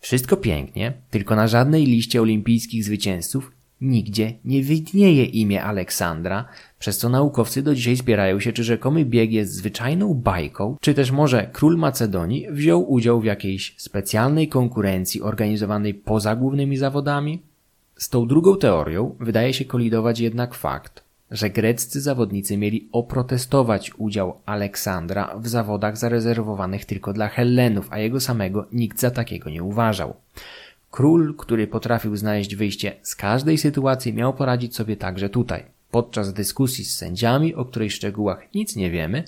Wszystko 0.00 0.36
pięknie, 0.36 0.92
tylko 1.10 1.36
na 1.36 1.46
żadnej 1.46 1.86
liście 1.86 2.22
olimpijskich 2.22 2.84
zwycięzców 2.84 3.52
nigdzie 3.80 4.32
nie 4.44 4.62
widnieje 4.62 5.24
imię 5.24 5.64
Aleksandra, 5.64 6.44
przez 6.78 6.98
co 6.98 7.08
naukowcy 7.08 7.62
do 7.62 7.74
dzisiaj 7.74 7.96
zbierają 7.96 8.40
się, 8.40 8.52
czy 8.52 8.64
rzekomy 8.64 9.04
bieg 9.04 9.32
jest 9.32 9.52
zwyczajną 9.52 10.14
bajką, 10.14 10.76
czy 10.80 10.94
też 10.94 11.10
może 11.10 11.50
król 11.52 11.76
Macedonii 11.76 12.46
wziął 12.50 12.92
udział 12.92 13.20
w 13.20 13.24
jakiejś 13.24 13.74
specjalnej 13.76 14.48
konkurencji 14.48 15.22
organizowanej 15.22 15.94
poza 15.94 16.36
głównymi 16.36 16.76
zawodami? 16.76 17.42
Z 17.96 18.08
tą 18.08 18.28
drugą 18.28 18.56
teorią 18.56 19.16
wydaje 19.20 19.54
się 19.54 19.64
kolidować 19.64 20.20
jednak 20.20 20.54
fakt, 20.54 21.07
że 21.30 21.50
greccy 21.50 22.00
zawodnicy 22.00 22.56
mieli 22.56 22.88
oprotestować 22.92 23.92
udział 23.98 24.40
Aleksandra 24.46 25.34
w 25.38 25.48
zawodach 25.48 25.96
zarezerwowanych 25.96 26.84
tylko 26.84 27.12
dla 27.12 27.28
Hellenów, 27.28 27.86
a 27.90 27.98
jego 27.98 28.20
samego 28.20 28.66
nikt 28.72 29.00
za 29.00 29.10
takiego 29.10 29.50
nie 29.50 29.62
uważał. 29.62 30.14
Król, 30.90 31.34
który 31.36 31.66
potrafił 31.66 32.16
znaleźć 32.16 32.56
wyjście 32.56 32.96
z 33.02 33.16
każdej 33.16 33.58
sytuacji, 33.58 34.12
miał 34.12 34.34
poradzić 34.34 34.76
sobie 34.76 34.96
także 34.96 35.28
tutaj. 35.28 35.64
Podczas 35.90 36.32
dyskusji 36.32 36.84
z 36.84 36.96
sędziami, 36.96 37.54
o 37.54 37.64
której 37.64 37.90
szczegółach 37.90 38.54
nic 38.54 38.76
nie 38.76 38.90
wiemy, 38.90 39.24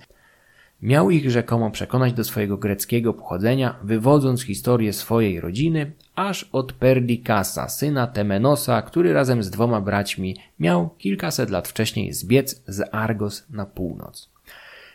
Miał 0.82 1.10
ich 1.10 1.30
rzekomo 1.30 1.70
przekonać 1.70 2.12
do 2.12 2.24
swojego 2.24 2.56
greckiego 2.56 3.14
pochodzenia, 3.14 3.76
wywodząc 3.82 4.42
historię 4.42 4.92
swojej 4.92 5.40
rodziny 5.40 5.92
aż 6.14 6.48
od 6.52 6.72
Perdikasa, 6.72 7.68
syna 7.68 8.06
Temenosa, 8.06 8.82
który 8.82 9.12
razem 9.12 9.42
z 9.42 9.50
dwoma 9.50 9.80
braćmi 9.80 10.36
miał 10.58 10.88
kilkaset 10.98 11.50
lat 11.50 11.68
wcześniej 11.68 12.12
zbiec 12.12 12.62
z 12.66 12.88
Argos 12.92 13.46
na 13.50 13.66
północ. 13.66 14.30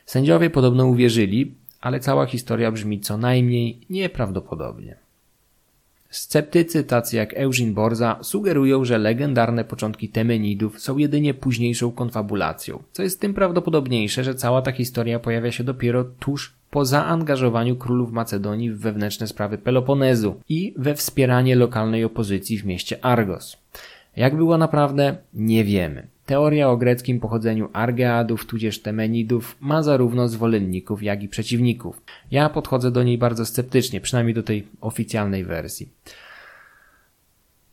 Sędziowie 0.06 0.50
podobno 0.50 0.86
uwierzyli, 0.86 1.56
ale 1.82 2.00
cała 2.00 2.26
historia 2.26 2.72
brzmi 2.72 3.00
co 3.00 3.18
najmniej 3.18 3.82
nieprawdopodobnie. 3.90 5.05
Sceptycy 6.16 6.84
tacy 6.84 7.16
jak 7.16 7.34
Eugene 7.34 7.72
Borza 7.72 8.20
sugerują, 8.22 8.86
że 8.86 8.98
legendarne 8.98 9.64
początki 9.64 10.10
Temenidów 10.10 10.80
są 10.80 10.98
jedynie 10.98 11.34
późniejszą 11.34 11.92
konfabulacją, 11.92 12.84
co 12.92 13.04
jest 13.04 13.22
tym 13.22 13.34
prawdopodobniejsze, 13.34 14.24
że 14.24 14.36
cała 14.36 14.62
ta 14.62 14.72
historia 14.72 15.20
pojawia 15.20 15.52
się 15.52 15.64
dopiero 15.64 16.04
tuż 16.04 16.56
po 16.72 16.86
zaangażowaniu 16.86 17.76
królów 17.76 18.12
Macedonii 18.12 18.72
w 18.72 18.80
wewnętrzne 18.80 19.28
sprawy 19.28 19.58
Peloponezu 19.58 20.36
i 20.50 20.74
we 20.78 20.96
wspieranie 20.96 21.56
lokalnej 21.56 22.04
opozycji 22.04 22.58
w 22.58 22.66
mieście 22.66 23.06
Argos. 23.06 23.58
Jak 24.16 24.36
było 24.36 24.58
naprawdę, 24.58 25.18
nie 25.34 25.64
wiemy. 25.64 26.08
Teoria 26.26 26.70
o 26.70 26.78
greckim 26.78 27.20
pochodzeniu 27.20 27.70
Argeadów 27.74 28.46
tudzież 28.46 28.82
Temenidów 28.82 29.56
ma 29.60 29.84
zarówno 29.84 30.28
zwolenników, 30.28 31.04
jak 31.04 31.24
i 31.24 31.30
przeciwników. 31.30 32.02
Ja 32.32 32.50
podchodzę 32.50 32.92
do 32.92 33.04
niej 33.04 33.18
bardzo 33.18 33.46
sceptycznie, 33.46 34.02
przynajmniej 34.02 34.34
do 34.34 34.44
tej 34.44 34.68
oficjalnej 34.82 35.46
wersji. 35.46 35.90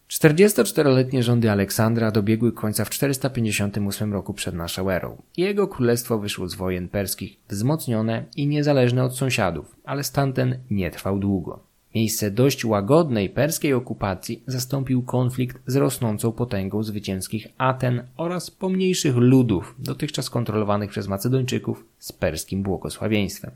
44-letnie 0.09 1.23
rządy 1.23 1.51
Aleksandra 1.51 2.11
dobiegły 2.11 2.53
końca 2.53 2.85
w 2.85 2.91
458 2.91 4.13
roku 4.13 4.35
przed 4.35 4.55
naszą 4.55 4.91
erą. 4.91 5.23
Jego 5.37 5.69
królestwo 5.69 6.19
wyszło 6.19 6.49
z 6.49 6.55
wojen 6.55 6.89
perskich 6.89 7.37
wzmocnione 7.49 8.25
i 8.37 8.47
niezależne 8.47 9.05
od 9.05 9.17
sąsiadów, 9.17 9.77
ale 9.85 10.05
stan 10.05 10.33
ten 10.33 10.59
nie 10.71 10.91
trwał 10.91 11.19
długo. 11.19 11.72
Miejsce 11.95 12.31
dość 12.31 12.65
łagodnej 12.65 13.31
perskiej 13.31 13.75
okupacji 13.75 14.43
zastąpił 14.47 15.03
konflikt 15.03 15.59
z 15.67 15.77
rosnącą 15.77 16.33
potęgą 16.33 16.83
zwycięskich 16.83 17.47
Aten 17.59 18.07
oraz 18.17 18.51
pomniejszych 18.51 19.17
ludów, 19.17 19.75
dotychczas 19.79 20.31
kontrolowanych 20.31 20.91
przez 20.91 21.09
Macedończyków 21.09 21.85
z 21.99 22.13
perskim 22.13 22.63
błogosławieństwem. 22.63 23.51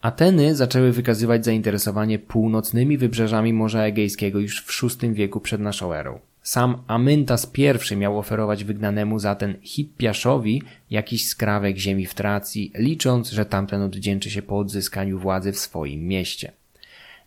Ateny 0.00 0.54
zaczęły 0.54 0.92
wykazywać 0.92 1.44
zainteresowanie 1.44 2.18
północnymi 2.18 2.98
wybrzeżami 2.98 3.52
Morza 3.52 3.82
Egejskiego 3.82 4.38
już 4.38 4.64
w 4.64 5.00
VI 5.02 5.12
wieku 5.12 5.40
przed 5.40 5.60
naszą 5.60 5.92
erą. 5.92 6.18
Sam 6.42 6.82
Amyntas 6.86 7.52
I 7.90 7.96
miał 7.96 8.18
oferować 8.18 8.64
wygnanemu 8.64 9.18
za 9.18 9.34
ten 9.34 9.60
Hippiaszowi 9.62 10.62
jakiś 10.90 11.28
skrawek 11.28 11.76
ziemi 11.76 12.06
w 12.06 12.14
Tracji, 12.14 12.72
licząc, 12.74 13.30
że 13.30 13.44
tamten 13.44 13.82
odwdzięczy 13.82 14.30
się 14.30 14.42
po 14.42 14.58
odzyskaniu 14.58 15.18
władzy 15.18 15.52
w 15.52 15.58
swoim 15.58 16.06
mieście. 16.06 16.52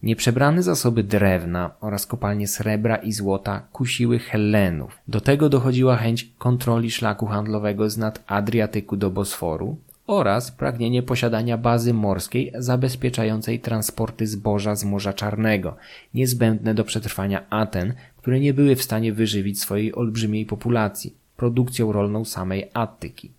Nieprzebrane 0.04 0.64
zasoby 0.64 1.04
drewna 1.04 1.72
oraz 1.82 2.06
kopalnie 2.06 2.48
srebra 2.48 2.96
i 2.96 3.12
złota 3.12 3.60
kusiły 3.72 4.20
Hellenów. 4.20 5.00
Do 5.08 5.22
tego 5.22 5.50
dochodziła 5.50 5.98
chęć 5.98 6.30
kontroli 6.38 6.92
szlaku 6.92 7.26
handlowego 7.26 7.90
z 7.90 7.98
nad 7.98 8.24
Adriatyku 8.28 8.98
do 8.98 9.10
Bosforu 9.10 9.78
oraz 10.08 10.52
pragnienie 10.52 11.04
posiadania 11.04 11.58
bazy 11.58 11.94
morskiej 11.94 12.52
zabezpieczającej 12.58 13.60
transporty 13.60 14.28
zboża 14.28 14.76
z 14.76 14.84
Morza 14.84 15.14
Czarnego, 15.14 15.76
niezbędne 16.14 16.74
do 16.74 16.84
przetrwania 16.84 17.50
Aten, 17.50 17.94
które 18.18 18.40
nie 18.40 18.54
były 18.54 18.76
w 18.76 18.84
stanie 18.84 19.14
wyżywić 19.14 19.62
swojej 19.62 19.96
olbrzymiej 19.96 20.46
populacji 20.46 21.14
produkcją 21.38 21.92
rolną 21.92 22.26
samej 22.26 22.70
Attyki. 22.74 23.32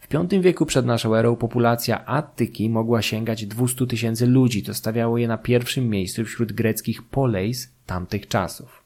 W 0.00 0.08
V 0.08 0.40
wieku 0.40 0.66
przed 0.66 0.86
naszą 0.86 1.14
erą 1.14 1.36
populacja 1.36 2.06
Attyki 2.06 2.70
mogła 2.70 3.02
sięgać 3.02 3.46
200 3.46 3.86
tysięcy 3.86 4.26
ludzi, 4.26 4.62
to 4.62 4.74
stawiało 4.74 5.18
je 5.18 5.28
na 5.28 5.38
pierwszym 5.38 5.88
miejscu 5.88 6.24
wśród 6.24 6.52
greckich 6.52 7.02
poleis 7.02 7.72
tamtych 7.86 8.28
czasów. 8.28 8.77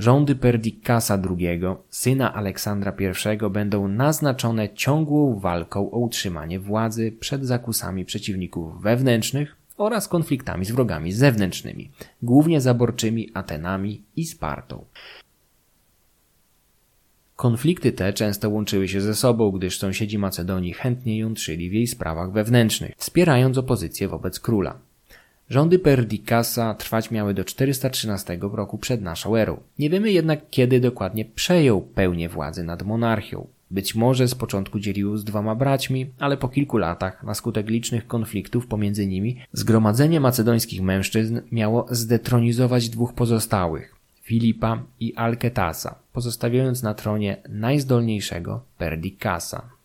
Rządy 0.00 0.34
Perdikasa 0.34 1.22
II, 1.30 1.60
syna 1.90 2.34
Aleksandra 2.34 2.92
I, 3.00 3.50
będą 3.50 3.88
naznaczone 3.88 4.74
ciągłą 4.74 5.38
walką 5.38 5.90
o 5.90 5.98
utrzymanie 5.98 6.60
władzy 6.60 7.12
przed 7.12 7.46
zakusami 7.46 8.04
przeciwników 8.04 8.82
wewnętrznych 8.82 9.56
oraz 9.76 10.08
konfliktami 10.08 10.64
z 10.64 10.70
wrogami 10.70 11.12
zewnętrznymi, 11.12 11.90
głównie 12.22 12.60
zaborczymi 12.60 13.30
Atenami 13.34 14.02
i 14.16 14.24
Spartą. 14.24 14.84
Konflikty 17.36 17.92
te 17.92 18.12
często 18.12 18.50
łączyły 18.50 18.88
się 18.88 19.00
ze 19.00 19.14
sobą, 19.14 19.50
gdyż 19.50 19.78
sąsiedzi 19.78 20.18
Macedonii 20.18 20.72
chętnie 20.72 21.18
jątrzyli 21.18 21.70
w 21.70 21.72
jej 21.72 21.86
sprawach 21.86 22.32
wewnętrznych, 22.32 22.94
wspierając 22.96 23.58
opozycję 23.58 24.08
wobec 24.08 24.40
króla. 24.40 24.89
Rządy 25.50 25.78
Perdikasa 25.78 26.74
trwać 26.74 27.10
miały 27.10 27.34
do 27.34 27.44
413 27.44 28.38
roku 28.40 28.78
przed 28.78 29.02
naszą 29.02 29.36
erą. 29.36 29.60
Nie 29.78 29.90
wiemy 29.90 30.12
jednak 30.12 30.40
kiedy 30.50 30.80
dokładnie 30.80 31.24
przejął 31.24 31.82
pełnię 31.82 32.28
władzy 32.28 32.64
nad 32.64 32.82
monarchią. 32.82 33.46
Być 33.70 33.94
może 33.94 34.28
z 34.28 34.34
początku 34.34 34.78
dzielił 34.78 35.16
z 35.16 35.24
dwoma 35.24 35.54
braćmi, 35.54 36.06
ale 36.18 36.36
po 36.36 36.48
kilku 36.48 36.78
latach, 36.78 37.22
na 37.22 37.34
skutek 37.34 37.68
licznych 37.68 38.06
konfliktów 38.06 38.66
pomiędzy 38.66 39.06
nimi, 39.06 39.40
zgromadzenie 39.52 40.20
macedońskich 40.20 40.82
mężczyzn 40.82 41.40
miało 41.52 41.86
zdetronizować 41.90 42.88
dwóch 42.88 43.14
pozostałych, 43.14 43.94
Filipa 44.22 44.82
i 45.00 45.14
Alketasa, 45.14 45.94
pozostawiając 46.12 46.82
na 46.82 46.94
tronie 46.94 47.36
najzdolniejszego 47.48 48.60
Perdikasa. 48.78 49.79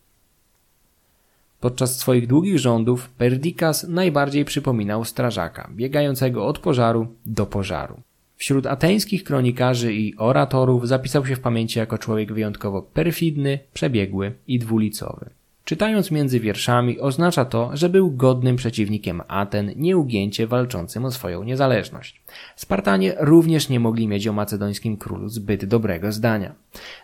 Podczas 1.66 1.98
swoich 1.98 2.26
długich 2.26 2.58
rządów 2.58 3.10
Perdikas 3.10 3.88
najbardziej 3.88 4.44
przypominał 4.44 5.04
strażaka, 5.04 5.70
biegającego 5.74 6.46
od 6.46 6.58
pożaru 6.58 7.06
do 7.26 7.46
pożaru. 7.46 8.00
Wśród 8.36 8.66
ateńskich 8.66 9.24
kronikarzy 9.24 9.94
i 9.94 10.16
oratorów 10.16 10.88
zapisał 10.88 11.26
się 11.26 11.36
w 11.36 11.40
pamięci 11.40 11.78
jako 11.78 11.98
człowiek 11.98 12.32
wyjątkowo 12.32 12.82
perfidny, 12.82 13.58
przebiegły 13.74 14.32
i 14.48 14.58
dwulicowy. 14.58 15.30
Czytając 15.66 16.10
między 16.10 16.40
wierszami 16.40 17.00
oznacza 17.00 17.44
to, 17.44 17.70
że 17.74 17.88
był 17.88 18.10
godnym 18.10 18.56
przeciwnikiem 18.56 19.22
Aten, 19.28 19.72
nieugięcie 19.76 20.46
walczącym 20.46 21.04
o 21.04 21.10
swoją 21.10 21.44
niezależność. 21.44 22.22
Spartanie 22.56 23.14
również 23.18 23.68
nie 23.68 23.80
mogli 23.80 24.08
mieć 24.08 24.28
o 24.28 24.32
macedońskim 24.32 24.96
królu 24.96 25.28
zbyt 25.28 25.64
dobrego 25.64 26.12
zdania. 26.12 26.54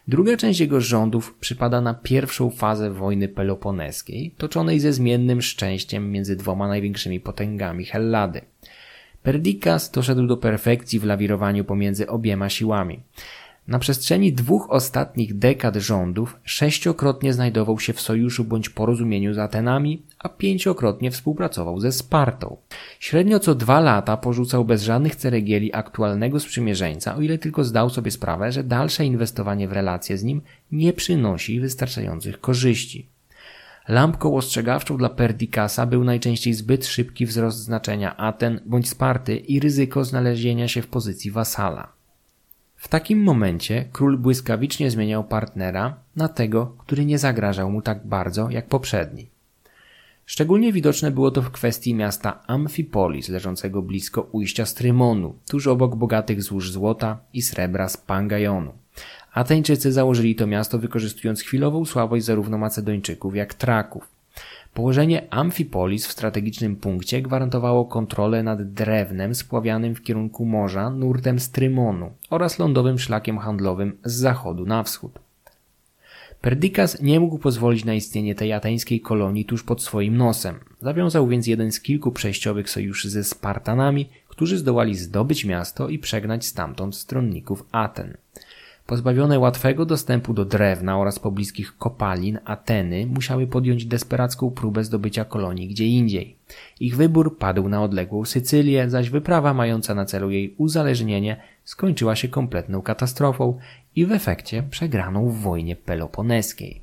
Druga 0.08 0.36
część 0.36 0.60
jego 0.60 0.80
rządów 0.80 1.34
przypada 1.40 1.80
na 1.80 1.94
pierwszą 1.94 2.50
fazę 2.50 2.90
wojny 2.90 3.28
peloponeskiej, 3.28 4.34
toczonej 4.38 4.80
ze 4.80 4.92
zmiennym 4.92 5.42
szczęściem 5.42 6.12
między 6.12 6.36
dwoma 6.36 6.68
największymi 6.68 7.20
potęgami 7.20 7.84
Hellady. 7.84 8.40
Perdikas 9.22 9.90
doszedł 9.90 10.26
do 10.26 10.36
perfekcji 10.36 10.98
w 10.98 11.04
lawirowaniu 11.04 11.64
pomiędzy 11.64 12.08
obiema 12.08 12.48
siłami. 12.48 13.00
Na 13.68 13.78
przestrzeni 13.78 14.32
dwóch 14.32 14.70
ostatnich 14.70 15.38
dekad 15.38 15.76
rządów 15.76 16.36
sześciokrotnie 16.44 17.32
znajdował 17.32 17.80
się 17.80 17.92
w 17.92 18.00
sojuszu 18.00 18.44
bądź 18.44 18.68
porozumieniu 18.68 19.34
z 19.34 19.38
Atenami, 19.38 20.02
a 20.18 20.28
pięciokrotnie 20.28 21.10
współpracował 21.10 21.80
ze 21.80 21.92
Spartą. 21.92 22.56
Średnio 23.00 23.40
co 23.40 23.54
dwa 23.54 23.80
lata 23.80 24.16
porzucał 24.16 24.64
bez 24.64 24.82
żadnych 24.82 25.16
ceregieli 25.16 25.74
aktualnego 25.74 26.40
sprzymierzeńca, 26.40 27.16
o 27.16 27.20
ile 27.20 27.38
tylko 27.38 27.64
zdał 27.64 27.90
sobie 27.90 28.10
sprawę, 28.10 28.52
że 28.52 28.64
dalsze 28.64 29.04
inwestowanie 29.04 29.68
w 29.68 29.72
relacje 29.72 30.18
z 30.18 30.24
nim 30.24 30.42
nie 30.72 30.92
przynosi 30.92 31.60
wystarczających 31.60 32.40
korzyści. 32.40 33.06
Lampką 33.88 34.36
ostrzegawczą 34.36 34.96
dla 34.96 35.08
Perdikasa 35.08 35.86
był 35.86 36.04
najczęściej 36.04 36.54
zbyt 36.54 36.86
szybki 36.86 37.26
wzrost 37.26 37.58
znaczenia 37.58 38.16
Aten 38.16 38.60
bądź 38.66 38.88
Sparty 38.88 39.36
i 39.36 39.60
ryzyko 39.60 40.04
znalezienia 40.04 40.68
się 40.68 40.82
w 40.82 40.86
pozycji 40.86 41.30
wasala. 41.30 42.01
W 42.83 42.89
takim 42.89 43.22
momencie 43.22 43.85
król 43.93 44.18
błyskawicznie 44.18 44.91
zmieniał 44.91 45.24
partnera 45.24 45.97
na 46.16 46.28
tego, 46.28 46.74
który 46.78 47.05
nie 47.05 47.18
zagrażał 47.18 47.70
mu 47.70 47.83
tak 47.83 48.07
bardzo 48.07 48.51
jak 48.51 48.66
poprzedni. 48.66 49.30
Szczególnie 50.26 50.72
widoczne 50.72 51.11
było 51.11 51.30
to 51.30 51.43
w 51.43 51.51
kwestii 51.51 51.95
miasta 51.95 52.43
Amphipolis, 52.47 53.28
leżącego 53.28 53.83
blisko 53.83 54.28
ujścia 54.33 54.66
Strymonu, 54.66 55.35
tuż 55.49 55.66
obok 55.66 55.97
bogatych 55.97 56.43
złóż 56.43 56.70
złota 56.70 57.18
i 57.33 57.43
srebra 57.43 57.89
z 57.89 57.97
Pangajonu. 57.97 58.72
Ateńczycy 59.33 59.93
założyli 59.93 60.35
to 60.35 60.47
miasto 60.47 60.78
wykorzystując 60.78 61.41
chwilową 61.41 61.85
słabość 61.85 62.24
zarówno 62.24 62.59
Macedończyków 62.59 63.37
jak 63.37 63.55
Traków. 63.55 64.09
Położenie 64.74 65.26
Amphipolis 65.30 66.06
w 66.06 66.12
strategicznym 66.12 66.76
punkcie 66.76 67.22
gwarantowało 67.22 67.84
kontrolę 67.84 68.42
nad 68.42 68.72
drewnem 68.72 69.34
spławianym 69.34 69.94
w 69.94 70.02
kierunku 70.02 70.44
morza 70.44 70.90
nurtem 70.90 71.40
Strymonu 71.40 72.10
oraz 72.30 72.58
lądowym 72.58 72.98
szlakiem 72.98 73.38
handlowym 73.38 73.96
z 74.04 74.12
zachodu 74.12 74.66
na 74.66 74.82
wschód. 74.82 75.18
Perdikas 76.40 77.02
nie 77.02 77.20
mógł 77.20 77.38
pozwolić 77.38 77.84
na 77.84 77.94
istnienie 77.94 78.34
tej 78.34 78.52
ateńskiej 78.52 79.00
kolonii 79.00 79.44
tuż 79.44 79.62
pod 79.62 79.82
swoim 79.82 80.16
nosem. 80.16 80.60
Zawiązał 80.80 81.28
więc 81.28 81.46
jeden 81.46 81.72
z 81.72 81.80
kilku 81.80 82.12
przejściowych 82.12 82.70
sojuszy 82.70 83.10
ze 83.10 83.24
Spartanami, 83.24 84.08
którzy 84.28 84.58
zdołali 84.58 84.94
zdobyć 84.94 85.44
miasto 85.44 85.88
i 85.88 85.98
przegnać 85.98 86.46
stamtąd 86.46 86.96
stronników 86.96 87.66
Aten. 87.72 88.16
Pozbawione 88.93 89.38
łatwego 89.38 89.86
dostępu 89.86 90.34
do 90.34 90.45
drewna 90.45 90.99
oraz 90.99 91.18
pobliskich 91.18 91.76
kopalin, 91.76 92.38
Ateny 92.45 93.07
musiały 93.07 93.47
podjąć 93.47 93.86
desperacką 93.86 94.51
próbę 94.51 94.84
zdobycia 94.84 95.24
kolonii 95.24 95.68
gdzie 95.68 95.86
indziej. 95.86 96.36
Ich 96.80 96.97
wybór 96.97 97.38
padł 97.38 97.68
na 97.68 97.82
odległą 97.82 98.24
Sycylię, 98.24 98.90
zaś 98.90 99.11
wyprawa 99.11 99.55
mająca 99.55 99.95
na 99.95 100.05
celu 100.05 100.30
jej 100.30 100.55
uzależnienie 100.59 101.40
skończyła 101.64 102.16
się 102.16 102.28
kompletną 102.28 102.82
katastrofą 102.82 103.59
i 103.97 104.07
w 104.07 104.12
efekcie 104.12 104.62
przegraną 104.70 105.28
w 105.28 105.40
wojnie 105.40 105.76
peloponeskiej. 105.76 106.82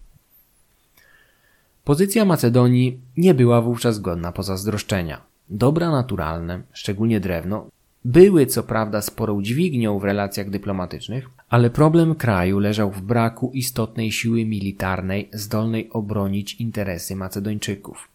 Pozycja 1.83 2.25
Macedonii 2.25 2.99
nie 3.17 3.33
była 3.33 3.61
wówczas 3.61 3.99
godna 3.99 4.31
pozazdroszczenia. 4.31 5.21
Dobra 5.49 5.91
naturalne, 5.91 6.61
szczególnie 6.73 7.19
drewno, 7.19 7.67
były 8.05 8.45
co 8.45 8.63
prawda 8.63 9.01
sporą 9.01 9.41
dźwignią 9.41 9.99
w 9.99 10.03
relacjach 10.03 10.49
dyplomatycznych, 10.49 11.29
ale 11.49 11.69
problem 11.69 12.15
kraju 12.15 12.59
leżał 12.59 12.91
w 12.91 13.01
braku 13.01 13.51
istotnej 13.53 14.11
siły 14.11 14.45
militarnej 14.45 15.29
zdolnej 15.33 15.89
obronić 15.89 16.53
interesy 16.53 17.15
Macedończyków. 17.15 18.07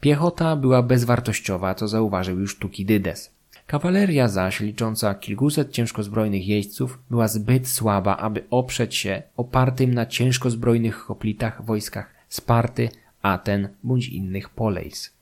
Piechota 0.00 0.56
była 0.56 0.82
bezwartościowa, 0.82 1.74
co 1.74 1.88
zauważył 1.88 2.40
już 2.40 2.58
Tukidydes. 2.58 3.30
Kawaleria 3.66 4.28
zaś, 4.28 4.60
licząca 4.60 5.14
kilkuset 5.14 5.70
ciężkozbrojnych 5.70 6.48
jeźdźców, 6.48 6.98
była 7.10 7.28
zbyt 7.28 7.68
słaba, 7.68 8.16
aby 8.16 8.44
oprzeć 8.50 8.94
się 8.94 9.22
opartym 9.36 9.94
na 9.94 10.06
ciężkozbrojnych 10.06 10.96
hoplitach 10.96 11.64
wojskach 11.64 12.14
Sparty, 12.28 12.88
Aten 13.22 13.68
bądź 13.84 14.08
innych 14.08 14.48
polejs. 14.48 15.19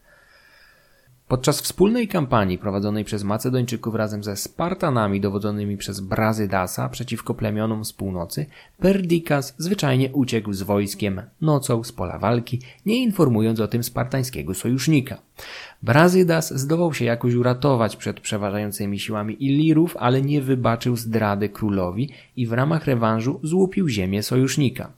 Podczas 1.29 1.61
wspólnej 1.61 2.09
kampanii 2.09 2.59
prowadzonej 2.59 3.05
przez 3.05 3.24
Macedończyków 3.24 3.95
razem 3.95 4.24
ze 4.24 4.37
Spartanami 4.37 5.20
dowodzonymi 5.20 5.76
przez 5.76 6.01
Brazydasa 6.01 6.89
przeciwko 6.89 7.35
plemionom 7.35 7.85
z 7.85 7.93
północy, 7.93 8.47
Perdikas 8.79 9.55
zwyczajnie 9.59 10.12
uciekł 10.12 10.53
z 10.53 10.62
wojskiem 10.62 11.22
nocą 11.41 11.85
z 11.85 11.93
pola 11.93 12.18
walki, 12.18 12.61
nie 12.87 13.03
informując 13.03 13.61
o 13.61 13.68
tym 13.68 13.85
spartańskiego 13.85 14.55
sojusznika. 14.55 15.18
Brazydas 15.83 16.55
zdołał 16.61 16.95
się 16.95 17.05
jakoś 17.05 17.35
uratować 17.35 17.97
przed 17.97 18.20
przeważającymi 18.20 18.99
siłami 18.99 19.45
Ilirów, 19.45 19.97
ale 19.97 20.22
nie 20.22 20.43
wybaczył 20.43 20.97
zdrady 20.97 21.49
królowi 21.49 22.11
i 22.37 22.47
w 22.47 22.53
ramach 22.53 22.85
rewanżu 22.85 23.41
złupił 23.43 23.89
ziemię 23.89 24.22
sojusznika. 24.22 24.93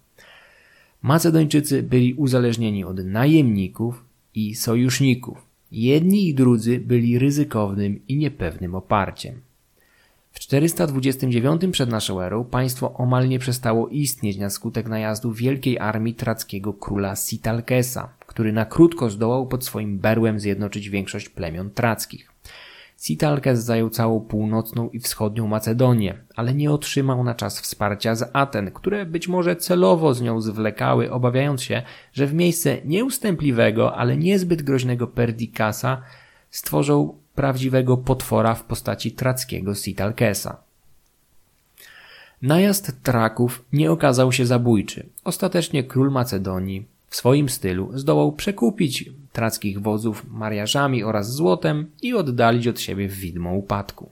Macedończycy 1.02 1.82
byli 1.82 2.14
uzależnieni 2.14 2.84
od 2.84 3.04
najemników 3.04 4.04
i 4.34 4.54
sojuszników. 4.54 5.49
Jedni 5.72 6.28
i 6.28 6.34
drudzy 6.34 6.80
byli 6.80 7.18
ryzykownym 7.18 8.00
i 8.08 8.16
niepewnym 8.16 8.74
oparciem. 8.74 9.40
W 10.32 10.40
429 10.40 11.62
przed 11.72 11.90
naszą 11.90 12.20
erą 12.20 12.44
państwo 12.44 12.94
omal 12.94 13.28
nie 13.28 13.38
przestało 13.38 13.88
istnieć 13.88 14.36
na 14.36 14.50
skutek 14.50 14.88
najazdu 14.88 15.32
wielkiej 15.32 15.78
armii 15.78 16.14
trackiego 16.14 16.72
króla 16.72 17.16
Sitalkesa, 17.16 18.12
który 18.26 18.52
na 18.52 18.64
krótko 18.64 19.10
zdołał 19.10 19.46
pod 19.46 19.64
swoim 19.64 19.98
berłem 19.98 20.40
zjednoczyć 20.40 20.88
większość 20.88 21.28
plemion 21.28 21.70
trackich. 21.70 22.29
Sitalkes 23.00 23.64
zajął 23.64 23.90
całą 23.90 24.20
północną 24.20 24.90
i 24.90 25.00
wschodnią 25.00 25.46
Macedonię, 25.46 26.18
ale 26.36 26.54
nie 26.54 26.70
otrzymał 26.70 27.24
na 27.24 27.34
czas 27.34 27.60
wsparcia 27.60 28.14
z 28.14 28.30
Aten, 28.32 28.70
które 28.70 29.06
być 29.06 29.28
może 29.28 29.56
celowo 29.56 30.14
z 30.14 30.22
nią 30.22 30.40
zwlekały, 30.40 31.12
obawiając 31.12 31.62
się, 31.62 31.82
że 32.12 32.26
w 32.26 32.34
miejsce 32.34 32.78
nieustępliwego, 32.84 33.96
ale 33.96 34.16
niezbyt 34.16 34.62
groźnego 34.62 35.06
Perdikasa 35.06 36.02
stworzą 36.50 37.14
prawdziwego 37.34 37.96
potwora 37.96 38.54
w 38.54 38.64
postaci 38.64 39.12
trackiego 39.12 39.74
Sitalkesa. 39.74 40.56
Najazd 42.42 43.02
Traków 43.02 43.64
nie 43.72 43.90
okazał 43.92 44.32
się 44.32 44.46
zabójczy. 44.46 45.06
Ostatecznie 45.24 45.84
król 45.84 46.10
Macedonii 46.10 46.86
w 47.08 47.16
swoim 47.16 47.48
stylu 47.48 47.98
zdołał 47.98 48.32
przekupić 48.32 49.10
trackich 49.32 49.80
wozów 49.82 50.24
mariażami 50.30 51.04
oraz 51.04 51.32
złotem 51.32 51.90
i 52.02 52.14
oddalić 52.14 52.68
od 52.68 52.80
siebie 52.80 53.08
widmo 53.08 53.52
upadku. 53.54 54.10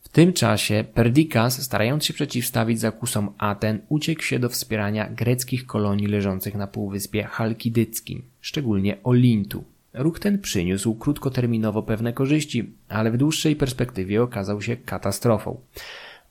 W 0.00 0.08
tym 0.08 0.32
czasie 0.32 0.84
Perdikas, 0.94 1.62
starając 1.62 2.04
się 2.04 2.14
przeciwstawić 2.14 2.80
zakusom 2.80 3.32
Aten, 3.38 3.80
uciekł 3.88 4.22
się 4.22 4.38
do 4.38 4.48
wspierania 4.48 5.08
greckich 5.10 5.66
kolonii 5.66 6.06
leżących 6.06 6.54
na 6.54 6.66
półwyspie 6.66 7.24
Halkidyckim, 7.24 8.22
szczególnie 8.40 8.96
Olintu. 9.04 9.64
Ruch 9.94 10.18
ten 10.18 10.38
przyniósł 10.38 10.94
krótkoterminowo 10.94 11.82
pewne 11.82 12.12
korzyści, 12.12 12.72
ale 12.88 13.10
w 13.10 13.16
dłuższej 13.16 13.56
perspektywie 13.56 14.22
okazał 14.22 14.62
się 14.62 14.76
katastrofą. 14.76 15.60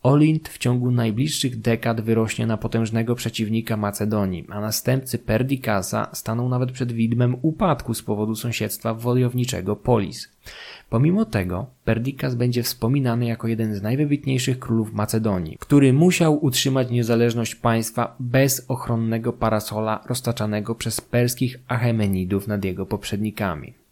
Olint 0.05 0.49
w 0.49 0.57
ciągu 0.57 0.91
najbliższych 0.91 1.59
dekad 1.59 2.01
wyrośnie 2.01 2.47
na 2.47 2.57
potężnego 2.57 3.15
przeciwnika 3.15 3.77
Macedonii, 3.77 4.45
a 4.49 4.61
następcy 4.61 5.17
Perdikasa 5.17 6.09
staną 6.13 6.49
nawet 6.49 6.71
przed 6.71 6.91
widmem 6.91 7.35
upadku 7.41 7.93
z 7.93 8.01
powodu 8.01 8.35
sąsiedztwa 8.35 8.93
wojowniczego 8.93 9.75
Polis. 9.75 10.29
Pomimo 10.89 11.25
tego 11.25 11.65
Perdikas 11.85 12.35
będzie 12.35 12.63
wspominany 12.63 13.25
jako 13.25 13.47
jeden 13.47 13.75
z 13.75 13.81
najwybitniejszych 13.81 14.59
królów 14.59 14.93
Macedonii, 14.93 15.57
który 15.59 15.93
musiał 15.93 16.45
utrzymać 16.45 16.89
niezależność 16.89 17.55
państwa 17.55 18.15
bez 18.19 18.65
ochronnego 18.67 19.33
parasola 19.33 20.03
roztaczanego 20.07 20.75
przez 20.75 21.01
perskich 21.01 21.59
Achemenidów 21.67 22.47
nad 22.47 22.65
jego 22.65 22.85
poprzednikami. 22.85 23.84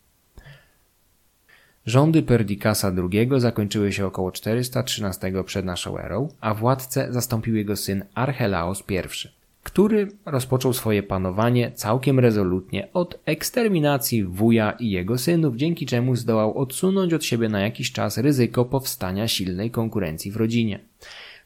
Rządy 1.85 2.23
Perdikasa 2.23 2.91
II 3.11 3.29
zakończyły 3.37 3.93
się 3.93 4.05
około 4.05 4.31
413 4.31 5.33
przed 5.45 5.65
naszą 5.65 5.97
erą, 5.97 6.29
a 6.41 6.53
władcę 6.53 7.07
zastąpił 7.13 7.55
jego 7.55 7.75
syn 7.75 8.05
Archelaos 8.13 8.83
I, 8.89 9.27
który 9.63 10.07
rozpoczął 10.25 10.73
swoje 10.73 11.03
panowanie 11.03 11.71
całkiem 11.71 12.19
rezolutnie 12.19 12.87
od 12.93 13.19
eksterminacji 13.25 14.23
wuja 14.23 14.71
i 14.71 14.89
jego 14.89 15.17
synów, 15.17 15.55
dzięki 15.55 15.85
czemu 15.85 16.15
zdołał 16.15 16.57
odsunąć 16.57 17.13
od 17.13 17.25
siebie 17.25 17.49
na 17.49 17.59
jakiś 17.59 17.91
czas 17.91 18.17
ryzyko 18.17 18.65
powstania 18.65 19.27
silnej 19.27 19.71
konkurencji 19.71 20.31
w 20.31 20.37
rodzinie. 20.37 20.79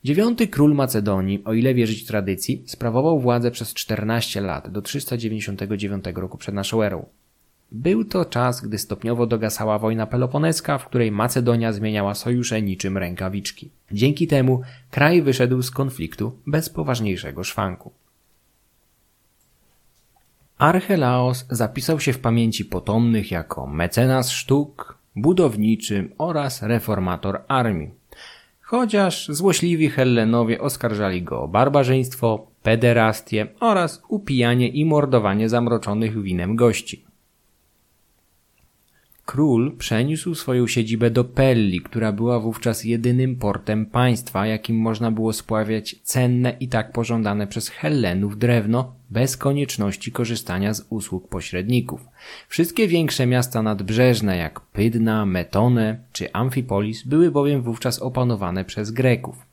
Dziewiąty 0.04 0.48
król 0.48 0.76
Macedonii, 0.76 1.44
o 1.46 1.54
ile 1.54 1.74
wierzyć 1.74 2.06
tradycji, 2.06 2.64
sprawował 2.66 3.20
władzę 3.20 3.52
przez 3.52 3.74
14 3.74 4.42
lat 4.42 4.72
do 4.72 4.82
399 4.82 6.06
roku 6.16 6.38
przed 6.38 6.56
naszą 6.56 6.84
erą. 6.84 7.06
Był 7.72 8.05
to 8.05 8.26
czas, 8.26 8.61
gdy 8.61 8.78
stopniowo 8.78 9.28
dogasała 9.28 9.80
wojna 9.80 10.07
peloponeska, 10.07 10.78
w 10.78 10.86
której 10.86 11.11
Macedonia 11.11 11.74
zmieniała 11.74 12.15
sojusze 12.15 12.61
niczym 12.61 12.97
rękawiczki. 12.97 13.70
Dzięki 13.91 14.28
temu 14.28 14.61
kraj 14.91 15.22
wyszedł 15.22 15.61
z 15.61 15.72
konfliktu 15.72 16.38
bez 16.47 16.70
poważniejszego 16.70 17.43
szwanku. 17.43 17.91
Archelaos 20.57 21.45
zapisał 21.49 21.99
się 21.99 22.13
w 22.13 22.20
pamięci 22.20 22.65
potomnych 22.65 23.32
jako 23.32 23.68
mecenas 23.68 24.30
sztuk, 24.32 24.97
budowniczy 25.15 26.09
oraz 26.18 26.61
reformator 26.61 27.41
armii. 27.47 27.91
chociaż 28.61 29.28
złośliwi 29.30 29.89
Hellenowie 29.89 30.61
oskarżali 30.61 31.24
go 31.24 31.41
o 31.41 31.47
barbarzyństwo, 31.47 32.47
pederastię 32.63 33.47
oraz 33.59 34.03
upijanie 34.07 34.68
i 34.68 34.86
mordowanie 34.86 35.49
zamroczonych 35.49 36.22
winem 36.22 36.55
gości. 36.55 37.07
Król 39.28 39.78
przeniósł 39.78 40.36
swoją 40.36 40.67
siedzibę 40.67 41.11
do 41.11 41.23
Pelli, 41.23 41.82
która 41.82 42.11
była 42.11 42.39
wówczas 42.39 42.84
jedynym 42.84 43.36
portem 43.36 43.86
państwa, 43.86 44.47
jakim 44.47 44.78
można 44.78 45.11
było 45.11 45.34
spławiać 45.34 45.95
cenne 46.03 46.55
i 46.59 46.67
tak 46.67 46.91
pożądane 46.91 47.47
przez 47.47 47.69
Hellenów 47.69 48.38
drewno, 48.38 48.95
bez 49.09 49.38
konieczności 49.38 50.11
korzystania 50.11 50.73
z 50.73 50.86
usług 50.89 51.30
pośredników. 51.30 52.01
Wszystkie 52.47 52.88
większe 52.88 53.25
miasta 53.25 53.61
nadbrzeżne, 53.61 54.38
jak 54.38 54.59
Pydna, 54.59 55.25
Metone 55.25 55.99
czy 56.13 56.34
Amphipolis, 56.34 57.03
były 57.03 57.32
bowiem 57.32 57.61
wówczas 57.61 57.99
opanowane 57.99 58.65
przez 58.65 58.91
Greków. 58.91 59.47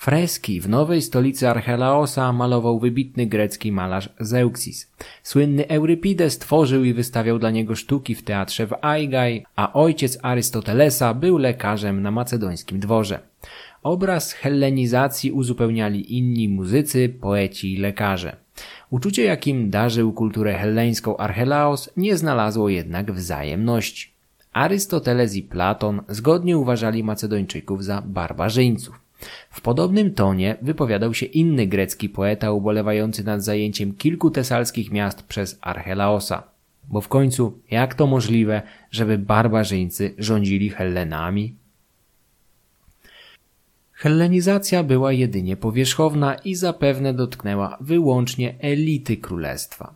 Freski 0.00 0.60
w 0.60 0.68
nowej 0.68 1.02
stolicy 1.02 1.48
Archelaosa 1.48 2.32
malował 2.32 2.78
wybitny 2.78 3.26
grecki 3.26 3.72
malarz 3.72 4.08
Zeuxis. 4.20 4.90
Słynny 5.22 5.68
Eurypides 5.68 6.38
tworzył 6.38 6.84
i 6.84 6.94
wystawiał 6.94 7.38
dla 7.38 7.50
niego 7.50 7.76
sztuki 7.76 8.14
w 8.14 8.22
teatrze 8.22 8.66
w 8.66 8.74
Aigai, 8.84 9.44
a 9.56 9.72
ojciec 9.72 10.18
Arystotelesa 10.22 11.14
był 11.14 11.38
lekarzem 11.38 12.02
na 12.02 12.10
macedońskim 12.10 12.80
dworze. 12.80 13.18
Obraz 13.82 14.32
hellenizacji 14.32 15.32
uzupełniali 15.32 16.18
inni 16.18 16.48
muzycy, 16.48 17.08
poeci 17.20 17.74
i 17.74 17.76
lekarze. 17.76 18.36
Uczucie, 18.90 19.24
jakim 19.24 19.70
darzył 19.70 20.12
kulturę 20.12 20.54
helleńską 20.54 21.16
Archelaos, 21.16 21.90
nie 21.96 22.16
znalazło 22.16 22.68
jednak 22.68 23.12
wzajemności. 23.12 24.10
Arystoteles 24.52 25.34
i 25.34 25.42
Platon 25.42 26.02
zgodnie 26.08 26.58
uważali 26.58 27.04
Macedończyków 27.04 27.84
za 27.84 28.02
barbarzyńców. 28.02 29.09
W 29.50 29.60
podobnym 29.60 30.14
tonie 30.14 30.56
wypowiadał 30.62 31.14
się 31.14 31.26
inny 31.26 31.66
grecki 31.66 32.08
poeta 32.08 32.52
ubolewający 32.52 33.24
nad 33.24 33.44
zajęciem 33.44 33.94
kilku 33.94 34.30
tesalskich 34.30 34.90
miast 34.90 35.22
przez 35.22 35.58
Archelaosa. 35.60 36.42
Bo 36.88 37.00
w 37.00 37.08
końcu, 37.08 37.58
jak 37.70 37.94
to 37.94 38.06
możliwe, 38.06 38.62
żeby 38.90 39.18
barbarzyńcy 39.18 40.14
rządzili 40.18 40.70
Hellenami? 40.70 41.54
Hellenizacja 43.92 44.82
była 44.82 45.12
jedynie 45.12 45.56
powierzchowna 45.56 46.34
i 46.34 46.54
zapewne 46.54 47.14
dotknęła 47.14 47.76
wyłącznie 47.80 48.54
elity 48.60 49.16
królestwa. 49.16 49.94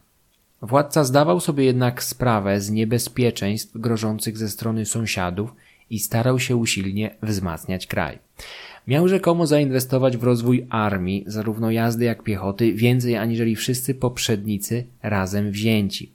Władca 0.63 1.05
zdawał 1.05 1.41
sobie 1.41 1.65
jednak 1.65 2.03
sprawę 2.03 2.61
z 2.61 2.71
niebezpieczeństw 2.71 3.79
grożących 3.79 4.39
ze 4.39 4.49
strony 4.49 4.87
sąsiadów 4.87 5.55
i 5.91 5.99
starał 5.99 6.39
się 6.39 6.57
usilnie 6.57 7.15
wzmacniać 7.23 7.87
kraj. 7.87 8.19
Miał 8.87 9.09
rzekomo 9.09 9.47
zainwestować 9.47 10.17
w 10.17 10.23
rozwój 10.23 10.67
armii, 10.71 11.25
zarówno 11.27 11.71
jazdy 11.71 12.05
jak 12.05 12.23
piechoty, 12.23 12.73
więcej 12.73 13.17
aniżeli 13.17 13.57
wszyscy 13.57 13.95
poprzednicy 13.95 14.85
razem 15.03 15.51
wzięci. 15.51 16.13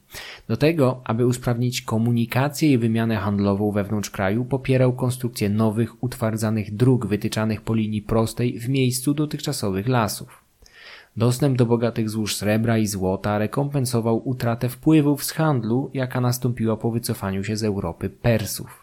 Do 0.48 0.58
tego, 0.58 1.02
aby 1.04 1.26
usprawnić 1.26 1.82
komunikację 1.82 2.72
i 2.72 2.78
wymianę 2.78 3.16
handlową 3.16 3.72
wewnątrz 3.72 4.10
kraju, 4.10 4.46
popierał 4.46 4.94
konstrukcję 4.94 5.50
nowych, 5.50 6.04
utwardzanych 6.04 6.76
dróg 6.76 7.06
wytyczanych 7.06 7.62
po 7.62 7.74
linii 7.74 8.02
prostej 8.02 8.60
w 8.60 8.70
miejscu 8.70 9.14
dotychczasowych 9.14 9.88
lasów. 9.88 10.44
Dostęp 11.18 11.58
do 11.58 11.66
bogatych 11.66 12.10
złóż 12.10 12.36
srebra 12.36 12.78
i 12.78 12.88
złota 12.88 13.38
rekompensował 13.38 14.30
utratę 14.30 14.70
wpływów 14.70 15.24
z 15.24 15.32
handlu, 15.32 15.92
jaka 15.94 16.22
nastąpiła 16.22 16.78
po 16.78 16.92
wycofaniu 16.92 17.44
się 17.44 17.58
z 17.58 17.64
Europy 17.64 18.10
Persów. 18.10 18.79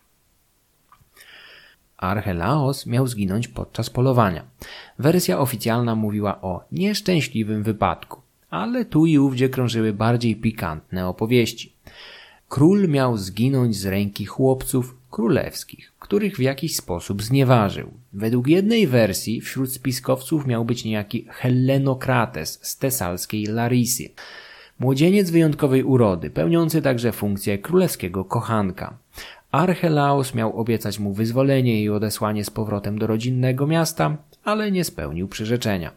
Archelaos 2.06 2.86
miał 2.86 3.06
zginąć 3.06 3.48
podczas 3.48 3.90
polowania. 3.90 4.44
Wersja 4.98 5.38
oficjalna 5.38 5.94
mówiła 5.94 6.40
o 6.42 6.64
nieszczęśliwym 6.72 7.62
wypadku, 7.62 8.20
ale 8.50 8.84
tu 8.84 9.06
i 9.06 9.18
ówdzie 9.18 9.48
krążyły 9.48 9.92
bardziej 9.92 10.36
pikantne 10.36 11.08
opowieści. 11.08 11.72
Król 12.48 12.88
miał 12.88 13.16
zginąć 13.16 13.76
z 13.76 13.86
ręki 13.86 14.26
chłopców 14.26 14.96
królewskich, 15.10 15.92
których 15.98 16.36
w 16.36 16.40
jakiś 16.40 16.76
sposób 16.76 17.22
znieważył. 17.22 17.90
Według 18.12 18.46
jednej 18.46 18.86
wersji 18.86 19.40
wśród 19.40 19.72
spiskowców 19.72 20.46
miał 20.46 20.64
być 20.64 20.84
niejaki 20.84 21.26
Hellenokrates 21.28 22.58
z 22.62 22.78
tesalskiej 22.78 23.46
Larisy. 23.46 24.08
Młodzieniec 24.78 25.30
wyjątkowej 25.30 25.84
urody, 25.84 26.30
pełniący 26.30 26.82
także 26.82 27.12
funkcję 27.12 27.58
królewskiego 27.58 28.24
kochanka. 28.24 28.98
Archelaos 29.50 30.34
miał 30.34 30.60
obiecać 30.60 30.98
mu 30.98 31.12
wyzwolenie 31.12 31.82
i 31.82 31.90
odesłanie 31.90 32.44
z 32.44 32.50
powrotem 32.50 32.98
do 32.98 33.06
rodzinnego 33.06 33.66
miasta, 33.66 34.16
ale 34.44 34.72
nie 34.72 34.84
spełnił 34.84 35.28
przyrzeczenia. 35.28 35.90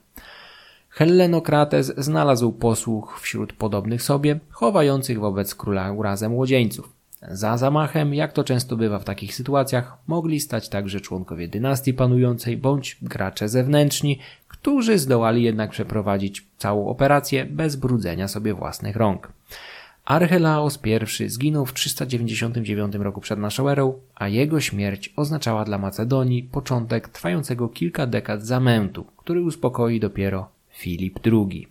Hellenokrates 0.89 1.93
znalazł 1.97 2.51
posłuch 2.51 3.19
wśród 3.21 3.53
podobnych 3.53 4.03
sobie, 4.03 4.39
chowających 4.49 5.19
wobec 5.19 5.55
króla 5.55 5.91
urazem 5.91 6.31
młodzieńców. 6.31 6.99
Za 7.21 7.57
zamachem, 7.57 8.13
jak 8.13 8.33
to 8.33 8.43
często 8.43 8.77
bywa 8.77 8.99
w 8.99 9.03
takich 9.03 9.35
sytuacjach, 9.35 9.97
mogli 10.07 10.39
stać 10.39 10.69
także 10.69 11.01
członkowie 11.01 11.47
dynastii 11.47 11.93
panującej 11.93 12.57
bądź 12.57 12.97
gracze 13.01 13.49
zewnętrzni, 13.49 14.19
którzy 14.47 14.99
zdołali 14.99 15.43
jednak 15.43 15.71
przeprowadzić 15.71 16.47
całą 16.57 16.87
operację 16.87 17.45
bez 17.45 17.75
brudzenia 17.75 18.27
sobie 18.27 18.53
własnych 18.53 18.95
rąk. 18.95 19.31
Archelaos 20.09 20.79
I 21.19 21.29
zginął 21.29 21.65
w 21.65 21.73
399 21.73 22.95
roku 22.95 23.21
przed 23.21 23.39
naszą 23.39 23.69
erą, 23.69 23.99
a 24.15 24.27
jego 24.27 24.61
śmierć 24.61 25.13
oznaczała 25.15 25.65
dla 25.65 25.77
Macedonii 25.77 26.43
początek 26.43 27.09
trwającego 27.09 27.69
kilka 27.69 28.07
dekad 28.07 28.45
zamętu, 28.45 29.05
który 29.17 29.41
uspokoi 29.41 29.99
dopiero 29.99 30.49
Filip 30.69 31.19
II. 31.25 31.67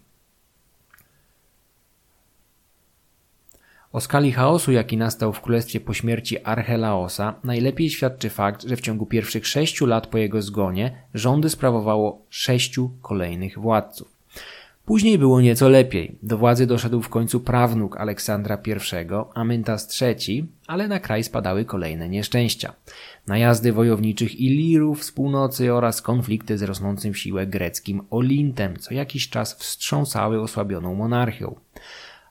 O 3.93 4.01
skali 4.01 4.33
chaosu, 4.33 4.73
jaki 4.73 4.97
nastał 4.97 5.33
w 5.33 5.41
królestwie 5.41 5.81
po 5.81 5.95
śmierci 5.95 6.45
Archelaosa, 6.45 7.35
najlepiej 7.45 7.91
świadczy 7.91 8.31
fakt, 8.31 8.63
że 8.63 8.77
w 8.77 8.81
ciągu 8.81 9.07
pierwszych 9.07 9.47
sześciu 9.47 9.87
lat 9.87 10.07
po 10.07 10.19
jego 10.19 10.43
zgonie 10.43 11.03
rządy 11.15 11.51
sprawowało 11.51 12.27
sześciu 12.29 12.91
kolejnych 13.03 13.59
władców. 13.59 14.18
Później 14.89 15.19
było 15.19 15.41
nieco 15.41 15.69
lepiej. 15.69 16.19
Do 16.23 16.39
władzy 16.39 16.67
doszedł 16.67 17.03
w 17.03 17.09
końcu 17.09 17.41
prawnuk 17.41 17.97
Aleksandra 17.97 18.59
I, 18.67 18.73
Amyntas 19.35 20.03
III, 20.03 20.47
ale 20.67 20.89
na 20.89 21.01
kraj 21.01 21.25
spadały 21.25 21.65
kolejne 21.65 22.09
nieszczęścia. 22.09 22.73
Najazdy 23.27 23.73
wojowniczych 23.73 24.41
Ilirów 24.41 25.05
z 25.05 25.13
północy 25.13 25.73
oraz 25.73 26.03
konflikty 26.03 26.59
z 26.59 26.63
rosnącym 26.63 27.13
w 27.13 27.19
siłę 27.19 27.47
greckim 27.47 28.03
Olintem, 28.11 28.77
co 28.77 28.95
jakiś 28.95 29.29
czas 29.29 29.55
wstrząsały 29.55 30.41
osłabioną 30.41 30.95
monarchią. 30.95 31.55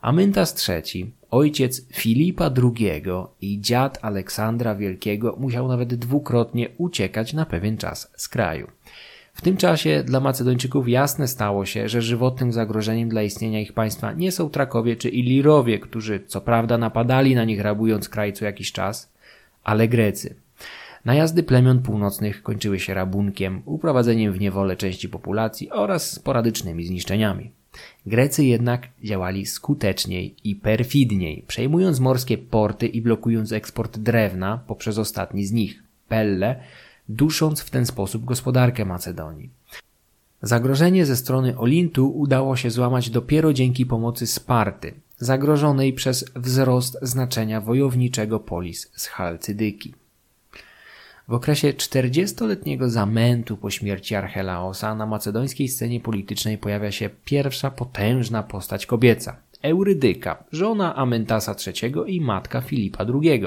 Amyntas 0.01 0.69
III, 0.69 1.11
ojciec 1.31 1.87
Filipa 1.93 2.51
II 2.63 3.01
i 3.41 3.61
dziad 3.61 3.99
Aleksandra 4.01 4.75
Wielkiego 4.75 5.35
musiał 5.39 5.67
nawet 5.67 5.95
dwukrotnie 5.95 6.69
uciekać 6.77 7.33
na 7.33 7.45
pewien 7.45 7.77
czas 7.77 8.11
z 8.15 8.27
kraju. 8.29 8.67
W 9.37 9.41
tym 9.41 9.57
czasie 9.57 10.03
dla 10.03 10.19
Macedończyków 10.19 10.89
jasne 10.89 11.27
stało 11.27 11.65
się, 11.65 11.89
że 11.89 12.01
żywotnym 12.01 12.51
zagrożeniem 12.51 13.09
dla 13.09 13.23
istnienia 13.23 13.59
ich 13.59 13.73
państwa 13.73 14.13
nie 14.13 14.31
są 14.31 14.49
Trakowie 14.49 14.95
czy 14.95 15.09
Ilirowie, 15.09 15.79
którzy 15.79 16.19
co 16.27 16.41
prawda 16.41 16.77
napadali 16.77 17.35
na 17.35 17.43
nich 17.43 17.61
rabując 17.61 18.09
kraj 18.09 18.33
co 18.33 18.45
jakiś 18.45 18.71
czas, 18.71 19.13
ale 19.63 19.87
Grecy. 19.87 20.35
Najazdy 21.05 21.43
plemion 21.43 21.81
północnych 21.81 22.43
kończyły 22.43 22.79
się 22.79 22.93
rabunkiem, 22.93 23.61
uprowadzeniem 23.65 24.33
w 24.33 24.39
niewolę 24.39 24.77
części 24.77 25.09
populacji 25.09 25.71
oraz 25.71 26.11
sporadycznymi 26.11 26.85
zniszczeniami. 26.85 27.51
Grecy 28.05 28.45
jednak 28.45 28.87
działali 29.03 29.45
skuteczniej 29.45 30.35
i 30.43 30.55
perfidniej, 30.55 31.43
przejmując 31.47 31.99
morskie 31.99 32.37
porty 32.37 32.87
i 32.87 33.01
blokując 33.01 33.51
eksport 33.51 33.97
drewna 33.97 34.59
poprzez 34.67 34.97
ostatni 34.97 35.45
z 35.45 35.51
nich, 35.51 35.83
Pelle, 36.07 36.59
dusząc 37.09 37.61
w 37.61 37.69
ten 37.69 37.85
sposób 37.85 38.25
gospodarkę 38.25 38.85
Macedonii. 38.85 39.49
Zagrożenie 40.41 41.05
ze 41.05 41.15
strony 41.15 41.57
Olintu 41.57 42.09
udało 42.09 42.55
się 42.55 42.71
złamać 42.71 43.09
dopiero 43.09 43.53
dzięki 43.53 43.85
pomocy 43.85 44.27
Sparty, 44.27 44.93
zagrożonej 45.17 45.93
przez 45.93 46.25
wzrost 46.35 46.97
znaczenia 47.01 47.61
wojowniczego 47.61 48.39
polis 48.39 48.91
z 48.95 49.07
Halcydyki. 49.07 49.93
W 51.27 51.33
okresie 51.33 51.73
40-letniego 51.73 52.89
zamętu 52.89 53.57
po 53.57 53.69
śmierci 53.69 54.15
Archelaosa 54.15 54.95
na 54.95 55.05
macedońskiej 55.05 55.67
scenie 55.67 55.99
politycznej 55.99 56.57
pojawia 56.57 56.91
się 56.91 57.09
pierwsza 57.25 57.71
potężna 57.71 58.43
postać 58.43 58.85
kobieca 58.85 59.35
Eurydyka, 59.61 60.43
żona 60.51 60.95
Amentasa 60.95 61.55
III 61.67 62.15
i 62.15 62.21
matka 62.21 62.61
Filipa 62.61 63.05
II. 63.05 63.43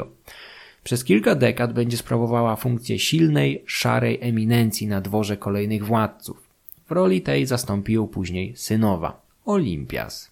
Przez 0.85 1.05
kilka 1.05 1.35
dekad 1.35 1.73
będzie 1.73 1.97
sprawowała 1.97 2.57
funkcję 2.57 2.99
silnej, 2.99 3.65
szarej 3.67 4.19
eminencji 4.21 4.87
na 4.87 5.01
dworze 5.01 5.37
kolejnych 5.37 5.87
władców. 5.87 6.51
W 6.87 6.93
roli 6.93 7.23
tej 7.23 7.47
zastąpi 7.47 7.93
ją 7.93 8.07
później 8.07 8.57
synowa, 8.57 9.21
Olimpias. 9.45 10.31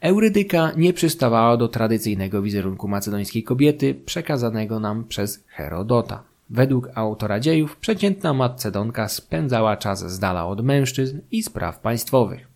Eurydyka 0.00 0.72
nie 0.76 0.92
przystawała 0.92 1.56
do 1.56 1.68
tradycyjnego 1.68 2.42
wizerunku 2.42 2.88
macedońskiej 2.88 3.42
kobiety 3.42 3.94
przekazanego 3.94 4.80
nam 4.80 5.04
przez 5.04 5.44
Herodota. 5.46 6.22
Według 6.50 6.88
autora 6.94 7.40
dziejów 7.40 7.76
przeciętna 7.76 8.34
Macedonka 8.34 9.08
spędzała 9.08 9.76
czas 9.76 10.12
z 10.12 10.18
dala 10.18 10.46
od 10.46 10.64
mężczyzn 10.64 11.20
i 11.30 11.42
spraw 11.42 11.78
państwowych. 11.78 12.48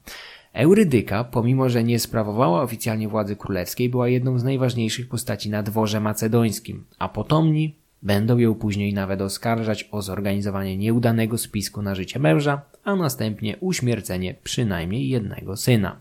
Eurydyka, 0.58 1.24
pomimo 1.24 1.68
że 1.68 1.84
nie 1.84 1.98
sprawowała 1.98 2.62
oficjalnie 2.62 3.08
władzy 3.08 3.36
królewskiej, 3.36 3.88
była 3.88 4.08
jedną 4.08 4.38
z 4.38 4.44
najważniejszych 4.44 5.08
postaci 5.08 5.50
na 5.50 5.62
dworze 5.62 6.00
macedońskim, 6.00 6.84
a 6.98 7.08
potomni 7.08 7.74
będą 8.02 8.38
ją 8.38 8.54
później 8.54 8.94
nawet 8.94 9.20
oskarżać 9.20 9.88
o 9.90 10.02
zorganizowanie 10.02 10.76
nieudanego 10.76 11.38
spisku 11.38 11.82
na 11.82 11.94
życie 11.94 12.18
męża, 12.18 12.62
a 12.84 12.96
następnie 12.96 13.56
uśmiercenie 13.60 14.34
przynajmniej 14.44 15.08
jednego 15.08 15.56
syna. 15.56 15.96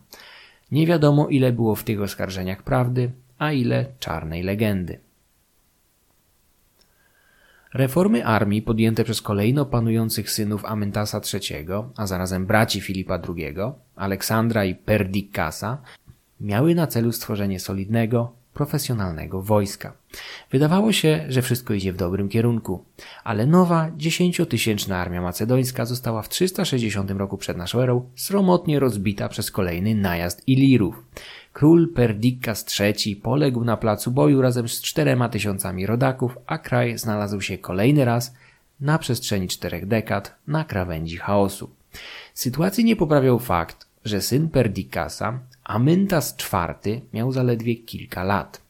Nie 0.71 0.87
wiadomo 0.87 1.27
ile 1.27 1.51
było 1.51 1.75
w 1.75 1.83
tych 1.83 2.01
oskarżeniach 2.01 2.63
prawdy, 2.63 3.11
a 3.37 3.51
ile 3.51 3.85
czarnej 3.99 4.43
legendy. 4.43 4.99
Reformy 7.73 8.25
armii 8.25 8.61
podjęte 8.61 9.03
przez 9.03 9.21
kolejno 9.21 9.65
panujących 9.65 10.31
synów 10.31 10.65
Amyntasa 10.65 11.21
III, 11.33 11.67
a 11.95 12.07
zarazem 12.07 12.45
braci 12.45 12.81
Filipa 12.81 13.19
II, 13.29 13.55
Aleksandra 13.95 14.65
i 14.65 14.75
Perdikasa, 14.75 15.81
miały 16.41 16.75
na 16.75 16.87
celu 16.87 17.11
stworzenie 17.11 17.59
solidnego, 17.59 18.33
profesjonalnego 18.53 19.41
wojska. 19.41 19.93
Wydawało 20.51 20.91
się, 20.91 21.25
że 21.29 21.41
wszystko 21.41 21.73
idzie 21.73 21.93
w 21.93 21.97
dobrym 21.97 22.29
kierunku, 22.29 22.85
ale 23.23 23.45
nowa, 23.45 23.91
dziesięciotysięczna 23.97 24.97
armia 24.97 25.21
macedońska 25.21 25.85
została 25.85 26.21
w 26.21 26.29
360 26.29 27.11
roku 27.11 27.37
przed 27.37 27.57
naszą 27.57 27.79
erą 27.79 28.09
sromotnie 28.15 28.79
rozbita 28.79 29.29
przez 29.29 29.51
kolejny 29.51 29.95
najazd 29.95 30.47
Ilirów. 30.47 31.03
Król 31.57 31.87
Perdikas 31.93 32.65
III 32.79 33.15
poległ 33.15 33.63
na 33.63 33.77
placu 33.77 34.11
boju 34.11 34.41
razem 34.41 34.69
z 34.69 34.81
czterema 34.81 35.29
tysiącami 35.29 35.85
rodaków, 35.85 36.37
a 36.47 36.57
kraj 36.57 36.97
znalazł 36.97 37.41
się 37.41 37.57
kolejny 37.57 38.05
raz 38.05 38.33
na 38.79 38.97
przestrzeni 38.97 39.47
czterech 39.47 39.87
dekad 39.87 40.35
na 40.47 40.63
krawędzi 40.63 41.17
chaosu. 41.17 41.69
Sytuacji 42.33 42.85
nie 42.85 42.95
poprawiał 42.95 43.39
fakt, 43.39 43.87
że 44.05 44.21
syn 44.21 44.49
Perdikasa, 44.49 45.39
Amyntas 45.63 46.35
IV, 46.53 47.01
miał 47.13 47.31
zaledwie 47.31 47.75
kilka 47.75 48.23
lat. 48.23 48.61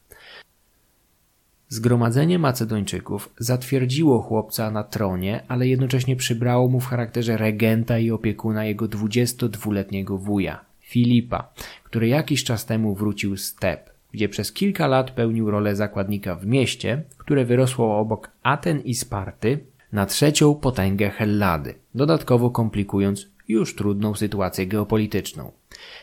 Zgromadzenie 1.70 2.40
Macedończyków 2.40 3.30
zatwierdziło 3.38 4.22
chłopca 4.22 4.72
na 4.72 4.84
tronie, 4.84 5.44
ale 5.48 5.68
jednocześnie 5.68 6.16
przybrało 6.16 6.68
mu 6.68 6.80
w 6.80 6.88
charakterze 6.88 7.38
regenta 7.38 8.00
i 8.00 8.12
opiekuna 8.12 8.66
jego 8.66 8.86
22-letniego 8.86 10.18
wuja, 10.18 10.67
Filipa, 10.88 11.54
który 11.84 12.08
jakiś 12.08 12.44
czas 12.44 12.66
temu 12.66 12.96
wrócił 12.96 13.38
z 13.38 13.56
Teb, 13.56 13.90
gdzie 14.12 14.30
przez 14.30 14.52
kilka 14.52 14.88
lat 14.88 15.12
pełnił 15.12 15.52
rolę 15.52 15.76
zakładnika 15.76 16.36
w 16.36 16.46
mieście, 16.46 17.04
które 17.18 17.46
wyrosło 17.46 18.00
obok 18.00 18.32
Aten 18.44 18.82
i 18.82 18.96
Sparty 18.96 19.60
na 19.92 20.06
trzecią 20.06 20.56
potęgę 20.56 21.10
Hellady, 21.10 21.74
dodatkowo 21.96 22.50
komplikując 22.50 23.28
już 23.48 23.76
trudną 23.76 24.16
sytuację 24.16 24.68
geopolityczną. 24.68 25.52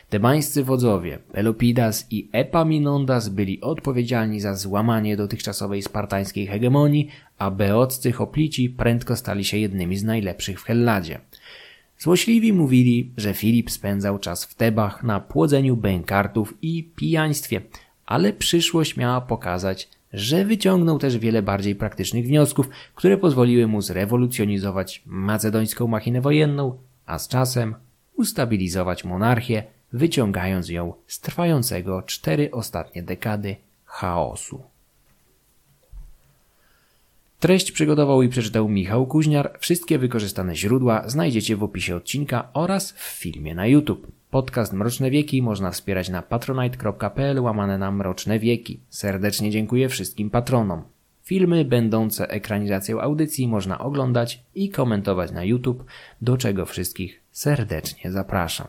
Tebańscy 0.09 0.63
wodzowie 0.63 1.19
Pelopidas 1.31 2.07
i 2.11 2.29
Epaminondas 2.31 3.29
byli 3.29 3.61
odpowiedzialni 3.61 4.41
za 4.41 4.55
złamanie 4.55 5.17
dotychczasowej 5.17 5.81
spartańskiej 5.81 6.47
hegemonii, 6.47 7.09
a 7.37 7.51
beoccy 7.51 8.11
hoplici 8.11 8.69
prędko 8.69 9.15
stali 9.15 9.45
się 9.45 9.57
jednymi 9.57 9.97
z 9.97 10.03
najlepszych 10.03 10.61
w 10.61 10.63
Helladzie. 10.63 11.19
Złośliwi 11.99 12.53
mówili, 12.53 13.11
że 13.17 13.33
Filip 13.33 13.71
spędzał 13.71 14.19
czas 14.19 14.45
w 14.45 14.55
Tebach 14.55 15.03
na 15.03 15.19
płodzeniu 15.19 15.77
bękartów 15.77 16.53
i 16.61 16.83
pijaństwie, 16.95 17.61
ale 18.05 18.33
przyszłość 18.33 18.97
miała 18.97 19.21
pokazać, 19.21 19.89
że 20.13 20.45
wyciągnął 20.45 20.99
też 20.99 21.17
wiele 21.17 21.41
bardziej 21.41 21.75
praktycznych 21.75 22.25
wniosków, 22.25 22.69
które 22.95 23.17
pozwoliły 23.17 23.67
mu 23.67 23.81
zrewolucjonizować 23.81 25.03
macedońską 25.05 25.87
machinę 25.87 26.21
wojenną, 26.21 26.77
a 27.05 27.19
z 27.19 27.27
czasem 27.27 27.75
ustabilizować 28.15 29.03
monarchię, 29.03 29.63
wyciągając 29.93 30.69
ją 30.69 30.93
z 31.07 31.19
trwającego 31.19 32.01
cztery 32.01 32.51
ostatnie 32.51 33.03
dekady 33.03 33.55
chaosu. 33.85 34.74
Treść 37.39 37.71
przygotował 37.71 38.21
i 38.21 38.29
przeczytał 38.29 38.69
Michał 38.69 39.07
Kuźniar. 39.07 39.57
Wszystkie 39.59 39.99
wykorzystane 39.99 40.55
źródła 40.55 41.09
znajdziecie 41.09 41.55
w 41.55 41.63
opisie 41.63 41.95
odcinka 41.95 42.49
oraz 42.53 42.91
w 42.91 43.01
filmie 43.01 43.55
na 43.55 43.67
YouTube. 43.67 44.07
Podcast 44.31 44.73
Mroczne 44.73 45.11
Wieki 45.11 45.41
można 45.41 45.71
wspierać 45.71 46.09
na 46.09 46.21
patronite.pl 46.21 47.39
łamane 47.39 47.77
na 47.77 47.91
Mroczne 47.91 48.39
Wieki. 48.39 48.79
Serdecznie 48.89 49.51
dziękuję 49.51 49.89
wszystkim 49.89 50.29
patronom. 50.29 50.83
Filmy 51.23 51.65
będące 51.65 52.29
ekranizacją 52.29 53.01
audycji 53.01 53.47
można 53.47 53.79
oglądać 53.79 54.43
i 54.55 54.69
komentować 54.69 55.31
na 55.31 55.43
YouTube, 55.43 55.83
do 56.21 56.37
czego 56.37 56.65
wszystkich 56.65 57.21
serdecznie 57.31 58.11
zapraszam. 58.11 58.67